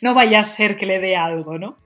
No 0.00 0.14
vaya 0.14 0.40
a 0.40 0.42
ser 0.42 0.78
que 0.78 0.86
le 0.86 1.00
dé 1.00 1.16
algo, 1.16 1.58
¿no? 1.58 1.76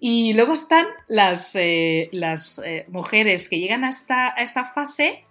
Y 0.00 0.32
luego 0.32 0.54
están 0.54 0.86
las, 1.06 1.54
eh, 1.54 2.08
las 2.12 2.60
eh, 2.64 2.84
mujeres 2.88 3.48
que 3.48 3.58
llegan 3.58 3.84
a 3.84 3.88
esta, 3.88 4.34
a 4.34 4.42
esta 4.42 4.64
fase 4.64 5.24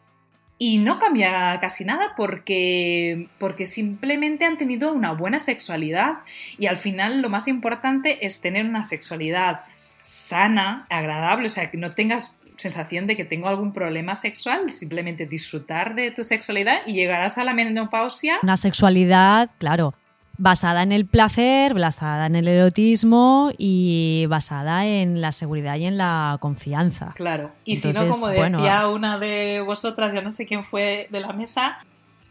y 0.57 0.77
no 0.77 0.99
cambia 0.99 1.59
casi 1.59 1.83
nada 1.83 2.13
porque, 2.15 3.27
porque 3.39 3.65
simplemente 3.65 4.45
han 4.45 4.57
tenido 4.57 4.93
una 4.93 5.11
buena 5.11 5.39
sexualidad 5.39 6.19
y 6.57 6.67
al 6.67 6.77
final 6.77 7.21
lo 7.21 7.29
más 7.29 7.47
importante 7.47 8.25
es 8.25 8.39
tener 8.41 8.65
una 8.65 8.83
sexualidad 8.83 9.65
sana, 10.05 10.85
agradable, 10.89 11.47
o 11.47 11.49
sea, 11.49 11.71
que 11.71 11.77
no 11.77 11.89
tengas 11.89 12.37
sensación 12.57 13.07
de 13.07 13.15
que 13.15 13.25
tengo 13.25 13.47
algún 13.47 13.73
problema 13.73 14.15
sexual, 14.15 14.71
simplemente 14.71 15.25
disfrutar 15.25 15.95
de 15.95 16.11
tu 16.11 16.23
sexualidad 16.23 16.79
y 16.85 16.93
llegarás 16.93 17.37
a 17.37 17.43
la 17.43 17.53
menopausia. 17.53 18.37
Una 18.43 18.55
sexualidad, 18.55 19.49
claro, 19.57 19.93
basada 20.37 20.83
en 20.83 20.91
el 20.91 21.05
placer, 21.05 21.73
basada 21.73 22.27
en 22.27 22.35
el 22.35 22.47
erotismo 22.47 23.51
y 23.57 24.25
basada 24.27 24.85
en 24.85 25.21
la 25.21 25.31
seguridad 25.31 25.75
y 25.77 25.85
en 25.85 25.97
la 25.97 26.37
confianza. 26.39 27.13
Claro. 27.15 27.51
Y 27.65 27.77
si 27.77 27.91
no, 27.91 28.07
como 28.07 28.31
bueno, 28.31 28.59
decía 28.59 28.87
una 28.89 29.17
de 29.17 29.61
vosotras, 29.61 30.13
ya 30.13 30.21
no 30.21 30.31
sé 30.31 30.45
quién 30.45 30.63
fue 30.63 31.07
de 31.11 31.19
la 31.19 31.33
mesa, 31.33 31.79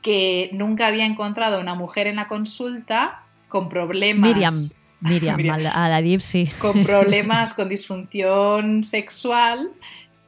que 0.00 0.50
nunca 0.52 0.86
había 0.86 1.06
encontrado 1.06 1.60
una 1.60 1.74
mujer 1.74 2.06
en 2.06 2.16
la 2.16 2.28
consulta 2.28 3.22
con 3.48 3.68
problemas. 3.68 4.28
Miriam, 4.30 4.54
Miriam, 5.04 5.36
Miriam. 5.36 5.54
a 5.54 5.58
la, 5.58 5.70
a 5.70 5.88
la 5.88 6.02
Div, 6.02 6.20
sí. 6.20 6.50
Con 6.58 6.84
problemas, 6.86 7.54
con 7.54 7.68
disfunción 7.68 8.84
sexual, 8.84 9.70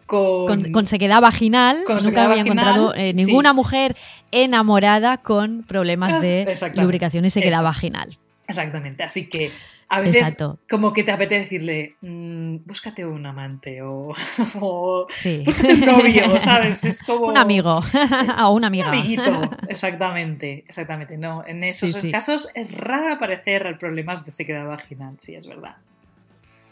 con, 0.06 0.46
Con, 0.46 0.72
con 0.72 0.86
sequedad 0.86 1.20
vaginal, 1.20 1.82
Con 1.84 1.96
nunca 1.96 2.04
sequedad 2.04 2.24
había 2.30 2.44
vaginal, 2.44 2.58
encontrado 2.68 2.94
eh, 2.94 3.12
sí. 3.16 3.24
ninguna 3.24 3.52
mujer 3.52 3.96
enamorada 4.30 5.18
con 5.18 5.64
problemas 5.64 6.20
de 6.20 6.56
lubricación 6.74 7.24
y 7.24 7.30
sequedad 7.30 7.60
Eso. 7.60 7.64
vaginal. 7.64 8.16
Exactamente. 8.46 9.02
Así 9.02 9.26
que 9.28 9.50
a 9.88 10.00
veces 10.00 10.16
Exacto. 10.16 10.58
como 10.68 10.92
que 10.92 11.04
te 11.04 11.12
apetece 11.12 11.42
decirle, 11.42 11.96
"Mm, 12.00 12.56
búscate 12.64 13.06
un 13.06 13.24
amante 13.24 13.82
o, 13.82 14.12
o 14.60 15.06
Sí. 15.10 15.42
búscate 15.44 15.74
un 15.74 15.80
novio, 15.80 16.40
¿sabes? 16.40 16.84
Es 16.84 17.02
como 17.04 17.26
Un 17.26 17.38
amigo 17.38 17.80
o 18.44 18.50
una 18.52 18.66
amiga. 18.66 18.88
Un 18.88 18.94
amiguito, 18.94 19.50
exactamente, 19.68 20.64
exactamente. 20.68 21.16
No, 21.16 21.44
en 21.46 21.62
esos 21.64 21.94
Sí, 21.94 22.00
sí. 22.00 22.10
casos 22.10 22.48
es 22.54 22.70
raro 22.72 23.12
aparecer 23.14 23.76
problemas 23.78 24.24
de 24.24 24.30
sequedad 24.32 24.66
vaginal, 24.66 25.16
sí, 25.20 25.34
es 25.34 25.46
verdad. 25.46 25.76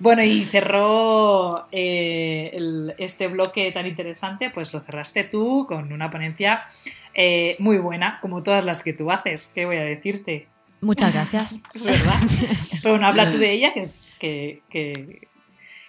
Bueno, 0.00 0.22
y 0.24 0.44
cerró 0.46 1.66
eh, 1.70 2.50
el- 2.52 2.94
este 2.98 3.28
bloque 3.28 3.70
tan 3.70 3.86
interesante, 3.86 4.50
pues 4.50 4.72
lo 4.74 4.80
cerraste 4.80 5.22
tú 5.24 5.66
con 5.68 5.92
una 5.92 6.10
ponencia 6.10 6.64
eh, 7.14 7.54
muy 7.60 7.78
buena, 7.78 8.18
como 8.20 8.42
todas 8.42 8.64
las 8.64 8.82
que 8.82 8.92
tú 8.92 9.08
haces, 9.12 9.52
¿qué 9.54 9.66
voy 9.66 9.76
a 9.76 9.84
decirte? 9.84 10.48
Muchas 10.84 11.12
gracias. 11.12 11.60
Es 11.74 11.84
verdad. 11.84 12.14
Pero 12.82 12.94
bueno, 12.94 13.06
habla 13.06 13.30
tú 13.32 13.38
de 13.38 13.52
ella, 13.52 13.72
que, 13.72 13.80
es, 13.80 14.16
que, 14.20 14.62
que, 14.70 15.28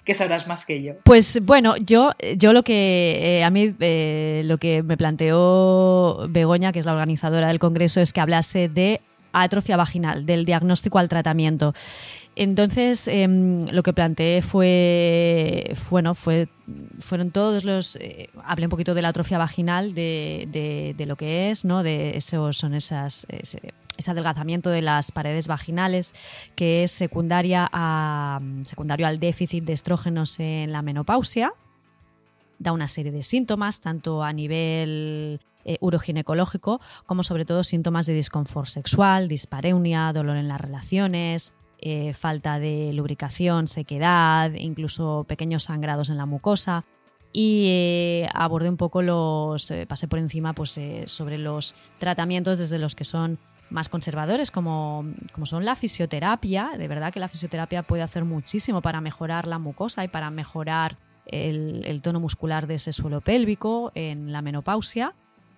que 0.05 0.13
sabrás 0.13 0.47
más 0.47 0.65
que 0.65 0.81
yo. 0.81 0.93
Pues 1.03 1.39
bueno, 1.43 1.75
yo, 1.77 2.11
yo 2.37 2.53
lo 2.53 2.63
que 2.63 3.39
eh, 3.39 3.43
a 3.43 3.49
mí 3.49 3.73
eh, 3.79 4.41
lo 4.45 4.57
que 4.57 4.81
me 4.83 4.97
planteó 4.97 6.27
Begoña, 6.29 6.71
que 6.71 6.79
es 6.79 6.85
la 6.85 6.93
organizadora 6.93 7.47
del 7.49 7.59
congreso, 7.59 8.01
es 8.01 8.13
que 8.13 8.21
hablase 8.21 8.69
de 8.69 9.01
atrofia 9.33 9.75
vaginal, 9.77 10.25
del 10.25 10.45
diagnóstico 10.45 10.97
al 10.99 11.09
tratamiento. 11.09 11.73
Entonces, 12.37 13.07
em, 13.07 13.65
lo 13.69 13.81
que 13.81 13.93
planteé 13.93 14.41
fue, 14.41 15.73
bueno, 15.89 16.15
fue, 16.15 16.49
fueron 16.99 17.31
todos 17.31 17.63
los, 17.63 17.95
eh, 17.97 18.29
hablé 18.43 18.65
un 18.65 18.69
poquito 18.69 18.93
de 18.93 19.01
la 19.01 19.09
atrofia 19.09 19.37
vaginal, 19.37 19.93
de, 19.93 20.47
de- 20.51 20.93
de 20.97 21.05
lo 21.05 21.15
que 21.15 21.49
es, 21.49 21.63
¿no? 21.65 21.81
De 21.81 22.17
esos, 22.17 22.57
son 22.57 22.73
esas, 22.73 23.25
ese, 23.29 23.73
ese 23.97 24.11
adelgazamiento 24.11 24.69
de 24.69 24.81
las 24.81 25.11
paredes 25.11 25.47
vaginales, 25.47 26.13
que 26.55 26.83
es 26.83 26.91
secundaria 26.91 27.69
a, 27.71 28.39
secundario 28.63 29.07
al 29.07 29.19
déficit 29.19 29.63
de 29.63 29.73
estrógenos 29.73 30.39
en 30.39 30.71
la 30.71 30.81
menopausia. 30.81 31.53
Da 32.59 32.71
una 32.71 32.87
serie 32.87 33.11
de 33.11 33.23
síntomas, 33.23 33.81
tanto 33.81 34.23
a 34.23 34.31
nivel 34.31 35.41
eh, 35.65 35.77
uroginecológico 35.81 36.79
como 37.05 37.23
sobre 37.23 37.45
todo 37.45 37.63
síntomas 37.63 38.05
de 38.05 38.13
disconfort 38.13 38.67
sexual, 38.67 39.27
dispareunia, 39.27 40.13
dolor 40.13 40.37
en 40.37 40.47
las 40.47 40.61
relaciones, 40.61 41.53
eh, 41.79 42.13
falta 42.13 42.59
de 42.59 42.93
lubricación, 42.93 43.67
sequedad, 43.67 44.51
incluso 44.53 45.25
pequeños 45.27 45.63
sangrados 45.63 46.09
en 46.09 46.17
la 46.17 46.25
mucosa. 46.25 46.85
Y 47.37 47.65
eh, 47.67 48.29
abordé 48.33 48.69
un 48.69 48.77
poco 48.77 49.01
los, 49.01 49.69
eh, 49.69 49.85
pasé 49.85 50.07
por 50.07 50.19
encima 50.19 50.53
pues, 50.53 50.77
eh, 50.77 51.03
sobre 51.07 51.37
los 51.37 51.75
tratamientos 51.99 52.57
desde 52.57 52.79
los 52.79 52.95
que 52.95 53.03
son 53.03 53.39
más 53.69 53.89
conservadores, 53.89 54.51
como, 54.51 55.05
como 55.31 55.45
son 55.45 55.65
la 55.65 55.75
fisioterapia. 55.75 56.71
De 56.77 56.87
verdad 56.87 57.11
que 57.11 57.19
la 57.19 57.27
fisioterapia 57.27 57.83
puede 57.83 58.03
hacer 58.03 58.25
muchísimo 58.25 58.81
para 58.81 59.01
mejorar 59.01 59.47
la 59.47 59.59
mucosa 59.59 60.03
y 60.03 60.07
para 60.07 60.29
mejorar 60.29 60.97
el, 61.25 62.01
tono 62.01 62.19
muscular 62.19 62.67
de 62.67 62.75
ese 62.75 62.93
suelo 62.93 63.21
pélvico 63.21 63.91
en 63.95 64.31
la 64.31 64.41
menopausia. 64.41 65.13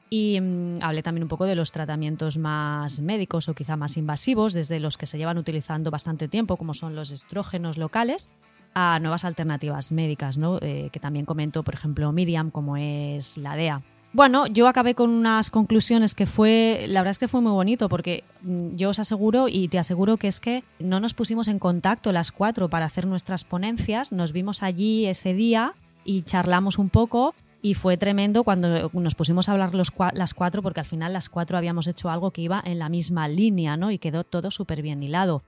Y 0.09 0.39
mm, 0.39 0.79
hablé 0.81 1.03
también 1.03 1.23
un 1.23 1.29
poco 1.29 1.45
de 1.45 1.55
los 1.55 1.71
tratamientos 1.71 2.37
más 2.37 3.01
médicos 3.01 3.49
o 3.49 3.53
quizá 3.53 3.75
más 3.75 3.97
invasivos, 3.97 4.53
desde 4.53 4.79
los 4.79 4.97
que 4.97 5.05
se 5.05 5.17
llevan 5.17 5.37
utilizando 5.37 5.91
bastante 5.91 6.27
tiempo, 6.27 6.55
como 6.55 6.73
son 6.73 6.95
los 6.95 7.11
estrógenos 7.11 7.77
locales, 7.77 8.29
a 8.73 8.99
nuevas 8.99 9.25
alternativas 9.25 9.91
médicas, 9.91 10.37
¿no? 10.37 10.59
Eh, 10.61 10.89
que 10.91 10.99
también 10.99 11.25
comentó, 11.25 11.63
por 11.63 11.73
ejemplo, 11.73 12.11
Miriam, 12.11 12.51
como 12.51 12.77
es 12.77 13.37
la 13.37 13.55
DEA. 13.55 13.81
Bueno, 14.13 14.47
yo 14.47 14.67
acabé 14.67 14.95
con 14.95 15.09
unas 15.09 15.51
conclusiones 15.51 16.15
que 16.15 16.25
fue, 16.25 16.85
la 16.87 17.01
verdad 17.01 17.11
es 17.11 17.19
que 17.19 17.27
fue 17.27 17.41
muy 17.41 17.51
bonito 17.51 17.89
porque 17.89 18.23
mm, 18.41 18.75
yo 18.75 18.89
os 18.89 18.99
aseguro 18.99 19.47
y 19.49 19.67
te 19.67 19.79
aseguro 19.79 20.17
que 20.17 20.27
es 20.27 20.39
que 20.39 20.63
no 20.79 20.99
nos 20.99 21.13
pusimos 21.13 21.47
en 21.47 21.59
contacto 21.59 22.11
las 22.11 22.31
cuatro 22.31 22.69
para 22.69 22.85
hacer 22.85 23.05
nuestras 23.05 23.43
ponencias, 23.43 24.11
nos 24.11 24.31
vimos 24.31 24.63
allí 24.63 25.05
ese 25.05 25.33
día 25.33 25.73
y 26.05 26.23
charlamos 26.23 26.79
un 26.79 26.89
poco 26.89 27.35
y 27.61 27.73
fue 27.73 27.97
tremendo 27.97 28.43
cuando 28.43 28.89
nos 28.93 29.15
pusimos 29.15 29.49
a 29.49 29.51
hablar 29.51 29.75
los, 29.75 29.91
las 30.13 30.33
cuatro 30.33 30.61
porque 30.61 30.79
al 30.79 30.85
final 30.85 31.11
las 31.11 31.27
cuatro 31.27 31.57
habíamos 31.57 31.87
hecho 31.87 32.09
algo 32.09 32.31
que 32.31 32.41
iba 32.41 32.61
en 32.65 32.79
la 32.79 32.87
misma 32.87 33.27
línea, 33.27 33.77
¿no? 33.77 33.91
Y 33.91 33.99
quedó 33.99 34.23
todo 34.23 34.51
súper 34.51 34.81
bien 34.81 35.03
hilado. 35.03 35.43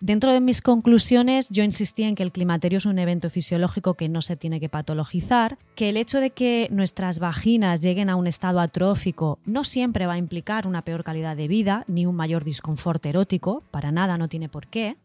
Dentro 0.00 0.32
de 0.32 0.40
mis 0.40 0.62
conclusiones, 0.62 1.48
yo 1.48 1.64
insistí 1.64 2.04
en 2.04 2.14
que 2.14 2.22
el 2.22 2.30
climaterio 2.30 2.78
es 2.78 2.86
un 2.86 3.00
evento 3.00 3.30
fisiológico 3.30 3.94
que 3.94 4.08
no 4.08 4.22
se 4.22 4.36
tiene 4.36 4.60
que 4.60 4.68
patologizar, 4.68 5.58
que 5.74 5.88
el 5.88 5.96
hecho 5.96 6.20
de 6.20 6.30
que 6.30 6.68
nuestras 6.70 7.18
vaginas 7.18 7.80
lleguen 7.80 8.08
a 8.08 8.14
un 8.14 8.28
estado 8.28 8.60
atrófico 8.60 9.40
no 9.44 9.64
siempre 9.64 10.06
va 10.06 10.12
a 10.12 10.18
implicar 10.18 10.68
una 10.68 10.82
peor 10.82 11.02
calidad 11.02 11.36
de 11.36 11.48
vida 11.48 11.84
ni 11.88 12.06
un 12.06 12.14
mayor 12.14 12.44
disconfort 12.44 13.04
erótico, 13.06 13.64
para 13.72 13.90
nada 13.90 14.18
no 14.18 14.28
tiene 14.28 14.48
por 14.48 14.68
qué. 14.68 14.96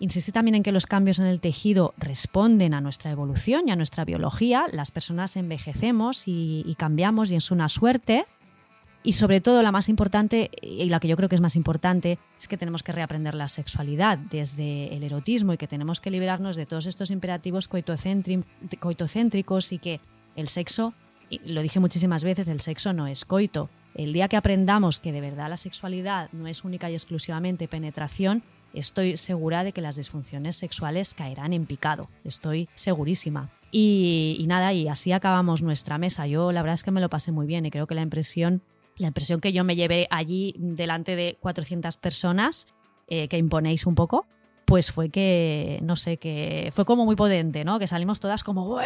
Insistí 0.00 0.32
también 0.32 0.56
en 0.56 0.64
que 0.64 0.72
los 0.72 0.86
cambios 0.86 1.20
en 1.20 1.26
el 1.26 1.38
tejido 1.38 1.94
responden 1.96 2.74
a 2.74 2.80
nuestra 2.80 3.12
evolución 3.12 3.68
y 3.68 3.70
a 3.70 3.76
nuestra 3.76 4.04
biología. 4.04 4.66
Las 4.72 4.90
personas 4.90 5.36
envejecemos 5.36 6.26
y, 6.26 6.64
y 6.66 6.74
cambiamos 6.74 7.30
y 7.30 7.36
es 7.36 7.52
una 7.52 7.68
suerte 7.68 8.26
y 9.06 9.12
sobre 9.12 9.42
todo 9.42 9.62
la 9.62 9.70
más 9.70 9.90
importante, 9.90 10.50
y 10.62 10.86
la 10.86 10.98
que 10.98 11.08
yo 11.08 11.16
creo 11.16 11.28
que 11.28 11.34
es 11.34 11.42
más 11.42 11.56
importante, 11.56 12.18
es 12.38 12.48
que 12.48 12.56
tenemos 12.56 12.82
que 12.82 12.90
reaprender 12.90 13.34
la 13.34 13.48
sexualidad 13.48 14.16
desde 14.16 14.96
el 14.96 15.04
erotismo 15.04 15.52
y 15.52 15.58
que 15.58 15.68
tenemos 15.68 16.00
que 16.00 16.10
liberarnos 16.10 16.56
de 16.56 16.64
todos 16.64 16.86
estos 16.86 17.10
imperativos 17.10 17.68
coitocéntricos 17.68 19.72
y 19.72 19.78
que 19.78 20.00
el 20.36 20.48
sexo, 20.48 20.94
y 21.28 21.38
lo 21.52 21.60
dije 21.60 21.80
muchísimas 21.80 22.24
veces, 22.24 22.48
el 22.48 22.62
sexo 22.62 22.94
no 22.94 23.06
es 23.06 23.26
coito. 23.26 23.68
El 23.94 24.14
día 24.14 24.28
que 24.28 24.38
aprendamos 24.38 25.00
que 25.00 25.12
de 25.12 25.20
verdad 25.20 25.50
la 25.50 25.58
sexualidad 25.58 26.30
no 26.32 26.48
es 26.48 26.64
única 26.64 26.90
y 26.90 26.94
exclusivamente 26.94 27.68
penetración, 27.68 28.42
estoy 28.72 29.18
segura 29.18 29.64
de 29.64 29.72
que 29.72 29.82
las 29.82 29.96
disfunciones 29.96 30.56
sexuales 30.56 31.12
caerán 31.12 31.52
en 31.52 31.66
picado. 31.66 32.08
Estoy 32.24 32.70
segurísima. 32.74 33.50
Y, 33.70 34.36
y, 34.38 34.46
nada, 34.46 34.72
y 34.72 34.88
así 34.88 35.12
acabamos 35.12 35.60
nuestra 35.60 35.98
mesa. 35.98 36.26
Yo 36.26 36.52
la 36.52 36.62
verdad 36.62 36.74
es 36.74 36.84
que 36.84 36.90
me 36.90 37.02
lo 37.02 37.10
pasé 37.10 37.32
muy 37.32 37.46
bien 37.46 37.66
y 37.66 37.70
creo 37.70 37.86
que 37.86 37.94
la 37.94 38.02
impresión 38.02 38.62
la 38.96 39.08
impresión 39.08 39.40
que 39.40 39.52
yo 39.52 39.64
me 39.64 39.76
llevé 39.76 40.06
allí 40.10 40.54
delante 40.58 41.16
de 41.16 41.36
400 41.40 41.96
personas, 41.96 42.66
eh, 43.08 43.28
que 43.28 43.38
imponéis 43.38 43.86
un 43.86 43.94
poco, 43.94 44.26
pues 44.64 44.90
fue 44.90 45.10
que, 45.10 45.78
no 45.82 45.96
sé, 45.96 46.16
que 46.16 46.70
fue 46.72 46.84
como 46.84 47.04
muy 47.04 47.16
potente, 47.16 47.64
¿no? 47.64 47.78
Que 47.78 47.86
salimos 47.86 48.20
todas 48.20 48.44
como. 48.44 48.78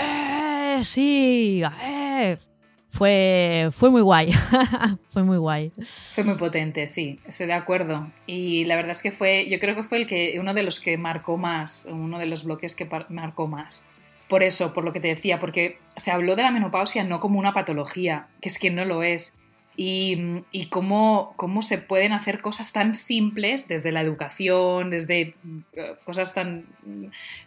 ¡Sí! 0.83 1.63
¡eh! 1.83 2.39
Fue, 2.91 3.69
fue 3.71 3.91
muy 3.91 4.01
guay, 4.01 4.33
fue 5.11 5.23
muy 5.23 5.37
guay. 5.37 5.73
Fue 6.15 6.25
muy 6.25 6.37
potente, 6.37 6.87
sí, 6.87 7.21
estoy 7.27 7.47
de 7.47 7.53
acuerdo. 7.53 8.11
Y 8.27 8.65
la 8.65 8.77
verdad 8.77 8.93
es 8.93 9.03
que 9.03 9.13
fue, 9.13 9.47
yo 9.49 9.59
creo 9.59 9.77
que 9.77 9.83
fue 9.83 9.99
el 9.99 10.07
que, 10.07 10.39
uno 10.41 10.55
de 10.55 10.63
los 10.63 10.81
que 10.81 10.97
marcó 10.97 11.37
más, 11.37 11.87
uno 11.91 12.19
de 12.19 12.27
los 12.27 12.45
bloques 12.45 12.75
que 12.75 12.89
marcó 13.11 13.47
más. 13.47 13.85
Por 14.29 14.43
eso, 14.43 14.73
por 14.73 14.85
lo 14.85 14.93
que 14.93 15.01
te 15.01 15.09
decía, 15.09 15.39
porque 15.39 15.79
se 15.97 16.11
habló 16.11 16.35
de 16.35 16.43
la 16.43 16.51
menopausia 16.51 17.05
no 17.05 17.21
como 17.21 17.39
una 17.39 17.53
patología, 17.53 18.29
que 18.41 18.49
es 18.49 18.59
que 18.59 18.71
no 18.71 18.85
lo 18.87 19.03
es, 19.03 19.35
y, 19.81 20.67
cómo, 20.71 21.35
cómo, 21.37 21.63
se 21.63 21.79
pueden 21.79 22.13
hacer 22.13 22.41
cosas 22.41 22.73
tan 22.73 22.97
simples 22.97 23.69
desde 23.69 23.93
la 23.93 24.03
educación, 24.03 24.91
desde 24.91 25.37
eh, 25.73 25.95
cosas 26.05 26.35
tan 26.35 26.65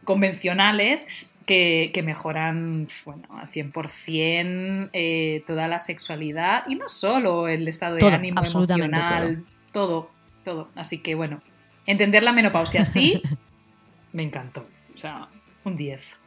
convencionales 0.05 1.05
que, 1.45 1.91
mejoran 2.05 2.87
bueno, 3.03 3.23
al 3.31 3.51
100% 3.51 4.89
eh, 4.93 5.43
toda 5.45 5.67
la 5.67 5.79
sexualidad 5.79 6.63
y 6.69 6.75
no 6.75 6.87
solo 6.87 7.49
el 7.49 7.67
estado 7.67 7.97
de 7.97 8.05
ánimo 8.07 8.41
emocional, 8.41 9.43
todo. 9.73 10.09
todo, 10.45 10.69
Así 10.75 10.99
que 10.99 11.15
bueno, 11.15 11.41
entender 11.85 12.23
la 12.23 12.31
menopausia 12.31 12.81
así 12.81 13.21
me 14.13 14.23
encantó. 14.23 14.65
O 14.95 14.97
sea, 14.97 15.27
un 15.65 15.75
10. 15.75 16.17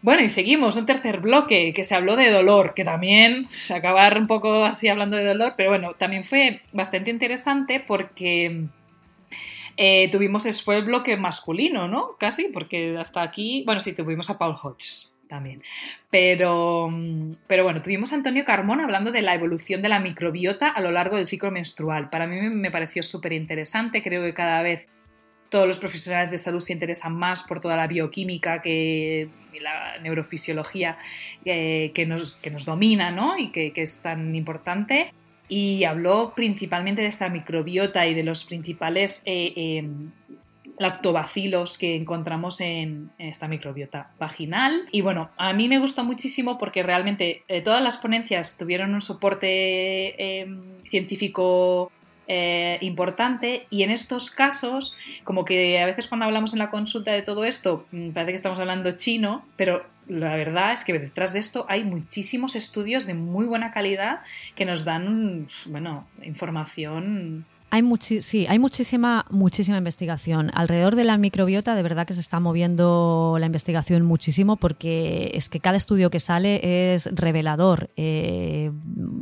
Bueno, 0.00 0.22
y 0.22 0.28
seguimos, 0.28 0.76
un 0.76 0.86
tercer 0.86 1.20
bloque 1.20 1.72
que 1.74 1.82
se 1.82 1.94
habló 1.94 2.14
de 2.14 2.30
dolor, 2.30 2.72
que 2.74 2.84
también, 2.84 3.46
acabar 3.74 4.16
un 4.18 4.28
poco 4.28 4.64
así 4.64 4.88
hablando 4.88 5.16
de 5.16 5.24
dolor, 5.24 5.54
pero 5.56 5.70
bueno, 5.70 5.94
también 5.94 6.24
fue 6.24 6.60
bastante 6.72 7.10
interesante 7.10 7.80
porque 7.84 8.66
eh, 9.76 10.08
tuvimos, 10.10 10.62
fue 10.64 10.76
el 10.76 10.84
bloque 10.84 11.16
masculino, 11.16 11.88
¿no? 11.88 12.16
Casi, 12.18 12.44
porque 12.44 12.96
hasta 12.96 13.22
aquí, 13.22 13.64
bueno, 13.66 13.80
sí, 13.80 13.92
tuvimos 13.92 14.30
a 14.30 14.38
Paul 14.38 14.56
Hodges 14.62 15.14
también. 15.28 15.62
Pero, 16.10 16.90
pero 17.46 17.64
bueno, 17.64 17.82
tuvimos 17.82 18.12
a 18.12 18.16
Antonio 18.16 18.44
Carmona 18.44 18.84
hablando 18.84 19.12
de 19.12 19.22
la 19.22 19.34
evolución 19.34 19.82
de 19.82 19.88
la 19.88 20.00
microbiota 20.00 20.68
a 20.68 20.80
lo 20.80 20.90
largo 20.90 21.16
del 21.16 21.28
ciclo 21.28 21.50
menstrual. 21.50 22.08
Para 22.08 22.26
mí 22.26 22.40
me 22.40 22.70
pareció 22.70 23.02
súper 23.02 23.32
interesante, 23.32 24.02
creo 24.02 24.22
que 24.22 24.32
cada 24.32 24.62
vez 24.62 24.86
todos 25.48 25.66
los 25.66 25.78
profesionales 25.78 26.30
de 26.30 26.38
salud 26.38 26.60
se 26.60 26.72
interesan 26.72 27.14
más 27.14 27.42
por 27.42 27.60
toda 27.60 27.76
la 27.76 27.86
bioquímica 27.86 28.60
que, 28.60 29.28
la 29.60 29.98
neurofisiología 29.98 30.98
eh, 31.44 31.90
que, 31.92 32.06
nos, 32.06 32.32
que, 32.36 32.50
nos, 32.50 32.64
domina 32.64 33.10
¿no? 33.10 33.36
y 33.36 33.48
que, 33.48 33.72
es 33.74 34.02
tan 34.02 34.34
importante. 34.34 35.12
Y 35.48 35.84
habló 35.84 36.34
principalmente 36.36 37.02
de 37.02 37.08
esta 37.08 37.28
microbiota 37.28 38.06
y 38.06 38.14
de 38.14 38.22
los 38.22 38.44
principales 38.44 39.22
eh, 39.24 39.54
em, 39.56 40.12
lactobacilos 40.78 41.78
que 41.78 41.96
encontramos 41.96 42.60
en, 42.60 43.10
esta 43.18 43.48
microbiota 43.48 44.10
vaginal. 44.18 44.82
Y 44.92 45.00
bueno, 45.00 45.30
a 45.38 45.52
mí 45.54 45.68
me 45.68 45.78
gustó 45.78 46.04
muchísimo 46.04 46.58
porque 46.58 46.82
realmente 46.82 47.42
eh, 47.48 47.62
todas 47.62 47.82
las 47.82 47.96
ponencias 47.96 48.58
tuvieron 48.58 48.94
un 48.94 49.00
soporte 49.00 50.46
científico 50.88 51.90
eh, 52.28 52.78
importante. 52.82 53.66
Y 53.70 53.82
en 53.82 53.90
estos 53.90 54.30
casos, 54.30 54.94
como 55.24 55.44
que 55.44 55.80
a 55.80 55.86
veces 55.86 56.06
cuando 56.06 56.26
hablamos 56.26 56.52
en 56.52 56.58
la 56.58 56.70
consulta 56.70 57.12
de 57.12 57.22
todo 57.22 57.44
esto, 57.44 57.86
mm, 57.90 58.10
parece 58.10 58.32
que 58.32 58.36
estamos 58.36 58.60
hablando 58.60 58.92
chino, 58.92 59.44
pero 59.56 59.84
la 60.06 60.36
verdad 60.36 60.72
es 60.72 60.84
que 60.84 60.98
detrás 60.98 61.32
de 61.32 61.38
esto 61.38 61.66
hay 61.68 61.84
muchísimos 61.84 62.54
estudios 62.54 63.06
de 63.06 63.14
muy 63.14 63.46
buena 63.46 63.70
calidad 63.70 64.20
que 64.54 64.64
nos 64.64 64.84
dan, 64.84 65.48
bueno, 65.66 66.06
información 66.22 67.46
hay, 67.70 67.82
sí, 68.00 68.46
hay 68.48 68.58
muchísima, 68.58 69.26
muchísima 69.30 69.76
investigación. 69.76 70.50
Alrededor 70.54 70.96
de 70.96 71.04
la 71.04 71.18
microbiota, 71.18 71.74
de 71.74 71.82
verdad 71.82 72.06
que 72.06 72.14
se 72.14 72.20
está 72.20 72.40
moviendo 72.40 73.36
la 73.38 73.44
investigación 73.44 74.06
muchísimo 74.06 74.56
porque 74.56 75.30
es 75.34 75.50
que 75.50 75.60
cada 75.60 75.76
estudio 75.76 76.08
que 76.08 76.18
sale 76.18 76.94
es 76.94 77.14
revelador 77.14 77.90
eh, 77.96 78.70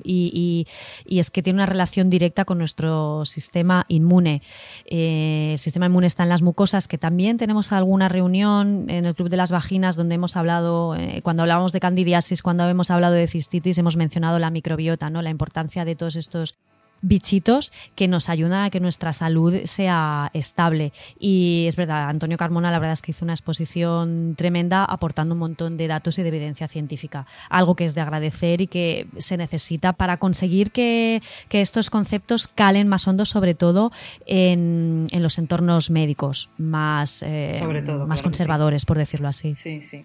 y, 0.05 0.67
es 1.07 1.31
que 1.33 1.43
tiene 1.43 1.57
una 1.57 1.67
relación 1.67 2.09
directa 2.09 2.45
con 2.45 2.59
nuestro 2.59 3.25
sistema 3.25 3.85
inmune. 3.89 4.43
Eh, 4.85 5.51
el 5.55 5.59
sistema 5.59 5.87
inmune 5.87 6.07
está 6.07 6.23
en 6.23 6.29
las 6.29 6.43
mucosas, 6.43 6.87
que 6.87 6.99
también 6.99 7.39
tenemos 7.39 7.73
alguna 7.73 8.09
reunión 8.09 8.89
en 8.89 9.07
el 9.07 9.15
Club 9.15 9.29
de 9.29 9.39
las 9.39 9.51
Vaginas 9.51 9.97
donde 9.97 10.15
hemos 10.15 10.37
hablado, 10.37 10.95
eh, 10.95 11.21
cuando 11.23 11.43
hablábamos 11.43 11.73
de 11.73 11.81
candidiasis, 11.81 12.43
cuando 12.43 12.69
hemos 12.69 12.93
hablado 12.93 13.15
de 13.15 13.27
cistitis, 13.27 13.79
hemos 13.79 13.97
mencionado 13.97 14.39
la 14.39 14.51
microbiota, 14.51 15.11
¿no? 15.11 15.21
la 15.21 15.31
importancia 15.31 15.85
de 15.85 15.97
todos 15.97 16.15
estos 16.15 16.57
bichitos 17.03 17.73
que 17.95 18.09
nos 18.09 18.29
ayudan 18.29 18.65
a 18.65 18.71
que 18.71 18.81
nuestra 18.81 19.13
salud 19.13 19.55
sea 19.65 20.31
estable. 20.35 20.93
Y 21.19 21.67
es 21.69 21.77
verdad, 21.77 22.09
Antonio 22.09 22.37
Carmona 22.37 22.71
la 22.71 22.79
verdad 22.79 22.95
es 22.95 23.03
que 23.03 23.13
hizo 23.13 23.25
una 23.25 23.35
exposición 23.35 24.35
tremenda 24.37 24.85
aportando 24.85 25.35
un 25.35 25.41
montón 25.41 25.77
de 25.77 25.87
datos 25.89 26.19
y 26.19 26.23
de 26.23 26.29
evidencia 26.29 26.69
científica, 26.69 27.27
algo 27.49 27.77
que 27.77 27.85
es 27.85 27.95
de 27.95 28.01
agradecer 28.01 28.61
y 28.61 28.67
que 28.67 29.07
se 29.19 29.37
necesita 29.37 29.93
para 29.93 30.17
conseguir 30.19 30.71
que, 30.71 31.23
estos 31.57 31.89
conceptos 31.89 32.49
calen 32.49 32.87
más 32.87 33.09
hondo, 33.09 33.25
sobre 33.25 33.55
todo 33.55 33.91
en, 34.27 35.09
los 35.11 35.39
entornos 35.39 35.89
médicos 35.89 36.51
más, 36.59 37.25
eh, 37.27 37.63
más 38.07 38.21
conservadores, 38.21 38.85
por 38.85 38.99
decirlo 38.99 39.29
así. 39.29 39.55
Sí, 39.55 39.83
sí. 39.83 40.05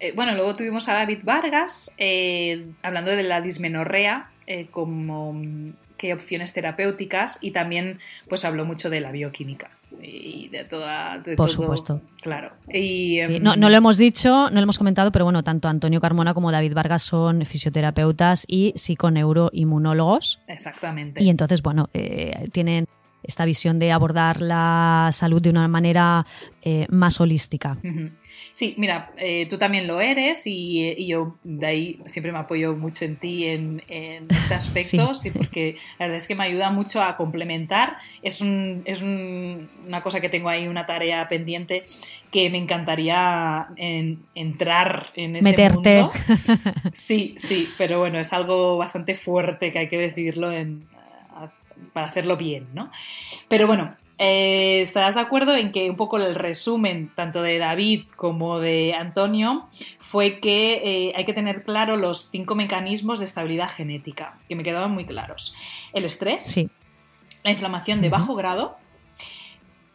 Eh, 0.00 0.12
bueno, 0.16 0.34
luego 0.34 0.56
tuvimos 0.56 0.88
a 0.88 0.94
David 0.94 1.20
Vargas 1.22 1.94
eh, 1.98 2.66
hablando 2.82 3.12
de 3.12 3.22
la 3.22 3.40
dismenorrea 3.40 4.28
como 4.72 5.40
qué 6.02 6.12
opciones 6.12 6.52
terapéuticas 6.52 7.38
y 7.40 7.52
también 7.52 8.00
pues 8.28 8.44
habló 8.44 8.64
mucho 8.64 8.90
de 8.90 9.00
la 9.00 9.12
bioquímica 9.12 9.70
y 10.02 10.48
de 10.48 10.64
toda 10.64 11.22
por 11.36 11.48
supuesto. 11.48 12.00
Claro. 12.20 12.50
Y, 12.68 13.20
em, 13.20 13.40
no, 13.40 13.54
lo 13.54 13.68
hemos 13.68 13.98
dicho 13.98 14.50
no 14.50 14.56
lo 14.56 14.62
hemos 14.62 14.78
comentado 14.78 15.12
pero 15.12 15.24
bueno 15.24 15.44
tanto 15.44 15.68
Antonio 15.68 16.00
Carmona 16.00 16.34
como 16.34 16.50
David 16.50 16.74
Vargas 16.74 17.04
son 17.04 17.46
fisioterapeutas 17.46 18.44
y 18.48 18.72
psiconeuroinmunólogos. 18.74 20.40
Exactamente. 20.48 21.22
Y 21.22 21.30
entonces 21.30 21.62
bueno 21.62 21.88
eh, 21.94 22.48
tienen 22.50 22.88
esta 23.22 23.44
visión 23.44 23.78
de 23.78 23.92
abordar 23.92 24.40
la 24.40 25.08
salud 25.12 25.40
de 25.40 25.50
una 25.50 25.68
manera 25.68 26.26
eh, 26.62 26.86
más 26.90 27.20
holística. 27.20 27.76
Sí, 28.52 28.74
mira, 28.76 29.12
eh, 29.16 29.46
tú 29.48 29.56
también 29.56 29.86
lo 29.86 30.00
eres 30.00 30.46
y, 30.46 31.06
yo 31.06 31.36
de 31.42 31.66
ahí 31.66 32.00
siempre 32.06 32.32
me 32.32 32.38
apoyo 32.38 32.74
mucho 32.74 33.04
en 33.04 33.16
ti 33.16 33.46
en, 33.46 33.82
este 34.28 34.54
aspecto, 34.54 35.14
sí. 35.16 35.30
porque 35.30 35.76
la 35.98 36.06
verdad 36.06 36.18
es 36.18 36.28
que 36.28 36.34
me 36.34 36.44
ayuda 36.44 36.70
mucho 36.70 37.02
a 37.02 37.16
complementar. 37.16 37.96
Es, 38.22 38.40
un, 38.42 38.82
es 38.84 39.00
una 39.02 40.02
cosa 40.02 40.20
que 40.20 40.28
tengo 40.28 40.48
ahí, 40.50 40.68
una 40.68 40.86
tarea 40.86 41.26
pendiente 41.28 41.84
que 42.30 42.50
me 42.50 42.58
encantaría 42.58 43.68
entrar 44.34 45.08
en 45.16 45.36
ese 45.36 45.48
Meterte. 45.48 46.02
mundo. 46.02 46.10
Sí, 46.94 47.34
sí, 47.38 47.68
pero 47.78 47.98
bueno, 47.98 48.18
es 48.18 48.32
algo 48.32 48.76
bastante 48.76 49.14
fuerte 49.14 49.70
que 49.70 49.78
hay 49.80 49.88
que 49.88 49.98
decirlo 49.98 50.52
en, 50.52 50.86
para 51.92 52.06
hacerlo 52.06 52.36
bien, 52.36 52.68
¿no? 52.74 52.90
Pero 53.48 53.66
bueno, 53.66 53.96
eh, 54.18 54.82
estarás 54.82 55.14
de 55.14 55.20
acuerdo 55.20 55.56
en 55.56 55.72
que 55.72 55.90
un 55.90 55.96
poco 55.96 56.16
el 56.16 56.34
resumen 56.34 57.10
tanto 57.14 57.42
de 57.42 57.58
David 57.58 58.04
como 58.14 58.60
de 58.60 58.94
Antonio 58.94 59.68
fue 59.98 60.38
que 60.38 60.74
eh, 61.08 61.12
hay 61.16 61.24
que 61.24 61.32
tener 61.32 61.64
claro 61.64 61.96
los 61.96 62.28
cinco 62.30 62.54
mecanismos 62.54 63.18
de 63.18 63.24
estabilidad 63.24 63.68
genética, 63.68 64.38
que 64.48 64.54
me 64.54 64.62
quedaban 64.62 64.92
muy 64.92 65.06
claros. 65.06 65.54
El 65.92 66.04
estrés, 66.04 66.44
sí. 66.44 66.70
la 67.42 67.50
inflamación 67.50 68.00
de 68.00 68.10
bajo 68.10 68.34
grado, 68.34 68.76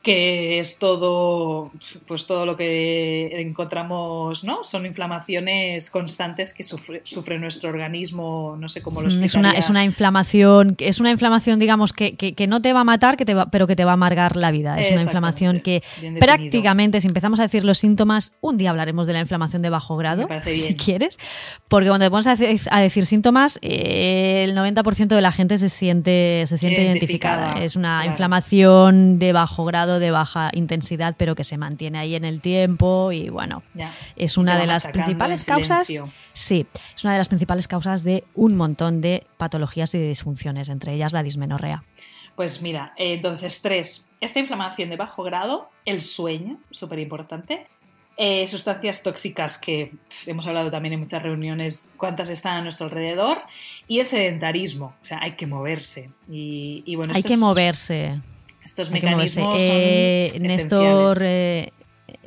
que 0.07 0.59
es 0.59 0.79
todo, 0.79 1.69
pues 2.05 2.25
todo 2.25 2.45
lo 2.45 2.55
que 2.55 3.41
encontramos, 3.41 4.41
¿no? 4.45 4.63
Son 4.63 4.85
inflamaciones 4.85 5.89
constantes 5.89 6.53
que 6.53 6.63
sufre, 6.63 7.01
sufre 7.03 7.37
nuestro 7.37 7.69
organismo, 7.69 8.55
no 8.57 8.69
sé 8.69 8.81
cómo 8.81 9.01
lo 9.01 9.09
mm, 9.09 9.23
es 9.25 9.35
una 9.35 9.51
Es 9.51 9.69
una 9.69 9.83
inflamación, 9.83 10.77
es 10.79 11.01
una 11.01 11.11
inflamación, 11.11 11.59
digamos, 11.59 11.91
que, 11.91 12.15
que, 12.15 12.47
no 12.47 12.61
te 12.61 12.71
va 12.71 12.79
a 12.79 12.83
matar, 12.85 13.17
que 13.17 13.25
te 13.25 13.33
va, 13.33 13.47
pero 13.47 13.67
que 13.67 13.75
te 13.75 13.83
va 13.83 13.91
a 13.91 13.93
amargar 13.95 14.37
la 14.37 14.49
vida. 14.49 14.79
Es 14.79 14.91
una 14.91 15.01
inflamación 15.01 15.59
que 15.59 15.83
prácticamente, 16.21 17.01
si 17.01 17.07
empezamos 17.07 17.41
a 17.41 17.43
decir 17.43 17.65
los 17.65 17.77
síntomas, 17.77 18.31
un 18.39 18.57
día 18.57 18.69
hablaremos 18.69 19.07
de 19.07 19.13
la 19.13 19.19
inflamación 19.19 19.61
de 19.61 19.69
bajo 19.69 19.97
grado, 19.97 20.25
si 20.45 20.75
quieres, 20.75 21.19
porque 21.67 21.89
cuando 21.89 22.05
te 22.05 22.11
pones 22.11 22.27
a, 22.27 22.79
decir 22.79 23.05
síntomas, 23.05 23.59
eh, 23.61 24.45
el 24.45 24.55
90% 24.55 25.07
de 25.07 25.21
la 25.21 25.33
gente 25.33 25.57
se 25.57 25.67
siente, 25.67 26.45
se 26.47 26.57
siente 26.57 26.81
identificada. 26.81 27.61
Es 27.61 27.75
una 27.75 28.05
inflamación 28.05 29.19
de 29.19 29.33
bajo 29.33 29.65
grado 29.65 29.96
de 29.99 30.11
baja 30.11 30.49
intensidad, 30.53 31.15
pero 31.17 31.35
que 31.35 31.43
se 31.43 31.57
mantiene 31.57 31.99
ahí 31.99 32.15
en 32.15 32.25
el 32.25 32.41
tiempo 32.41 33.11
y 33.11 33.29
bueno, 33.29 33.63
es 34.15 34.37
una 34.37 34.57
de 34.57 34.67
las 34.67 34.87
principales 34.87 35.43
causas. 35.43 35.87
Sí, 36.33 36.67
es 36.95 37.03
una 37.03 37.13
de 37.13 37.19
las 37.19 37.27
principales 37.27 37.67
causas 37.67 38.03
de 38.03 38.23
un 38.35 38.55
montón 38.55 39.01
de 39.01 39.25
patologías 39.37 39.93
y 39.95 39.99
de 39.99 40.07
disfunciones, 40.07 40.69
entre 40.69 40.93
ellas 40.93 41.13
la 41.13 41.23
dismenorrea. 41.23 41.83
Pues 42.35 42.61
mira, 42.61 42.93
eh, 42.97 43.13
entonces 43.13 43.55
estrés, 43.55 44.07
esta 44.21 44.39
inflamación 44.39 44.89
de 44.89 44.95
bajo 44.95 45.23
grado, 45.23 45.69
el 45.85 46.01
sueño, 46.01 46.59
súper 46.71 46.99
importante, 46.99 47.67
eh, 48.19 48.47
sustancias 48.47 49.03
tóxicas 49.03 49.59
que 49.59 49.91
hemos 50.25 50.47
hablado 50.47 50.71
también 50.71 50.93
en 50.93 51.01
muchas 51.01 51.21
reuniones, 51.21 51.87
cuántas 51.97 52.29
están 52.29 52.57
a 52.57 52.61
nuestro 52.63 52.87
alrededor, 52.87 53.43
y 53.87 53.99
el 53.99 54.07
sedentarismo, 54.07 54.95
o 55.01 55.05
sea, 55.05 55.19
hay 55.21 55.33
que 55.33 55.45
moverse. 55.45 56.09
Y, 56.27 56.95
bueno, 56.95 57.13
hay 57.15 57.21
que 57.21 57.37
moverse. 57.37 58.19
Estos 58.67 58.91
mecanismos 58.91 59.61
eh, 59.61 60.37
Néstor, 60.41 61.19
eh, 61.21 61.71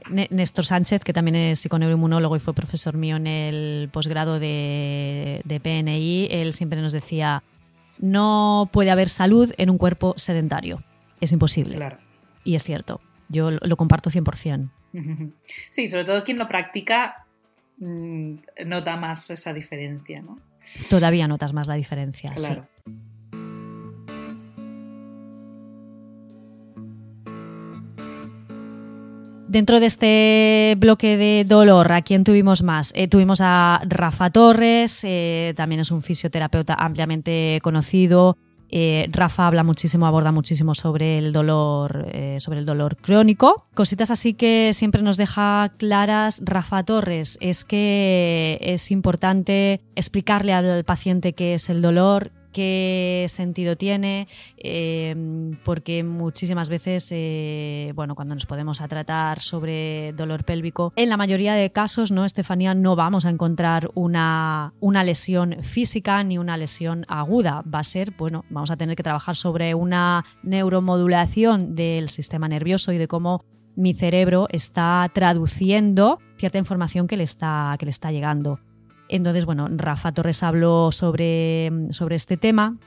Néstor 0.08 0.64
Sánchez, 0.64 1.04
que 1.04 1.12
también 1.12 1.34
es 1.34 1.60
psiconeuroinmunólogo 1.60 2.34
y 2.34 2.40
fue 2.40 2.54
profesor 2.54 2.96
mío 2.96 3.16
en 3.16 3.26
el 3.26 3.90
posgrado 3.92 4.40
de, 4.40 5.60
PNI, 5.62 6.28
él 6.30 6.54
siempre 6.54 6.80
nos 6.80 6.92
decía, 6.92 7.42
no 7.98 8.70
puede 8.72 8.90
haber 8.90 9.10
salud 9.10 9.52
en 9.58 9.68
un 9.68 9.76
cuerpo 9.76 10.14
sedentario. 10.16 10.82
Es 11.20 11.30
imposible. 11.32 11.76
Claro. 11.76 11.98
Y 12.42 12.54
es 12.54 12.64
cierto. 12.64 13.02
Yo 13.28 13.50
lo, 13.50 13.76
comparto 13.76 14.08
100%. 14.08 14.70
Sí, 15.68 15.88
sobre 15.88 16.04
todo 16.06 16.24
quien 16.24 16.38
lo 16.38 16.48
practica 16.48 17.26
mm, 17.76 18.34
nota 18.64 18.96
más 18.96 19.28
esa 19.28 19.52
diferencia, 19.52 20.22
¿no? 20.22 20.38
Todavía 20.88 21.28
notas 21.28 21.52
más 21.52 21.66
la 21.66 21.74
diferencia. 21.74 22.32
Claro. 22.32 22.66
Dentro 29.50 29.80
de 29.80 29.86
este 29.86 30.76
bloque 30.78 31.16
de 31.16 31.44
dolor, 31.44 31.90
¿a 31.90 32.02
quién 32.02 32.22
tuvimos 32.22 32.62
más? 32.62 32.92
Eh, 32.94 33.08
tuvimos 33.08 33.40
a 33.42 33.80
Rafa 33.84 34.30
Torres, 34.30 35.00
eh, 35.02 35.54
también 35.56 35.80
es 35.80 35.90
un 35.90 36.02
fisioterapeuta 36.02 36.74
ampliamente 36.74 37.58
conocido. 37.60 38.36
Eh, 38.68 39.08
Rafa 39.10 39.48
habla 39.48 39.64
muchísimo, 39.64 40.06
aborda 40.06 40.30
muchísimo 40.30 40.76
sobre 40.76 41.18
el 41.18 41.32
dolor, 41.32 42.06
sobre 42.38 42.60
el 42.60 42.64
dolor 42.64 42.96
crónico. 42.96 43.66
Cositas 43.74 44.12
así 44.12 44.34
que 44.34 44.70
siempre 44.72 45.02
nos 45.02 45.16
deja 45.16 45.72
claras 45.78 46.40
Rafa 46.44 46.84
Torres 46.84 47.36
es 47.40 47.64
que 47.64 48.56
es 48.62 48.92
importante 48.92 49.80
explicarle 49.96 50.52
al 50.52 50.84
paciente 50.84 51.32
qué 51.32 51.54
es 51.54 51.68
el 51.70 51.82
dolor, 51.82 52.30
qué 52.52 53.26
sentido 53.28 53.76
tiene, 53.76 54.28
eh, 54.56 55.14
porque 55.64 56.02
muchísimas 56.02 56.68
veces, 56.68 57.08
eh, 57.12 57.92
bueno, 57.94 58.14
cuando 58.14 58.34
nos 58.34 58.46
podemos 58.46 58.80
a 58.80 58.88
tratar 58.88 59.40
sobre 59.40 60.12
dolor 60.12 60.44
pélvico, 60.44 60.92
en 60.96 61.08
la 61.08 61.16
mayoría 61.16 61.54
de 61.54 61.70
casos, 61.70 62.10
¿no, 62.10 62.24
Estefanía? 62.24 62.74
No 62.74 62.96
vamos 62.96 63.24
a 63.26 63.30
encontrar 63.30 63.90
una, 63.94 64.74
una 64.80 65.04
lesión 65.04 65.56
física 65.62 66.22
ni 66.24 66.38
una 66.38 66.56
lesión 66.56 67.04
aguda. 67.08 67.62
Va 67.62 67.80
a 67.80 67.84
ser, 67.84 68.12
bueno, 68.16 68.44
vamos 68.50 68.70
a 68.70 68.76
tener 68.76 68.96
que 68.96 69.02
trabajar 69.02 69.36
sobre 69.36 69.74
una 69.74 70.24
neuromodulación 70.42 71.74
del 71.74 72.08
sistema 72.08 72.48
nervioso 72.48 72.92
y 72.92 72.98
de 72.98 73.08
cómo 73.08 73.44
mi 73.76 73.94
cerebro 73.94 74.46
está 74.50 75.10
traduciendo 75.14 76.18
cierta 76.36 76.58
información 76.58 77.06
que 77.06 77.16
le 77.16 77.24
está, 77.24 77.74
que 77.78 77.86
le 77.86 77.90
está 77.90 78.10
llegando. 78.10 78.60
Entonces, 79.10 79.44
bueno, 79.44 79.68
Rafa 79.70 80.12
Torres 80.12 80.42
habló 80.42 80.92
sobre, 80.92 81.70
sobre 81.90 82.16
este 82.16 82.36
tema 82.36 82.78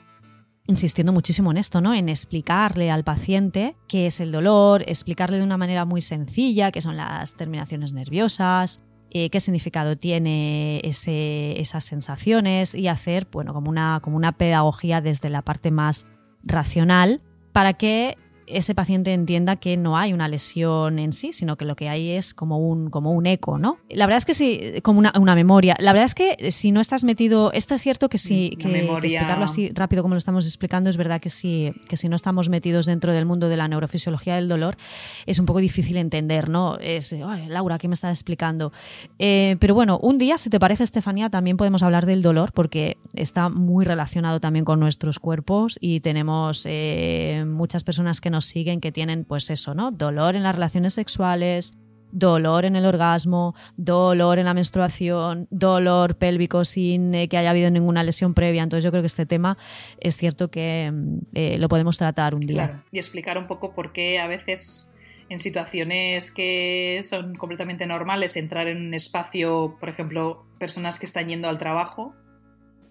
insistiendo 0.65 1.11
muchísimo 1.11 1.51
en 1.51 1.57
esto, 1.57 1.81
¿no? 1.81 1.93
En 1.93 2.07
explicarle 2.07 2.89
al 2.89 3.03
paciente 3.03 3.75
qué 3.89 4.07
es 4.07 4.21
el 4.21 4.31
dolor, 4.31 4.83
explicarle 4.87 5.37
de 5.37 5.43
una 5.43 5.57
manera 5.57 5.83
muy 5.83 6.01
sencilla 6.01 6.71
qué 6.71 6.79
son 6.79 6.95
las 6.95 7.33
terminaciones 7.33 7.91
nerviosas, 7.91 8.79
eh, 9.09 9.29
qué 9.29 9.41
significado 9.41 9.97
tiene 9.97 10.79
ese, 10.85 11.59
esas 11.59 11.83
sensaciones 11.83 12.75
y 12.75 12.87
hacer, 12.87 13.27
bueno, 13.29 13.53
como 13.53 13.69
una, 13.69 13.99
como 14.01 14.15
una 14.15 14.31
pedagogía 14.31 15.01
desde 15.01 15.29
la 15.29 15.41
parte 15.41 15.69
más 15.69 16.07
racional 16.43 17.21
para 17.51 17.73
que 17.73 18.17
ese 18.47 18.75
paciente 18.75 19.13
entienda 19.13 19.55
que 19.55 19.77
no 19.77 19.97
hay 19.97 20.13
una 20.13 20.27
lesión 20.27 20.99
en 20.99 21.13
sí, 21.13 21.33
sino 21.33 21.55
que 21.57 21.65
lo 21.65 21.75
que 21.75 21.89
hay 21.89 22.11
es 22.11 22.33
como 22.33 22.59
un, 22.59 22.89
como 22.89 23.11
un 23.11 23.25
eco, 23.25 23.57
¿no? 23.57 23.77
La 23.89 24.05
verdad 24.05 24.17
es 24.17 24.25
que 24.25 24.33
sí, 24.33 24.81
como 24.83 24.99
una, 24.99 25.35
memoria. 25.35 25.75
La 25.79 25.93
verdad 25.93 26.05
es 26.05 26.15
que 26.15 26.51
si 26.51 26.71
no 26.71 26.81
estás 26.81 27.03
metido, 27.03 27.51
esto 27.53 27.75
es 27.75 27.81
cierto 27.81 28.09
que 28.09 28.17
sí, 28.17 28.55
que, 28.59 28.67
explicarlo 28.67 29.45
así 29.45 29.71
rápido 29.73 30.03
como 30.03 30.15
lo 30.15 30.19
estamos 30.19 30.45
explicando, 30.45 30.89
es 30.89 30.97
verdad 30.97 31.19
que 31.19 31.29
sí, 31.29 31.71
que 31.87 31.97
si 31.97 32.09
no 32.09 32.15
estamos 32.15 32.49
metidos 32.49 32.85
dentro 32.85 33.13
del 33.13 33.25
mundo 33.25 33.49
de 33.49 33.57
la 33.57 33.67
neurofisiología 33.67 34.35
del 34.35 34.47
dolor, 34.47 34.75
es 35.25 35.39
un 35.39 35.45
poco 35.45 35.59
difícil 35.59 35.97
entender, 35.97 36.49
¿no? 36.49 36.77
Es, 36.79 37.15
Laura, 37.47 37.77
¿qué 37.77 37.87
me 37.87 37.95
estás 37.95 38.17
explicando? 38.17 38.71
Eh, 39.19 39.57
pero 39.59 39.73
bueno, 39.73 39.99
un 39.99 40.17
día, 40.17 40.37
si 40.37 40.49
te 40.49 40.59
parece, 40.59 40.83
Estefanía, 40.83 41.29
también 41.29 41.57
podemos 41.57 41.83
hablar 41.83 42.05
del 42.05 42.21
dolor, 42.21 42.51
porque 42.53 42.97
está 43.13 43.49
muy 43.49 43.85
relacionado 43.85 44.39
también 44.39 44.65
con 44.65 44.79
nuestros 44.79 45.19
cuerpos 45.19 45.77
y 45.79 45.99
tenemos 46.01 46.65
eh, 46.65 47.43
muchas 47.47 47.83
personas 47.83 48.21
que 48.21 48.29
nos 48.33 48.45
siguen 48.45 48.81
que 48.81 48.91
tienen, 48.91 49.23
pues 49.23 49.49
eso, 49.49 49.73
¿no? 49.73 49.91
Dolor 49.91 50.35
en 50.35 50.43
las 50.43 50.55
relaciones 50.55 50.95
sexuales, 50.95 51.73
dolor 52.11 52.65
en 52.65 52.75
el 52.75 52.85
orgasmo, 52.85 53.55
dolor 53.75 54.39
en 54.39 54.45
la 54.45 54.53
menstruación, 54.53 55.47
dolor 55.49 56.15
pélvico 56.17 56.65
sin 56.65 57.13
eh, 57.15 57.27
que 57.27 57.37
haya 57.37 57.49
habido 57.49 57.71
ninguna 57.71 58.03
lesión 58.03 58.33
previa. 58.33 58.63
Entonces 58.63 58.83
yo 58.83 58.91
creo 58.91 59.01
que 59.01 59.07
este 59.07 59.25
tema 59.25 59.57
es 59.99 60.15
cierto 60.15 60.49
que 60.49 60.91
mm, 60.93 61.17
eh, 61.33 61.57
lo 61.57 61.67
podemos 61.67 61.97
tratar 61.97 62.35
un 62.35 62.41
día. 62.41 62.83
Y 62.91 62.97
explicar 62.97 63.37
un 63.37 63.47
poco 63.47 63.73
por 63.73 63.93
qué 63.93 64.19
a 64.19 64.27
veces 64.27 64.91
en 65.29 65.39
situaciones 65.39 66.31
que 66.31 67.01
son 67.03 67.35
completamente 67.35 67.87
normales 67.87 68.37
entrar 68.37 68.67
en 68.67 68.77
un 68.77 68.93
espacio, 68.93 69.77
por 69.79 69.89
ejemplo, 69.89 70.45
personas 70.59 70.99
que 70.99 71.05
están 71.05 71.27
yendo 71.27 71.49
al 71.49 71.57
trabajo 71.57 72.13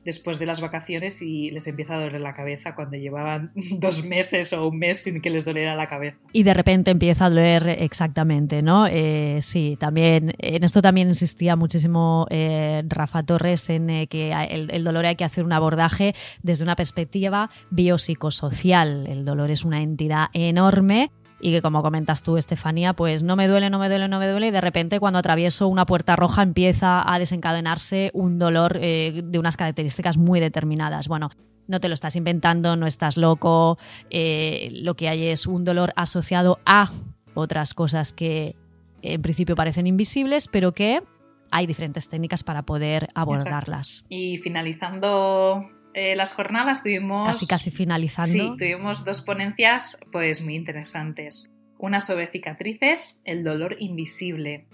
después 0.05 0.39
de 0.39 0.47
las 0.47 0.61
vacaciones 0.61 1.23
y 1.23 1.51
les 1.51 1.67
empieza 1.67 1.95
a 1.95 2.01
doler 2.01 2.21
la 2.21 2.35
cabeza 2.35 2.75
cuando 2.75 2.97
llevaban 2.97 3.53
dos 3.79 4.05
meses 4.05 4.53
o 4.53 4.69
un 4.69 4.79
mes 4.79 5.03
sin 5.03 5.21
que 5.21 5.31
les 5.31 5.45
doliera 5.45 5.75
la 5.75 5.87
cabeza. 5.87 6.17
Y 6.33 6.43
de 6.43 6.55
repente 6.55 6.91
empieza 6.91 7.27
a 7.27 7.31
doler 7.31 7.69
exactamente, 7.69 8.63
¿no? 8.63 8.87
Eh, 8.87 9.39
sí, 9.43 9.77
también, 9.79 10.35
en 10.39 10.65
esto 10.65 10.83
también 10.83 11.09
insistía 11.09 11.57
muchísimo 11.57 12.27
eh, 12.31 12.83
Rafa 12.87 13.23
Torres 13.23 13.69
en 13.71 13.91
eh, 13.91 14.07
que 14.07 14.33
el, 14.33 14.71
el, 14.71 14.85
dolor 14.85 15.07
hay 15.07 15.17
que 15.17 15.25
hacer 15.25 15.45
un 15.45 15.53
abordaje 15.53 16.15
desde 16.43 16.65
una 16.65 16.77
perspectiva 16.77 17.51
biopsicosocial. 17.71 19.07
El 19.07 19.25
dolor 19.25 19.51
es 19.51 19.65
una 19.65 19.83
entidad 19.83 20.27
enorme 20.33 21.11
y 21.43 21.51
que 21.51 21.61
como 21.61 21.83
comentas 21.83 22.23
tú, 22.23 22.37
Estefanía, 22.39 22.93
pues 22.93 23.25
no 23.25 23.35
me 23.35 23.49
duele, 23.49 23.69
no 23.69 23.81
me 23.81 23.89
duele, 23.89 24.07
no 24.07 24.21
me 24.21 24.29
duele 24.29 24.47
y 24.47 24.51
de 24.53 24.61
repente 24.61 25.01
cuando 25.01 25.19
atravieso 25.19 25.67
una 25.67 25.85
puerta 25.85 26.15
roja 26.15 26.43
empieza 26.43 27.03
a 27.13 27.19
desencadenarse 27.19 28.13
un 28.15 28.39
dolor 28.39 28.79
eh, 28.81 29.23
de 29.25 29.39
unas 29.41 29.57
características 29.57 30.17
muy 30.17 30.39
determinadas. 30.39 31.09
Bueno, 31.09 31.31
no 31.67 31.81
te 31.81 31.89
lo 31.89 31.95
estás 31.95 32.15
inventando, 32.15 32.77
no 32.77 32.87
estás 32.87 33.17
loco, 33.17 33.77
eh, 34.09 34.69
lo 34.73 34.95
que 34.95 35.09
hay 35.09 35.27
es 35.27 35.49
un 35.49 35.65
dolor 35.65 35.93
asociado 35.97 36.61
a 36.65 36.93
otras 37.35 37.75
cosas 37.75 38.13
que 38.13 38.55
en 39.03 39.21
principio 39.21 39.57
parecen 39.57 39.89
invisibles, 39.89 40.47
pero 40.47 40.71
que 40.71 41.03
hay 41.51 41.67
diferentes 41.67 42.09
técnicas 42.09 42.45
para 42.45 42.63
poder 42.63 43.09
abordarlas. 43.17 44.07
Y 44.09 44.37
finalizando 44.39 45.69
eh, 45.95 46.17
las 46.17 46.33
jornadas 46.33 46.83
tuvimos... 46.83 47.27
Casi, 47.27 47.47
casi 47.47 47.71
finalizando. 47.71 48.33
Sí, 48.33 48.53
tuvimos 48.59 49.05
dos 49.05 49.21
ponencias 49.23 49.99
pues 50.11 50.43
muy 50.43 50.55
interesantes. 50.55 51.51
Una 51.79 52.01
sobre 52.01 52.29
cicatrices, 52.29 53.23
el 53.25 53.45
dolor 53.45 53.77
invisible. 53.79 54.67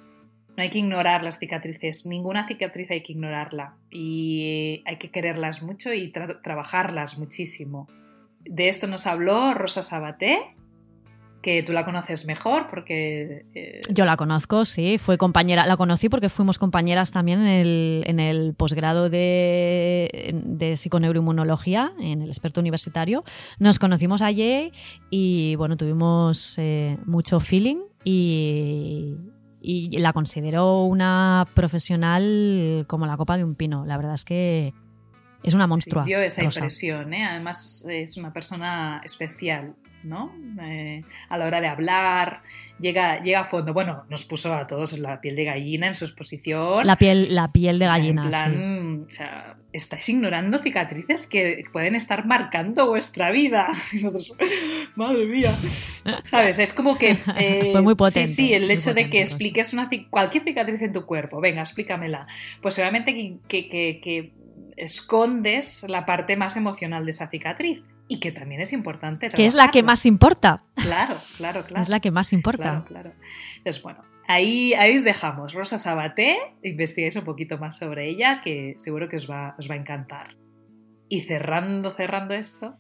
No 0.56 0.62
hay 0.62 0.70
que 0.70 0.78
ignorar 0.78 1.22
las 1.22 1.38
cicatrices, 1.38 2.04
ninguna 2.04 2.44
cicatriz 2.44 2.90
hay 2.90 3.02
que 3.02 3.12
ignorarla 3.12 3.76
y 3.90 4.82
hay 4.86 4.96
que 4.96 5.10
quererlas 5.10 5.62
mucho 5.62 5.92
y 5.92 6.12
trabajarlas 6.42 7.16
muchísimo. 7.16 7.88
De 8.40 8.68
esto 8.68 8.88
nos 8.88 9.06
habló 9.06 9.54
Rosa 9.54 9.82
Sabaté, 9.82 10.56
que 11.42 11.62
tú 11.62 11.72
la 11.72 11.84
conoces 11.84 12.26
mejor 12.26 12.66
porque... 12.68 13.46
Eh, 13.54 13.80
Yo 13.90 14.04
la 14.04 14.16
conozco, 14.16 14.64
sí, 14.64 14.98
fue 14.98 15.18
compañera, 15.18 15.66
la 15.66 15.76
conocí 15.76 16.08
porque 16.08 16.28
fuimos 16.28 16.58
compañeras 16.58 17.12
también 17.12 17.46
en 17.46 18.20
el, 18.20 18.54
posgrado 18.56 19.08
de, 19.08 20.34
de 20.44 20.76
psiconeuroinmunología, 20.76 21.92
en 22.00 22.22
el 22.22 22.28
experto 22.28 22.60
universitario. 22.60 23.24
Nos 23.58 23.78
conocimos 23.78 24.22
allí 24.22 24.72
y 25.10 25.54
bueno, 25.56 25.76
tuvimos 25.76 26.56
eh, 26.58 26.98
mucho 27.06 27.38
feeling 27.38 27.78
y, 28.04 29.16
y 29.60 29.98
la 29.98 30.12
considero 30.12 30.82
una 30.82 31.46
profesional 31.54 32.84
como 32.88 33.06
la 33.06 33.16
copa 33.16 33.36
de 33.36 33.44
un 33.44 33.54
pino. 33.54 33.84
La 33.86 33.96
verdad 33.96 34.14
es 34.14 34.24
que 34.24 34.74
es 35.42 35.54
una 35.54 35.66
monstrua. 35.66 36.04
dio 36.04 36.20
esa 36.20 36.42
impresión, 36.42 37.12
¿eh? 37.14 37.24
además 37.24 37.84
es 37.88 38.16
una 38.16 38.32
persona 38.32 39.00
especial. 39.04 39.74
¿No? 40.08 40.34
Eh, 40.62 41.02
a 41.28 41.38
la 41.38 41.46
hora 41.46 41.60
de 41.60 41.68
hablar, 41.68 42.42
llega, 42.80 43.22
llega 43.22 43.40
a 43.40 43.44
fondo. 43.44 43.72
Bueno, 43.72 44.04
nos 44.08 44.24
puso 44.24 44.54
a 44.54 44.66
todos 44.66 44.98
la 44.98 45.20
piel 45.20 45.36
de 45.36 45.44
gallina 45.44 45.86
en 45.86 45.94
su 45.94 46.04
exposición. 46.04 46.86
La 46.86 46.96
piel, 46.96 47.34
la 47.34 47.52
piel 47.52 47.78
de 47.78 47.86
gallina, 47.86 48.26
o 48.26 48.32
sea, 48.32 48.48
O 48.48 49.10
sea, 49.10 49.56
estáis 49.72 50.08
ignorando 50.08 50.58
cicatrices 50.58 51.26
que 51.26 51.64
pueden 51.72 51.94
estar 51.94 52.26
marcando 52.26 52.88
vuestra 52.88 53.30
vida. 53.30 53.68
madre 54.96 55.26
mía. 55.26 55.52
¿Sabes? 56.24 56.58
Es 56.58 56.72
como 56.72 56.96
que... 56.96 57.18
Eh, 57.40 57.70
Fue 57.72 57.82
muy 57.82 57.94
potente. 57.94 58.28
Sí, 58.28 58.48
sí, 58.48 58.52
el 58.52 58.68
hecho 58.70 58.94
de 58.94 59.10
que 59.10 59.20
expliques 59.20 59.72
una, 59.72 59.88
cualquier 60.10 60.42
cicatriz 60.42 60.82
en 60.82 60.92
tu 60.92 61.04
cuerpo. 61.04 61.40
Venga, 61.40 61.60
explícamela. 61.60 62.26
Pues 62.60 62.76
obviamente 62.78 63.14
que, 63.14 63.36
que, 63.46 64.00
que 64.00 64.32
escondes 64.76 65.84
la 65.88 66.04
parte 66.04 66.36
más 66.36 66.56
emocional 66.56 67.04
de 67.04 67.10
esa 67.10 67.28
cicatriz 67.28 67.82
y 68.08 68.20
que 68.20 68.32
también 68.32 68.60
es 68.62 68.72
importante. 68.72 69.28
Que 69.28 69.44
es 69.44 69.54
la 69.54 69.68
que 69.68 69.82
más 69.82 70.06
importa. 70.06 70.62
Claro, 70.74 71.14
claro, 71.36 71.62
claro. 71.64 71.82
Es 71.82 71.88
la 71.88 72.00
que 72.00 72.10
más 72.10 72.32
importa. 72.32 72.62
Claro, 72.62 72.84
claro. 72.84 73.12
Entonces, 73.58 73.82
bueno, 73.82 74.02
ahí, 74.26 74.72
ahí 74.74 74.96
os 74.96 75.04
dejamos. 75.04 75.52
Rosa 75.52 75.78
Sabaté, 75.78 76.38
investiguéis 76.62 77.16
un 77.16 77.24
poquito 77.24 77.58
más 77.58 77.78
sobre 77.78 78.08
ella, 78.08 78.40
que 78.42 78.74
seguro 78.78 79.08
que 79.08 79.16
os 79.16 79.30
va, 79.30 79.54
os 79.58 79.70
va 79.70 79.74
a 79.74 79.78
encantar. 79.78 80.36
Y 81.10 81.20
cerrando, 81.22 81.94
cerrando 81.94 82.34
esto, 82.34 82.76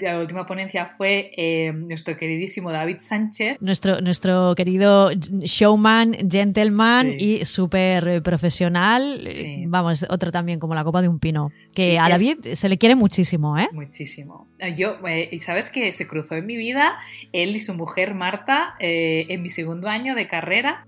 la 0.00 0.18
última 0.20 0.46
ponencia 0.46 0.86
fue 0.86 1.32
eh, 1.36 1.72
nuestro 1.72 2.16
queridísimo 2.16 2.72
David 2.72 2.96
Sánchez. 2.98 3.56
Nuestro, 3.60 4.00
nuestro 4.00 4.54
querido 4.54 5.10
showman, 5.12 6.28
gentleman 6.30 7.14
y 7.18 7.44
súper 7.44 8.22
profesional. 8.22 9.26
Vamos, 9.66 10.04
otro 10.08 10.32
también 10.32 10.58
como 10.58 10.74
la 10.74 10.84
copa 10.84 11.02
de 11.02 11.08
un 11.08 11.18
pino. 11.18 11.50
Que 11.74 11.98
a 11.98 12.08
David 12.08 12.38
se 12.54 12.68
le 12.68 12.78
quiere 12.78 12.94
muchísimo, 12.94 13.58
¿eh? 13.58 13.68
Muchísimo. 13.72 14.48
Yo, 14.76 14.96
eh, 15.06 15.28
y 15.30 15.40
sabes 15.40 15.70
que 15.70 15.92
se 15.92 16.06
cruzó 16.06 16.34
en 16.34 16.46
mi 16.46 16.56
vida 16.56 16.98
él 17.32 17.54
y 17.54 17.58
su 17.58 17.74
mujer 17.74 18.14
Marta 18.14 18.74
eh, 18.80 19.26
en 19.28 19.42
mi 19.42 19.48
segundo 19.48 19.88
año 19.88 20.14
de 20.14 20.28
carrera 20.28 20.86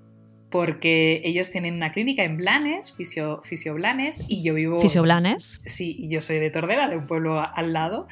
porque 0.50 1.20
ellos 1.24 1.50
tienen 1.50 1.74
una 1.74 1.92
clínica 1.92 2.24
en 2.24 2.36
Blanes, 2.36 2.96
Fisio, 2.96 3.40
Blanes, 3.74 4.24
y 4.28 4.42
yo 4.42 4.54
vivo... 4.54 4.80
Fisio 4.80 5.02
Blanes. 5.02 5.60
Sí, 5.66 5.96
y 5.98 6.08
yo 6.08 6.20
soy 6.20 6.38
de 6.38 6.50
Tordera, 6.50 6.88
de 6.88 6.96
un 6.96 7.06
pueblo 7.06 7.40
al 7.40 7.72
lado. 7.72 8.06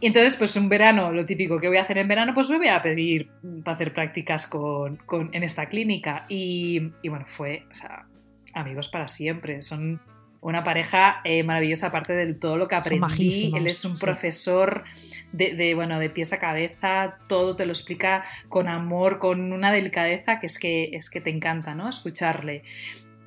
Y 0.00 0.06
entonces, 0.06 0.36
pues 0.36 0.56
un 0.56 0.68
verano, 0.68 1.12
lo 1.12 1.26
típico 1.26 1.60
que 1.60 1.68
voy 1.68 1.76
a 1.76 1.82
hacer 1.82 1.98
en 1.98 2.08
verano, 2.08 2.32
pues 2.34 2.48
me 2.48 2.58
voy 2.58 2.68
a 2.68 2.80
pedir 2.82 3.28
para 3.64 3.74
hacer 3.74 3.92
prácticas 3.92 4.46
con, 4.46 4.98
en 5.32 5.42
esta 5.42 5.66
clínica. 5.68 6.24
Y, 6.28 6.90
y 7.02 7.08
bueno, 7.08 7.26
fue, 7.28 7.66
o 7.70 7.74
sea, 7.74 8.06
amigos 8.54 8.88
para 8.88 9.08
siempre. 9.08 9.62
Son 9.62 10.00
una 10.44 10.62
pareja 10.62 11.22
eh, 11.24 11.42
maravillosa, 11.42 11.86
aparte 11.86 12.12
de 12.12 12.34
todo 12.34 12.58
lo 12.58 12.68
que 12.68 12.74
aprendí. 12.74 13.50
Él 13.56 13.66
es 13.66 13.82
un 13.86 13.98
profesor 13.98 14.84
de, 15.32 15.74
bueno, 15.74 15.98
de 15.98 16.10
pies 16.10 16.34
a 16.34 16.38
cabeza, 16.38 17.16
todo 17.28 17.56
te 17.56 17.64
lo 17.64 17.72
explica 17.72 18.24
con 18.50 18.68
amor, 18.68 19.18
con 19.18 19.54
una 19.54 19.72
delicadeza 19.72 20.40
que 20.40 20.46
es 20.46 20.58
que, 20.58 20.90
es 20.92 21.08
que 21.08 21.22
te 21.22 21.30
encanta, 21.30 21.74
¿no? 21.74 21.88
Escucharle. 21.88 22.62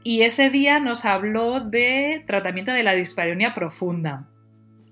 Y 0.03 0.22
ese 0.22 0.51
día 0.51 0.80
nos 0.80 1.05
habló 1.05 1.59
de 1.59 2.24
tratamiento 2.28 2.72
de 2.72 2.84
la 2.84 2.93
dispareunia 2.93 3.53
profunda. 3.55 4.28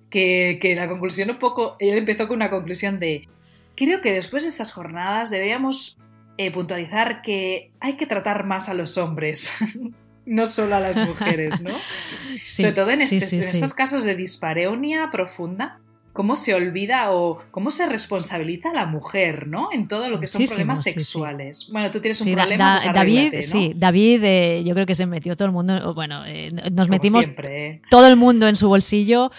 Que, 0.09 0.59
que 0.61 0.75
la 0.75 0.87
conclusión 0.87 1.29
un 1.29 1.37
poco, 1.37 1.75
él 1.79 1.97
empezó 1.97 2.27
con 2.27 2.37
una 2.37 2.49
conclusión 2.49 2.99
de, 2.99 3.27
creo 3.75 4.01
que 4.01 4.13
después 4.13 4.43
de 4.43 4.49
estas 4.49 4.71
jornadas 4.71 5.29
deberíamos 5.29 5.99
eh, 6.37 6.51
puntualizar 6.51 7.21
que 7.21 7.71
hay 7.81 7.97
que 7.97 8.07
tratar 8.07 8.45
más 8.45 8.67
a 8.69 8.73
los 8.73 8.97
hombres. 8.97 9.53
no 10.25 10.47
solo 10.47 10.75
a 10.75 10.79
las 10.79 10.95
mujeres, 10.95 11.61
¿no? 11.61 11.71
Sobre 12.45 12.73
todo 12.73 12.91
en, 12.91 13.01
este, 13.01 13.17
en 13.17 13.41
estos 13.41 13.73
casos 13.73 14.03
de 14.03 14.15
dispareunia 14.15 15.09
profunda, 15.11 15.79
cómo 16.15 16.37
se 16.37 16.53
olvida 16.53 17.11
o 17.11 17.39
cómo 17.51 17.71
se 17.71 17.87
responsabiliza 17.87 18.69
a 18.69 18.73
la 18.73 18.85
mujer, 18.85 19.47
¿no? 19.47 19.67
En 19.73 19.89
todo 19.89 20.09
lo 20.09 20.17
que 20.17 20.27
son 20.27 20.45
problemas 20.45 20.81
sexuales. 20.81 21.67
Bueno, 21.69 21.91
tú 21.91 21.99
tienes 21.99 22.21
un 22.21 22.33
problema. 22.33 22.79
Pues 22.81 22.93
David, 22.93 23.33
sí, 23.41 23.73
David, 23.75 24.23
eh, 24.23 24.63
yo 24.65 24.73
creo 24.73 24.85
que 24.85 24.95
se 24.95 25.05
metió 25.07 25.35
todo 25.35 25.47
el 25.47 25.51
mundo, 25.51 25.93
bueno, 25.93 26.25
eh, 26.25 26.47
nos 26.71 26.87
metimos 26.87 27.27
¿eh? 27.43 27.81
todo 27.89 28.07
el 28.07 28.15
mundo 28.15 28.47
en 28.47 28.55
su 28.55 28.69
bolsillo 28.69 29.29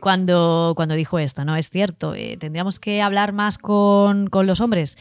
cuando, 0.00 0.74
cuando 0.76 0.94
dijo 0.94 1.18
esto, 1.18 1.42
¿no? 1.46 1.56
Es 1.56 1.70
cierto, 1.70 2.12
tendríamos 2.38 2.80
que 2.80 3.00
hablar 3.00 3.32
más 3.32 3.56
con, 3.56 4.28
con 4.28 4.46
los 4.46 4.60
hombres, 4.60 4.98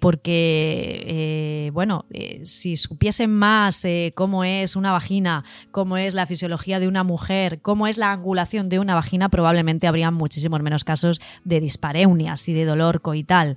porque, 0.00 1.70
bueno, 1.72 2.04
si 2.44 2.76
supiesen 2.76 3.32
más 3.32 3.84
cómo 4.14 4.44
es 4.44 4.76
una 4.76 4.92
vagina, 4.92 5.42
cómo 5.72 5.96
es 5.96 6.14
la 6.14 6.24
fisiología 6.24 6.78
de 6.78 6.86
una 6.86 7.02
mujer, 7.02 7.60
cómo 7.62 7.88
es 7.88 7.98
la 7.98 8.12
angulación 8.12 8.68
de 8.68 8.78
una 8.78 8.94
vagina, 8.94 9.28
probablemente 9.28 9.88
habrían 9.88 10.14
muchos 10.14 10.35
muchísimos 10.36 10.60
menos 10.60 10.84
casos 10.84 11.18
de 11.44 11.60
dispareunias 11.60 12.46
y 12.48 12.52
de 12.52 12.66
dolor 12.66 13.00
coital. 13.00 13.56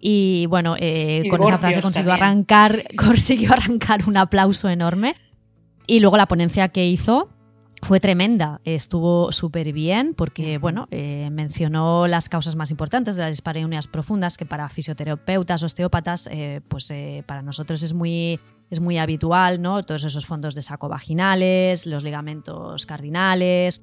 Y 0.00 0.46
bueno, 0.46 0.74
eh, 0.78 1.24
con 1.28 1.42
esa 1.42 1.58
frase 1.58 1.82
consiguió 1.82 2.12
arrancar, 2.14 2.82
consiguió 2.96 3.52
arrancar 3.52 4.08
un 4.08 4.16
aplauso 4.16 4.70
enorme. 4.70 5.16
Y 5.86 6.00
luego 6.00 6.16
la 6.16 6.24
ponencia 6.24 6.68
que 6.68 6.86
hizo 6.86 7.28
fue 7.82 8.00
tremenda, 8.00 8.62
estuvo 8.64 9.32
súper 9.32 9.74
bien 9.74 10.14
porque, 10.14 10.56
bueno, 10.56 10.88
eh, 10.90 11.28
mencionó 11.30 12.06
las 12.06 12.30
causas 12.30 12.56
más 12.56 12.70
importantes 12.70 13.16
de 13.16 13.22
las 13.22 13.32
dispareunias 13.32 13.86
profundas 13.86 14.38
que 14.38 14.46
para 14.46 14.70
fisioterapeutas, 14.70 15.62
osteópatas, 15.62 16.26
eh, 16.32 16.62
pues 16.68 16.90
para 17.26 17.42
nosotros 17.42 17.82
es 17.82 17.92
muy, 17.92 18.40
es 18.70 18.80
muy 18.80 18.96
habitual, 18.96 19.60
¿no? 19.60 19.82
Todos 19.82 20.04
esos 20.04 20.24
fondos 20.24 20.54
de 20.54 20.62
saco 20.62 20.88
vaginales, 20.88 21.84
los 21.84 22.02
ligamentos 22.02 22.86
cardinales, 22.86 23.82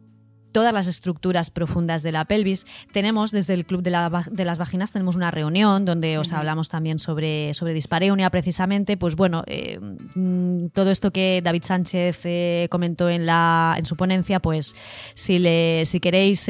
todas 0.52 0.74
las 0.74 0.88
estructuras 0.88 1.50
profundas 1.50 2.04
de 2.04 2.12
la 2.12 2.26
pelvis. 2.26 2.66
Tenemos, 2.92 3.32
desde 3.32 3.54
el 3.54 3.66
Club 3.66 3.82
de, 3.82 3.92
las 3.92 4.58
Vaginas, 4.58 4.92
tenemos 4.92 5.16
una 5.16 5.32
reunión 5.32 5.86
donde 5.86 6.18
os 6.18 6.32
hablamos 6.34 6.70
también 6.70 7.00
sobre, 7.00 7.54
sobre 7.54 7.74
dispareunia, 7.74 8.30
precisamente. 8.30 8.98
Pues 8.98 9.16
bueno, 9.16 9.44
eh, 9.48 9.80
mm, 9.80 10.68
todo 10.74 10.92
esto 10.92 11.12
que 11.12 11.42
David 11.44 11.64
Sánchez 11.64 12.22
eh, 12.24 12.68
comentó 12.70 13.10
en, 13.10 13.26
la, 13.26 13.76
en 13.78 13.86
su 13.86 13.96
ponencia, 13.96 14.40
pues 14.40 14.76
si, 15.14 15.40
le, 15.40 15.86
si 15.86 16.00
queréis... 16.00 16.48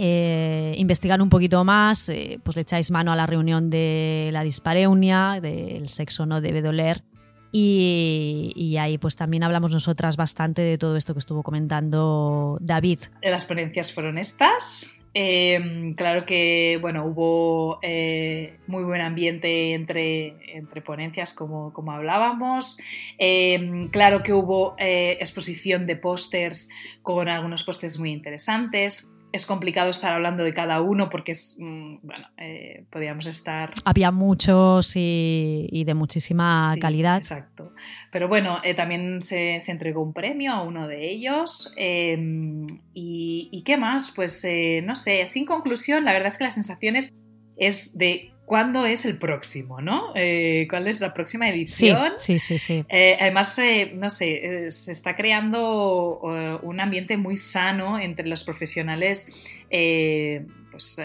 Eh, 0.00 0.74
investigar 0.76 1.20
un 1.20 1.28
poquito 1.28 1.64
más, 1.64 2.08
pues 2.44 2.54
le 2.54 2.62
echáis 2.62 2.92
mano 2.92 3.10
a 3.10 3.16
la 3.16 3.26
reunión 3.26 3.68
de 3.68 4.30
la 4.32 4.44
dispareunia, 4.44 5.40
del 5.42 5.88
sexo 5.88 6.24
no 6.24 6.40
debe 6.40 6.62
doler, 6.62 7.02
y, 7.50 8.76
ahí 8.78 8.98
pues 8.98 9.16
también 9.16 9.42
hablamos 9.42 9.70
nosotras 9.70 10.16
bastante 10.16 10.62
de 10.62 10.78
todo 10.78 10.96
esto 10.96 11.14
que 11.14 11.20
estuvo 11.20 11.42
comentando 11.42 12.58
David. 12.60 13.00
Las 13.22 13.44
ponencias 13.44 13.92
fueron 13.92 14.18
estas. 14.18 14.94
Em, 15.14 15.94
claro 15.94 16.26
que 16.26 16.78
bueno, 16.80 17.04
hubo 17.06 17.78
eh, 17.82 18.58
muy 18.66 18.84
buen 18.84 19.00
ambiente 19.00 19.72
entre, 19.72 20.36
entre 20.56 20.82
ponencias, 20.82 21.32
como, 21.32 21.72
como 21.72 21.92
hablábamos. 21.92 22.78
Em, 23.16 23.88
claro 23.88 24.22
que 24.22 24.32
hubo 24.32 24.76
eh, 24.78 25.16
exposición 25.18 25.86
de 25.86 25.96
pósters 25.96 26.68
con 27.02 27.28
algunos 27.28 27.64
pósters 27.64 27.98
muy 27.98 28.12
interesantes 28.12 29.10
es 29.32 29.46
complicado 29.46 29.90
estar 29.90 30.12
hablando 30.12 30.42
de 30.44 30.54
cada 30.54 30.80
uno 30.80 31.10
porque 31.10 31.32
es, 31.32 31.56
mm, 31.58 31.96
bueno, 32.02 32.26
eh, 32.38 32.84
podíamos 32.90 33.26
estar... 33.26 33.72
Había 33.84 34.10
muchos 34.10 34.92
y, 34.94 35.84
de 35.84 35.94
muchísima 35.94 36.74
calidad. 36.80 37.18
Exacto. 37.18 37.72
Pero 38.10 38.28
bueno, 38.28 38.58
eh, 38.64 38.74
también 38.74 39.20
se, 39.20 39.58
entregó 39.66 40.02
un 40.02 40.12
premio 40.12 40.52
a 40.52 40.62
uno 40.62 40.88
de 40.88 41.10
ellos. 41.10 41.72
Em, 41.76 42.66
y, 42.94 43.62
qué 43.64 43.76
más? 43.76 44.12
Pues 44.14 44.42
eh, 44.44 44.82
no 44.84 44.96
sé, 44.96 45.26
sin 45.28 45.44
conclusión, 45.44 46.04
la 46.04 46.12
verdad 46.12 46.28
es 46.28 46.38
que 46.38 46.44
las 46.44 46.54
sensaciones 46.54 47.12
es 47.56 47.98
de 47.98 48.32
cuándo 48.48 48.86
es 48.86 49.04
el 49.04 49.18
próximo, 49.18 49.80
¿no? 49.80 50.12
Eh, 50.16 50.66
¿Cuál 50.70 50.88
es 50.88 51.00
la 51.00 51.12
próxima 51.14 51.48
edición? 51.48 52.12
Sí, 52.16 52.38
sí, 52.38 52.58
sí. 52.58 52.78
sí. 52.80 52.84
Eh, 52.88 53.16
además, 53.20 53.56
eh, 53.58 53.92
no 53.94 54.08
sé, 54.10 54.66
eh, 54.66 54.70
se 54.70 54.90
está 54.92 55.14
creando 55.14 56.20
eh, 56.34 56.58
un 56.62 56.80
ambiente 56.80 57.16
muy 57.16 57.36
sano 57.36 57.98
entre 57.98 58.26
los 58.26 58.42
profesionales, 58.44 59.32
eh, 59.70 60.46
pues, 60.70 60.98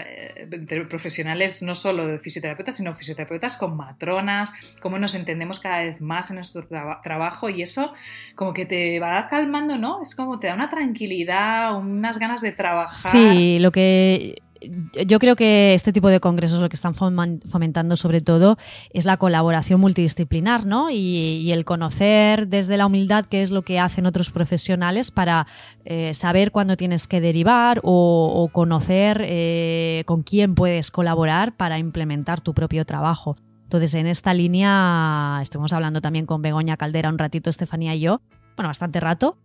entre 0.50 0.84
profesionales 0.86 1.62
no 1.62 1.74
solo 1.74 2.06
de 2.06 2.18
fisioterapeutas, 2.18 2.76
sino 2.76 2.94
fisioterapeutas 2.94 3.56
con 3.56 3.76
matronas, 3.76 4.52
cómo 4.80 4.98
nos 4.98 5.14
entendemos 5.14 5.58
cada 5.60 5.84
vez 5.84 6.00
más 6.00 6.30
en 6.30 6.36
nuestro 6.36 6.66
traba- 6.66 7.00
trabajo 7.02 7.48
y 7.50 7.60
eso 7.62 7.92
como 8.36 8.52
que 8.54 8.66
te 8.66 8.98
va 9.00 9.28
calmando, 9.28 9.76
¿no? 9.76 10.00
Es 10.00 10.14
como 10.14 10.38
te 10.38 10.46
da 10.46 10.54
una 10.54 10.70
tranquilidad, 10.70 11.76
unas 11.76 12.18
ganas 12.18 12.40
de 12.40 12.52
trabajar. 12.52 13.12
Sí, 13.12 13.58
lo 13.58 13.70
que 13.72 14.36
yo 15.06 15.18
creo 15.18 15.36
que 15.36 15.74
este 15.74 15.92
tipo 15.92 16.08
de 16.08 16.20
congresos 16.20 16.60
lo 16.60 16.68
que 16.68 16.76
están 16.76 16.94
fomentando 16.94 17.96
sobre 17.96 18.20
todo 18.20 18.56
es 18.90 19.04
la 19.04 19.16
colaboración 19.16 19.80
multidisciplinar, 19.80 20.66
¿no? 20.66 20.90
Y, 20.90 21.52
el 21.54 21.64
conocer 21.64 22.48
desde 22.48 22.76
la 22.76 22.86
humildad 22.86 23.26
qué 23.26 23.42
es 23.42 23.52
lo 23.52 23.62
que 23.62 23.78
hacen 23.78 24.06
otros 24.06 24.30
profesionales 24.30 25.12
para 25.12 25.46
eh, 25.84 26.12
saber 26.12 26.50
cuándo 26.50 26.76
tienes 26.76 27.06
que 27.06 27.20
derivar 27.20 27.80
o, 27.84 28.32
o 28.34 28.48
conocer 28.48 29.22
eh, 29.24 30.02
con 30.06 30.24
quién 30.24 30.56
puedes 30.56 30.90
colaborar 30.90 31.56
para 31.56 31.78
implementar 31.78 32.40
tu 32.40 32.54
propio 32.54 32.84
trabajo. 32.84 33.36
Entonces, 33.64 33.94
en 33.94 34.06
esta 34.06 34.34
línea 34.34 35.38
estuvimos 35.42 35.72
hablando 35.72 36.00
también 36.00 36.26
con 36.26 36.42
Begoña 36.42 36.76
Caldera 36.76 37.08
un 37.08 37.18
ratito, 37.18 37.50
Estefanía 37.50 37.94
y 37.94 38.00
yo, 38.00 38.20
bueno, 38.56 38.68
bastante 38.68 39.00
rato, 39.00 39.38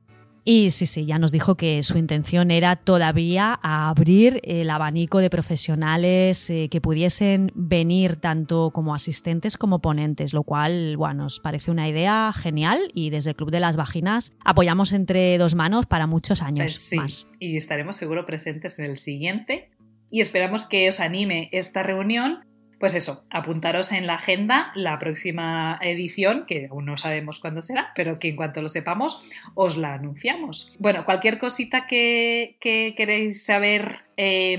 y 0.52 0.72
sí, 0.72 0.88
sí, 0.88 1.06
ya 1.06 1.20
nos 1.20 1.32
dijo 1.32 1.54
que 1.54 1.84
su 1.84 2.00
intención 2.00 2.50
era 2.50 2.76
todavía 2.76 3.60
abrir 3.62 4.42
el 4.44 4.72
abanico 4.72 5.20
de 5.20 5.30
profesionales 5.30 6.50
eh, 6.50 6.70
que 6.72 6.82
pudiesen 6.82 7.52
venir 7.54 8.16
tanto 8.16 8.72
como 8.72 8.96
asistentes 8.96 9.60
como 9.60 9.78
ponentes, 9.78 10.34
lo 10.34 10.42
cual, 10.42 10.98
bueno, 10.98 11.26
nos 11.26 11.40
parece 11.40 11.70
una 11.70 11.88
idea 11.88 12.34
genial 12.34 12.80
y 12.96 13.12
desde 13.12 13.30
el 13.30 13.36
Club 13.36 13.52
de 13.52 13.60
las 13.60 13.76
Vaginas 13.76 14.34
apoyamos 14.44 14.92
entre 14.92 15.38
dos 15.38 15.54
manos 15.54 15.86
para 15.86 16.08
muchos 16.08 16.42
años 16.42 16.74
Pues 16.74 16.82
sí, 16.82 16.96
más. 16.96 17.28
y 17.40 17.56
estaremos 17.56 17.98
seguro 17.98 18.26
presentes 18.26 18.80
en 18.80 18.86
el 18.86 18.98
siguiente. 18.98 19.70
Y 20.10 20.22
esperamos 20.22 20.66
que 20.66 20.90
os 20.90 21.00
anime 21.00 21.50
esta 21.52 21.84
reunión. 21.84 22.40
Pues 22.80 22.96
eso, 22.96 23.26
apuntaros 23.30 23.92
en 23.92 24.08
la 24.08 24.16
agenda 24.16 24.72
la 24.74 24.98
próxima 25.00 25.78
edición, 25.82 26.46
que 26.48 26.68
aún 26.72 26.86
no 26.86 26.96
sabemos 26.96 27.40
cuándo 27.40 27.62
será, 27.62 27.92
pero 27.94 28.20
que 28.20 28.30
en 28.30 28.36
cuanto 28.38 28.62
lo 28.62 28.70
sepamos 28.70 29.22
os 29.54 29.76
la 29.78 29.94
anunciamos. 29.96 30.72
Bueno, 30.80 31.04
cualquier 31.04 31.40
cosita 31.40 31.86
que, 31.88 32.56
que 32.62 32.94
queréis 32.96 33.44
saber, 33.46 34.06
eh, 34.16 34.58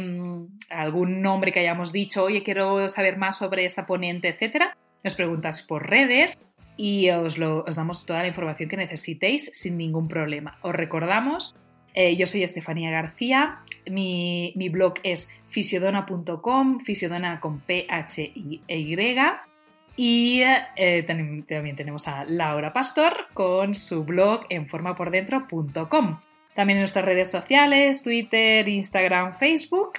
algún 0.68 1.22
nombre 1.22 1.50
que 1.50 1.60
hayamos 1.60 1.92
dicho, 1.92 2.22
oye, 2.24 2.42
quiero 2.42 2.88
saber 2.90 3.16
más 3.16 3.38
sobre 3.38 3.64
esta 3.64 3.86
ponente, 3.86 4.28
etcétera, 4.28 4.76
nos 5.02 5.14
preguntáis 5.14 5.62
por 5.62 5.88
redes 5.88 6.36
y 6.76 7.10
os, 7.10 7.38
lo- 7.38 7.64
os 7.64 7.76
damos 7.76 8.06
toda 8.06 8.20
la 8.22 8.28
información 8.28 8.68
que 8.68 8.76
necesitéis 8.76 9.50
sin 9.54 9.76
ningún 9.78 10.08
problema. 10.08 10.58
Os 10.62 10.74
recordamos, 10.74 11.56
eh, 11.94 12.16
yo 12.16 12.26
soy 12.26 12.42
Estefanía 12.42 12.90
García, 12.90 13.60
mi, 13.90 14.52
mi 14.56 14.68
blog 14.68 14.94
es 15.02 15.32
fisiodona.com, 15.48 16.80
fisiodona 16.80 17.40
con 17.40 17.60
P-H-I-Y. 17.60 19.06
Y 19.96 20.42
eh, 20.76 21.04
también 21.06 21.76
tenemos 21.76 22.08
a 22.08 22.24
Laura 22.24 22.72
Pastor 22.72 23.26
con 23.34 23.74
su 23.74 24.04
blog 24.04 24.46
en 24.48 24.66
formapordentro.com. 24.66 26.20
También 26.54 26.78
en 26.78 26.82
nuestras 26.82 27.04
redes 27.04 27.30
sociales, 27.30 28.02
Twitter, 28.02 28.66
Instagram, 28.68 29.34
Facebook. 29.34 29.92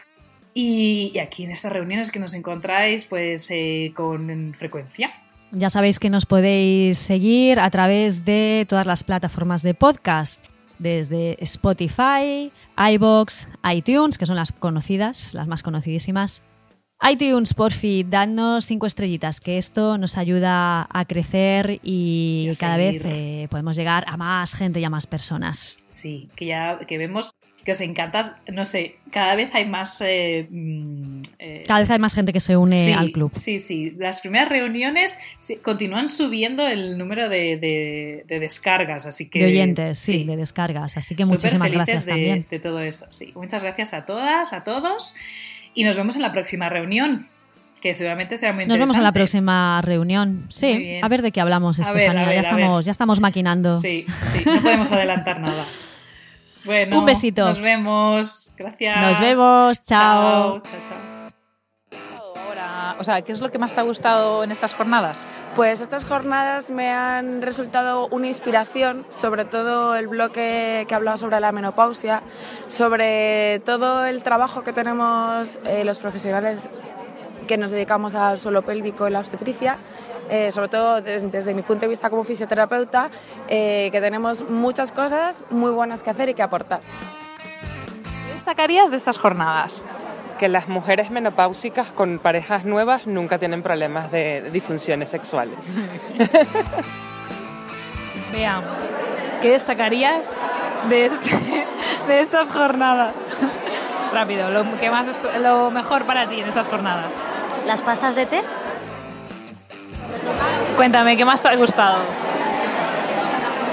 Y, 0.54 1.12
y 1.14 1.20
aquí 1.20 1.44
en 1.44 1.52
estas 1.52 1.72
reuniones 1.72 2.12
que 2.12 2.20
nos 2.20 2.34
encontráis 2.34 3.06
pues 3.06 3.48
eh, 3.52 3.92
con 3.96 4.54
frecuencia. 4.58 5.14
Ya 5.52 5.70
sabéis 5.70 6.00
que 6.00 6.10
nos 6.10 6.26
podéis 6.26 6.98
seguir 6.98 7.60
a 7.60 7.70
través 7.70 8.24
de 8.24 8.66
todas 8.70 8.88
las 8.88 9.04
plataformas 9.04 9.62
de 9.64 9.74
podcast, 9.74 10.46
desde 10.82 11.38
Spotify, 11.44 12.52
iBox, 12.78 13.48
iTunes, 13.72 14.18
que 14.18 14.26
son 14.26 14.36
las 14.36 14.52
conocidas, 14.52 15.34
las 15.34 15.48
más 15.48 15.64
conocidísimas. 15.64 16.44
iTunes, 17.02 17.54
por 17.54 17.72
fin, 17.72 18.10
dadnos 18.10 18.68
cinco 18.68 18.86
estrellitas, 18.86 19.40
que 19.40 19.58
esto 19.58 19.98
nos 19.98 20.18
ayuda 20.18 20.88
a 20.92 21.06
crecer 21.06 21.80
y 21.84 22.48
Y 22.48 22.50
a 22.54 22.58
cada 22.60 22.78
vez 22.78 23.02
eh, 23.06 23.48
podemos 23.50 23.76
llegar 23.76 24.06
a 24.08 24.18
más 24.18 24.54
gente 24.54 24.80
y 24.80 24.84
a 24.84 24.90
más 24.90 25.08
personas. 25.08 25.80
Sí, 25.86 26.30
que 26.36 26.46
ya 26.46 26.80
que 26.80 26.98
vemos 26.98 27.32
que 27.64 27.72
os 27.72 27.82
encanta, 27.82 28.40
no 28.52 28.66
sé, 28.66 28.98
cada 29.12 29.36
vez 29.36 29.54
hay 29.54 29.68
más... 29.68 30.02
eh, 30.02 30.48
mm, 30.50 31.01
eh, 31.62 31.66
Cada 31.68 31.80
vez 31.82 31.90
hay 31.90 32.00
más 32.00 32.14
gente 32.14 32.34
que 32.34 32.40
se 32.40 32.58
une 32.58 32.88
sí, 32.88 32.92
al 32.94 33.12
club. 33.12 33.32
Sí, 33.36 33.60
sí. 33.60 33.92
Las 33.98 34.22
primeras 34.22 34.50
reuniones 34.50 35.18
continúan 35.64 36.10
subiendo 36.10 36.68
el 36.68 36.98
número 36.98 37.30
de, 37.30 37.58
de- 37.58 38.26
de 38.28 38.40
descargas, 38.40 39.06
así 39.06 39.30
que... 39.30 39.40
de 39.40 39.46
oyentes, 39.46 40.00
sí, 40.00 40.24
de 40.24 40.38
descargas. 40.38 40.98
Así 40.98 41.16
que 41.16 41.26
Súper 41.26 41.38
muchísimas 41.40 41.72
gracias 41.72 42.06
de, 42.06 42.12
también. 42.12 42.46
de 42.50 42.60
todo 42.60 42.80
eso, 42.80 43.06
sí. 43.10 43.32
Muchas 43.36 43.64
gracias 43.64 43.94
a 43.94 44.06
todas, 44.06 44.54
a 44.54 44.64
todos, 44.64 45.16
y 45.74 45.84
nos 45.84 45.96
vemos 45.98 46.16
en 46.16 46.22
la 46.22 46.32
próxima 46.32 46.70
reunión, 46.70 47.28
que 47.82 47.94
seguramente 47.96 48.38
será 48.38 48.54
muy 48.54 48.66
Nos 48.66 48.76
interesante. 48.76 48.84
vemos 48.90 48.98
en 48.98 49.04
la 49.04 49.12
próxima 49.12 49.82
reunión. 49.82 50.46
Sí, 50.50 51.00
a 51.02 51.08
ver 51.08 51.22
de 51.24 51.32
qué 51.32 51.42
hablamos, 51.42 51.80
Estefanía. 51.80 52.34
ya, 52.34 52.40
estamos, 52.42 52.86
ya 52.86 52.92
estamos 52.92 53.20
maquinando. 53.20 53.80
Sí, 53.82 54.06
sí, 54.34 54.44
no 54.46 54.62
podemos 54.62 54.92
adelantar 54.92 55.40
nada. 55.42 55.64
Bueno, 56.64 57.00
Un 57.00 57.06
besito. 57.06 57.44
Nos 57.48 57.60
vemos. 57.60 58.54
Gracias. 58.56 59.02
Nos 59.02 59.20
vemos. 59.20 59.84
Chao, 59.84 60.62
Chao. 60.62 60.62
chao, 60.62 60.80
chao. 60.90 61.11
O 63.00 63.04
sea, 63.04 63.22
¿qué 63.22 63.32
es 63.32 63.42
lo 63.42 63.50
que 63.52 63.58
más 63.58 63.74
te 63.74 63.80
ha 63.80 63.84
gustado 63.84 64.44
en 64.44 64.52
estas 64.52 64.74
jornadas? 64.74 65.26
Pues 65.56 65.82
estas 65.82 66.06
jornadas 66.06 66.70
me 66.72 66.90
han 66.90 67.42
resultado 67.42 68.08
una 68.10 68.28
inspiración, 68.28 69.06
sobre 69.10 69.46
todo 69.46 69.96
el 69.96 70.08
bloque 70.08 70.86
que 70.88 70.94
ha 70.94 70.98
hablado 70.98 71.18
sobre 71.18 71.40
la 71.40 71.52
menopausia, 71.52 72.22
sobre 72.68 73.60
todo 73.66 74.06
el 74.06 74.24
trabajo 74.24 74.64
que 74.64 74.74
tenemos 74.74 75.58
eh, 75.66 75.84
los 75.84 76.00
profesionales 76.00 76.70
que 77.48 77.58
nos 77.58 77.72
dedicamos 77.72 78.16
al 78.16 78.38
suelo 78.38 78.62
pélvico 78.62 79.08
y 79.08 79.12
la 79.12 79.20
obstetricia, 79.20 79.78
eh, 80.30 80.52
sobre 80.52 80.70
todo 80.70 81.02
de- 81.02 81.20
desde 81.22 81.54
mi 81.54 81.62
punto 81.64 81.82
de 81.82 81.88
vista 81.90 82.10
como 82.10 82.24
fisioterapeuta, 82.24 83.10
eh, 83.48 83.90
que 83.92 84.00
tenemos 84.00 84.48
muchas 84.50 84.92
cosas 84.92 85.44
muy 85.50 85.72
buenas 85.72 86.04
que 86.04 86.10
hacer 86.12 86.30
y 86.30 86.34
que 86.34 86.44
aportar. 86.44 86.82
¿Qué 88.28 88.34
destacarías 88.34 88.92
de 88.92 88.98
estas 88.98 89.18
jornadas? 89.18 89.84
Que 90.42 90.50
las 90.50 90.68
mujeres 90.68 91.12
menopáusicas 91.12 91.92
con 91.92 92.18
parejas 92.18 92.66
nuevas 92.66 93.06
nunca 93.06 93.38
tienen 93.38 93.62
problemas 93.62 94.12
de 94.12 94.50
disfunciones 94.52 95.08
sexuales. 95.08 95.60
Vean, 98.34 98.64
¿qué 99.44 99.52
destacarías 99.52 100.26
de, 100.90 101.06
este- 101.06 101.68
de 102.08 102.22
estas 102.22 102.52
jornadas? 102.52 103.16
Rápido, 104.14 104.50
lo, 104.50 104.80
que 104.80 104.90
más 104.90 105.06
lo 105.40 105.70
mejor 105.70 106.06
para 106.06 106.28
ti 106.28 106.42
en 106.42 106.48
estas 106.48 106.68
jornadas. 106.68 107.14
Las 107.68 107.84
pastas 107.84 108.16
de 108.16 108.26
té, 108.26 108.42
Cuéntame, 110.76 111.18
¿qué 111.18 111.24
más 111.24 111.44
te 111.44 111.50
ha 111.50 111.56
gustado? 111.56 112.00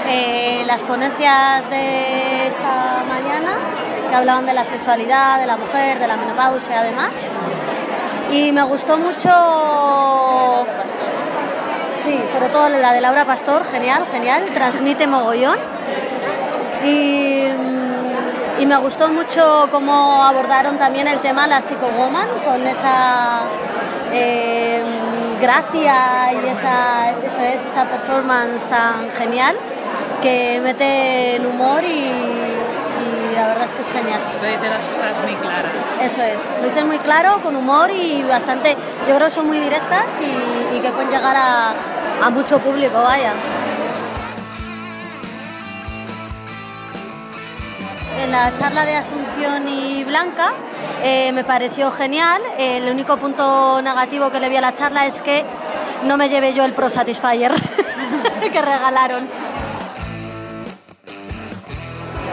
eh, 0.07 0.63
las 0.67 0.83
ponencias 0.83 1.67
de 1.71 2.28
esta 2.49 3.03
mañana 3.07 3.51
que 4.09 4.15
hablaban 4.15 4.45
de 4.45 4.53
la 4.53 4.63
sexualidad, 4.63 5.39
de 5.39 5.45
la 5.45 5.57
mujer, 5.57 5.99
de 5.99 6.07
la 6.07 6.17
menopausia 6.17 6.81
además. 6.81 7.11
Y 8.31 8.51
me 8.51 8.63
gustó 8.63 8.97
mucho, 8.97 9.29
sí, 12.03 12.19
sobre 12.31 12.49
todo 12.49 12.69
la 12.69 12.93
de 12.93 13.01
Laura 13.01 13.25
Pastor, 13.25 13.63
genial, 13.65 14.05
genial, 14.11 14.45
transmite 14.53 15.07
mogollón. 15.07 15.57
Y, 16.83 17.45
y 18.59 18.65
me 18.65 18.77
gustó 18.77 19.09
mucho 19.09 19.67
cómo 19.71 20.23
abordaron 20.23 20.77
también 20.77 21.07
el 21.07 21.19
tema 21.19 21.47
la 21.47 21.61
psicowoman 21.61 22.27
con 22.45 22.65
esa 22.67 23.41
eh, 24.11 24.83
gracia 25.39 26.33
y 26.33 26.47
esa, 26.47 27.11
eso 27.25 27.41
es, 27.41 27.65
esa 27.65 27.85
performance 27.85 28.67
tan 28.67 29.09
genial 29.11 29.55
que 30.21 30.59
mete 30.61 31.37
el 31.37 31.45
humor 31.45 31.83
y 31.83 32.38
la 33.39 33.47
verdad 33.47 33.65
es 33.65 33.73
que 33.73 33.81
es 33.81 33.89
genial. 33.89 34.21
Te 34.41 34.47
dice 34.47 34.69
las 34.69 34.85
cosas 34.85 35.17
muy 35.23 35.35
claras. 35.35 35.71
Eso 36.01 36.21
es, 36.21 36.39
lo 36.61 36.67
dicen 36.67 36.87
muy 36.87 36.99
claro, 36.99 37.41
con 37.41 37.55
humor 37.55 37.89
y 37.91 38.23
bastante, 38.23 38.75
yo 39.07 39.15
creo 39.15 39.27
que 39.27 39.33
son 39.33 39.47
muy 39.47 39.59
directas 39.59 40.05
y, 40.21 40.75
y 40.75 40.79
que 40.81 40.91
pueden 40.91 41.09
llegar 41.09 41.35
a, 41.35 41.73
a 42.21 42.29
mucho 42.29 42.59
público, 42.59 43.01
vaya. 43.01 43.33
En 48.21 48.31
la 48.31 48.53
charla 48.53 48.85
de 48.85 48.95
Asunción 48.97 49.69
y 49.69 50.03
Blanca 50.03 50.51
eh, 51.01 51.31
me 51.31 51.45
pareció 51.45 51.89
genial. 51.89 52.41
El 52.57 52.89
único 52.91 53.15
punto 53.17 53.81
negativo 53.81 54.29
que 54.29 54.41
le 54.41 54.49
vi 54.49 54.57
a 54.57 54.61
la 54.61 54.73
charla 54.73 55.05
es 55.05 55.21
que 55.21 55.45
no 56.03 56.17
me 56.17 56.27
llevé 56.27 56.53
yo 56.53 56.65
el 56.65 56.73
Pro 56.73 56.89
Satisfyer 56.89 57.53
que 58.51 58.61
regalaron. 58.61 59.29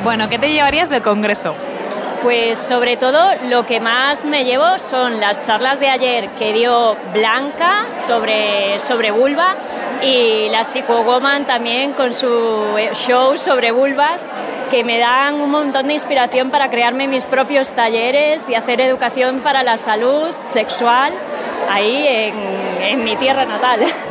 Bueno, 0.07 0.29
¿qué 0.29 0.39
te 0.39 0.53
llevarías 0.53 0.89
del 0.89 1.03
congreso? 1.03 1.57
Pues 2.23 2.61
sobre 2.61 2.97
todo 2.97 3.29
lo 3.49 3.67
que 3.67 3.81
más 3.81 4.25
me 4.25 4.45
llevo 4.45 4.79
son 4.79 5.19
las 5.19 5.43
charlas 5.43 5.81
de 5.81 5.89
ayer 5.89 6.29
que 6.39 6.53
dio 6.53 6.97
Blanca 7.13 7.87
sobre, 8.07 8.79
sobre 8.79 9.11
vulva 9.11 9.57
y 10.05 10.49
la 10.51 10.63
Psychowoman 10.63 11.45
también 11.45 11.93
con 11.93 12.15
su 12.15 12.29
show 12.95 13.37
sobre 13.37 13.73
vulvas 13.73 14.33
que 14.71 14.85
me 14.85 14.97
dan 14.97 15.41
un 15.41 15.51
montón 15.51 15.89
de 15.89 15.95
inspiración 15.95 16.53
para 16.53 16.71
crearme 16.71 17.09
mis 17.09 17.25
propios 17.25 17.73
talleres 17.73 18.49
y 18.49 18.55
hacer 18.55 18.81
educación 18.81 19.41
para 19.41 19.65
la 19.65 19.77
salud 19.77 20.33
sexual 20.41 21.15
ahí 21.69 22.07
en, 22.07 22.35
en 22.81 23.03
mi 23.03 23.17
tierra 23.17 23.45
natal. 23.45 23.81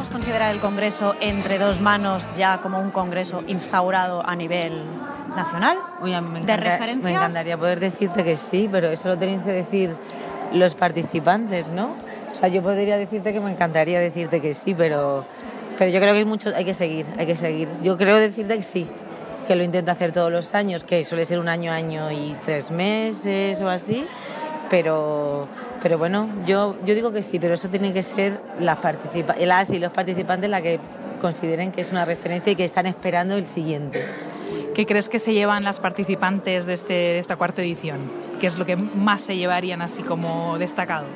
¿Podemos 0.00 0.16
considerar 0.16 0.54
el 0.54 0.62
Congreso 0.62 1.14
entre 1.20 1.58
dos 1.58 1.82
manos 1.82 2.26
ya 2.34 2.62
como 2.62 2.80
un 2.80 2.90
Congreso 2.90 3.44
instaurado 3.48 4.26
a 4.26 4.34
nivel 4.34 4.82
nacional? 5.36 5.76
Uy, 6.00 6.14
a 6.14 6.22
mí 6.22 6.40
me, 6.40 6.40
¿De 6.40 6.56
referencia? 6.56 7.10
me 7.10 7.14
encantaría 7.14 7.58
poder 7.58 7.80
decirte 7.80 8.24
que 8.24 8.34
sí, 8.34 8.66
pero 8.72 8.88
eso 8.88 9.08
lo 9.08 9.18
tenéis 9.18 9.42
que 9.42 9.52
decir 9.52 9.94
los 10.54 10.74
participantes, 10.74 11.68
¿no? 11.68 11.96
O 12.32 12.34
sea, 12.34 12.48
yo 12.48 12.62
podría 12.62 12.96
decirte 12.96 13.34
que 13.34 13.40
me 13.40 13.50
encantaría 13.50 14.00
decirte 14.00 14.40
que 14.40 14.54
sí, 14.54 14.74
pero, 14.74 15.26
pero 15.76 15.90
yo 15.90 16.00
creo 16.00 16.14
que 16.14 16.20
es 16.20 16.26
mucho, 16.26 16.50
hay 16.56 16.64
que 16.64 16.72
seguir, 16.72 17.04
hay 17.18 17.26
que 17.26 17.36
seguir. 17.36 17.68
Yo 17.82 17.98
creo 17.98 18.16
decirte 18.16 18.56
que 18.56 18.62
sí, 18.62 18.88
que 19.46 19.54
lo 19.54 19.62
intento 19.62 19.90
hacer 19.90 20.12
todos 20.12 20.32
los 20.32 20.54
años, 20.54 20.82
que 20.82 21.04
suele 21.04 21.26
ser 21.26 21.38
un 21.38 21.50
año, 21.50 21.72
año 21.72 22.10
y 22.10 22.34
tres 22.42 22.70
meses 22.70 23.60
o 23.60 23.68
así, 23.68 24.06
pero, 24.70 25.46
pero 25.82 25.98
bueno, 25.98 26.28
yo, 26.46 26.76
yo 26.84 26.94
digo 26.94 27.12
que 27.12 27.22
sí, 27.22 27.38
pero 27.38 27.54
eso 27.54 27.68
tiene 27.68 27.92
que 27.92 28.02
ser 28.02 28.40
las, 28.58 28.78
participa 28.78 29.34
las 29.36 29.70
y 29.70 29.78
los 29.78 29.92
participantes 29.92 30.50
la 30.50 30.60
que 30.62 30.78
consideren 31.20 31.72
que 31.72 31.80
es 31.80 31.90
una 31.92 32.04
referencia 32.04 32.52
y 32.52 32.56
que 32.56 32.64
están 32.64 32.86
esperando 32.86 33.34
el 33.36 33.46
siguiente. 33.46 34.04
¿Qué 34.74 34.86
crees 34.86 35.08
que 35.08 35.18
se 35.18 35.32
llevan 35.32 35.64
las 35.64 35.80
participantes 35.80 36.64
de, 36.66 36.72
este, 36.74 36.92
de 36.92 37.18
esta 37.18 37.36
cuarta 37.36 37.60
edición? 37.62 37.98
¿Qué 38.40 38.46
es 38.46 38.58
lo 38.58 38.64
que 38.66 38.76
más 38.76 39.22
se 39.22 39.36
llevarían 39.36 39.82
así 39.82 40.02
como 40.02 40.56
destacado? 40.58 41.06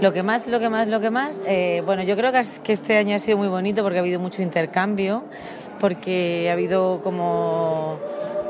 Lo 0.00 0.12
que 0.12 0.22
más, 0.22 0.46
lo 0.48 0.58
que 0.58 0.68
más, 0.68 0.88
lo 0.88 1.00
que 1.00 1.10
más, 1.10 1.42
eh, 1.46 1.82
bueno, 1.86 2.02
yo 2.02 2.16
creo 2.16 2.32
que, 2.32 2.40
es- 2.40 2.58
que 2.60 2.72
este 2.72 2.96
año 2.98 3.14
ha 3.14 3.18
sido 3.20 3.38
muy 3.38 3.48
bonito 3.48 3.82
porque 3.82 3.98
ha 3.98 4.00
habido 4.00 4.18
mucho 4.20 4.42
intercambio, 4.42 5.24
porque 5.78 6.48
ha 6.50 6.54
habido 6.54 7.00
como... 7.02 7.98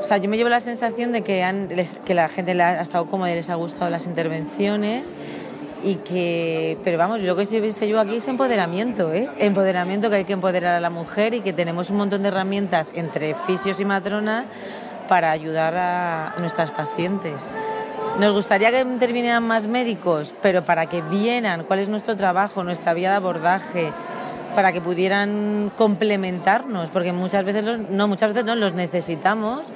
O 0.03 0.05
sea, 0.05 0.17
yo 0.17 0.29
me 0.29 0.35
llevo 0.35 0.49
la 0.49 0.59
sensación 0.59 1.13
de 1.13 1.21
que, 1.21 1.43
han, 1.43 1.69
que 2.03 2.13
la 2.13 2.27
gente 2.27 2.53
le 2.53 2.61
ha, 2.61 2.81
estado 2.81 3.05
cómoda 3.05 3.31
y 3.31 3.35
les 3.35 3.49
ha 3.49 3.55
gustado 3.55 3.89
las 3.89 4.05
intervenciones 4.05 5.15
y 5.81 5.95
que, 5.95 6.77
pero 6.83 6.97
vamos, 6.97 7.21
lo 7.21 7.37
que 7.37 7.45
se 7.45 7.87
llevo 7.87 8.01
aquí 8.01 8.17
es 8.17 8.27
empoderamiento, 8.27 9.13
¿eh? 9.13 9.29
Empoderamiento, 9.39 10.09
que 10.09 10.17
hay 10.17 10.25
que 10.25 10.33
empoderar 10.33 10.75
a 10.75 10.81
la 10.81 10.89
mujer 10.89 11.33
y 11.33 11.39
que 11.39 11.53
tenemos 11.53 11.89
un 11.89 11.95
montón 11.95 12.21
de 12.21 12.27
herramientas 12.27 12.91
entre 12.93 13.33
fisios 13.33 13.79
y 13.79 13.85
matronas 13.85 14.45
para 15.07 15.31
ayudar 15.31 15.73
a 15.77 16.35
nuestras 16.37 16.73
pacientes. 16.73 17.53
Nos 18.19 18.33
gustaría 18.33 18.71
que 18.71 18.81
intervinieran 18.81 19.43
más 19.43 19.67
médicos, 19.67 20.35
pero 20.41 20.65
para 20.65 20.87
que 20.87 21.01
vieran 21.01 21.63
cuál 21.63 21.79
es 21.79 21.87
nuestro 21.87 22.17
trabajo, 22.17 22.65
nuestra 22.65 22.93
vía 22.93 23.11
de 23.11 23.15
abordaje, 23.15 23.93
para 24.53 24.71
que 24.71 24.81
pudieran 24.81 25.71
complementarnos, 25.77 26.89
porque 26.89 27.11
muchas 27.11 27.43
veces 27.45 27.63
los, 27.63 27.79
no 27.89 28.07
muchas 28.07 28.33
veces 28.33 28.45
no 28.45 28.55
los 28.55 28.73
necesitamos, 28.73 29.71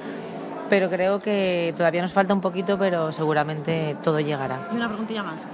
pero 0.68 0.90
creo 0.90 1.20
que 1.20 1.74
todavía 1.76 2.02
nos 2.02 2.12
falta 2.12 2.34
un 2.34 2.40
poquito, 2.40 2.78
pero 2.78 3.12
seguramente 3.12 3.96
todo 4.02 4.20
llegará. 4.20 4.68
Y 4.72 4.76
una 4.76 4.88
preguntilla 4.88 5.22
más. 5.22 5.48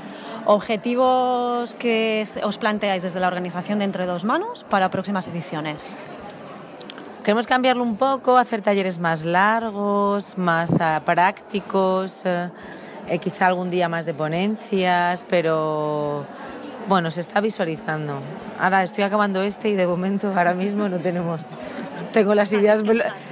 ¿Objetivos 0.44 1.74
que 1.74 2.24
os 2.42 2.58
planteáis 2.58 3.02
desde 3.02 3.20
la 3.20 3.28
organización 3.28 3.78
de 3.78 3.86
Entre 3.86 4.06
Dos 4.06 4.24
Manos 4.24 4.64
para 4.68 4.90
próximas 4.90 5.26
ediciones? 5.28 6.02
Queremos 7.22 7.46
cambiarlo 7.46 7.82
un 7.82 7.96
poco, 7.96 8.36
hacer 8.36 8.60
talleres 8.60 8.98
más 8.98 9.24
largos, 9.24 10.36
más 10.36 10.78
ah, 10.78 11.00
prácticos, 11.06 12.26
eh, 12.26 12.50
eh, 13.08 13.18
quizá 13.18 13.46
algún 13.46 13.70
día 13.70 13.88
más 13.88 14.04
de 14.04 14.12
ponencias, 14.12 15.24
pero 15.26 16.26
bueno, 16.88 17.10
se 17.10 17.20
está 17.20 17.40
visualizando. 17.40 18.20
Ahora 18.58 18.82
estoy 18.82 19.04
acabando 19.04 19.42
este 19.42 19.68
y 19.68 19.74
de 19.74 19.86
momento 19.86 20.32
ahora 20.36 20.54
mismo 20.54 20.88
no 20.88 20.98
tenemos, 20.98 21.44
tengo 22.12 22.34
las 22.34 22.52
ideas, 22.52 22.82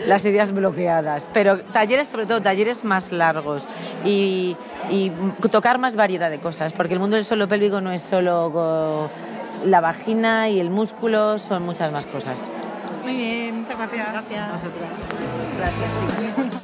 las 0.06 0.24
ideas 0.24 0.52
bloqueadas, 0.52 1.28
pero 1.32 1.60
talleres 1.60 2.08
sobre 2.08 2.26
todo, 2.26 2.40
talleres 2.40 2.84
más 2.84 3.12
largos 3.12 3.68
y, 4.04 4.56
y 4.90 5.10
tocar 5.50 5.78
más 5.78 5.96
variedad 5.96 6.30
de 6.30 6.38
cosas, 6.38 6.72
porque 6.72 6.94
el 6.94 7.00
mundo 7.00 7.16
del 7.16 7.24
suelo 7.24 7.48
pélvico 7.48 7.80
no 7.80 7.92
es 7.92 8.02
solo 8.02 9.10
la 9.64 9.80
vagina 9.80 10.48
y 10.48 10.60
el 10.60 10.70
músculo, 10.70 11.38
son 11.38 11.62
muchas 11.62 11.92
más 11.92 12.06
cosas. 12.06 12.48
Muy 13.02 13.16
bien, 13.16 13.60
muchas 13.60 13.76
gracias. 13.78 14.08
Gracias. 14.12 14.42
Gracias, 15.58 16.36
chicos. 16.36 16.62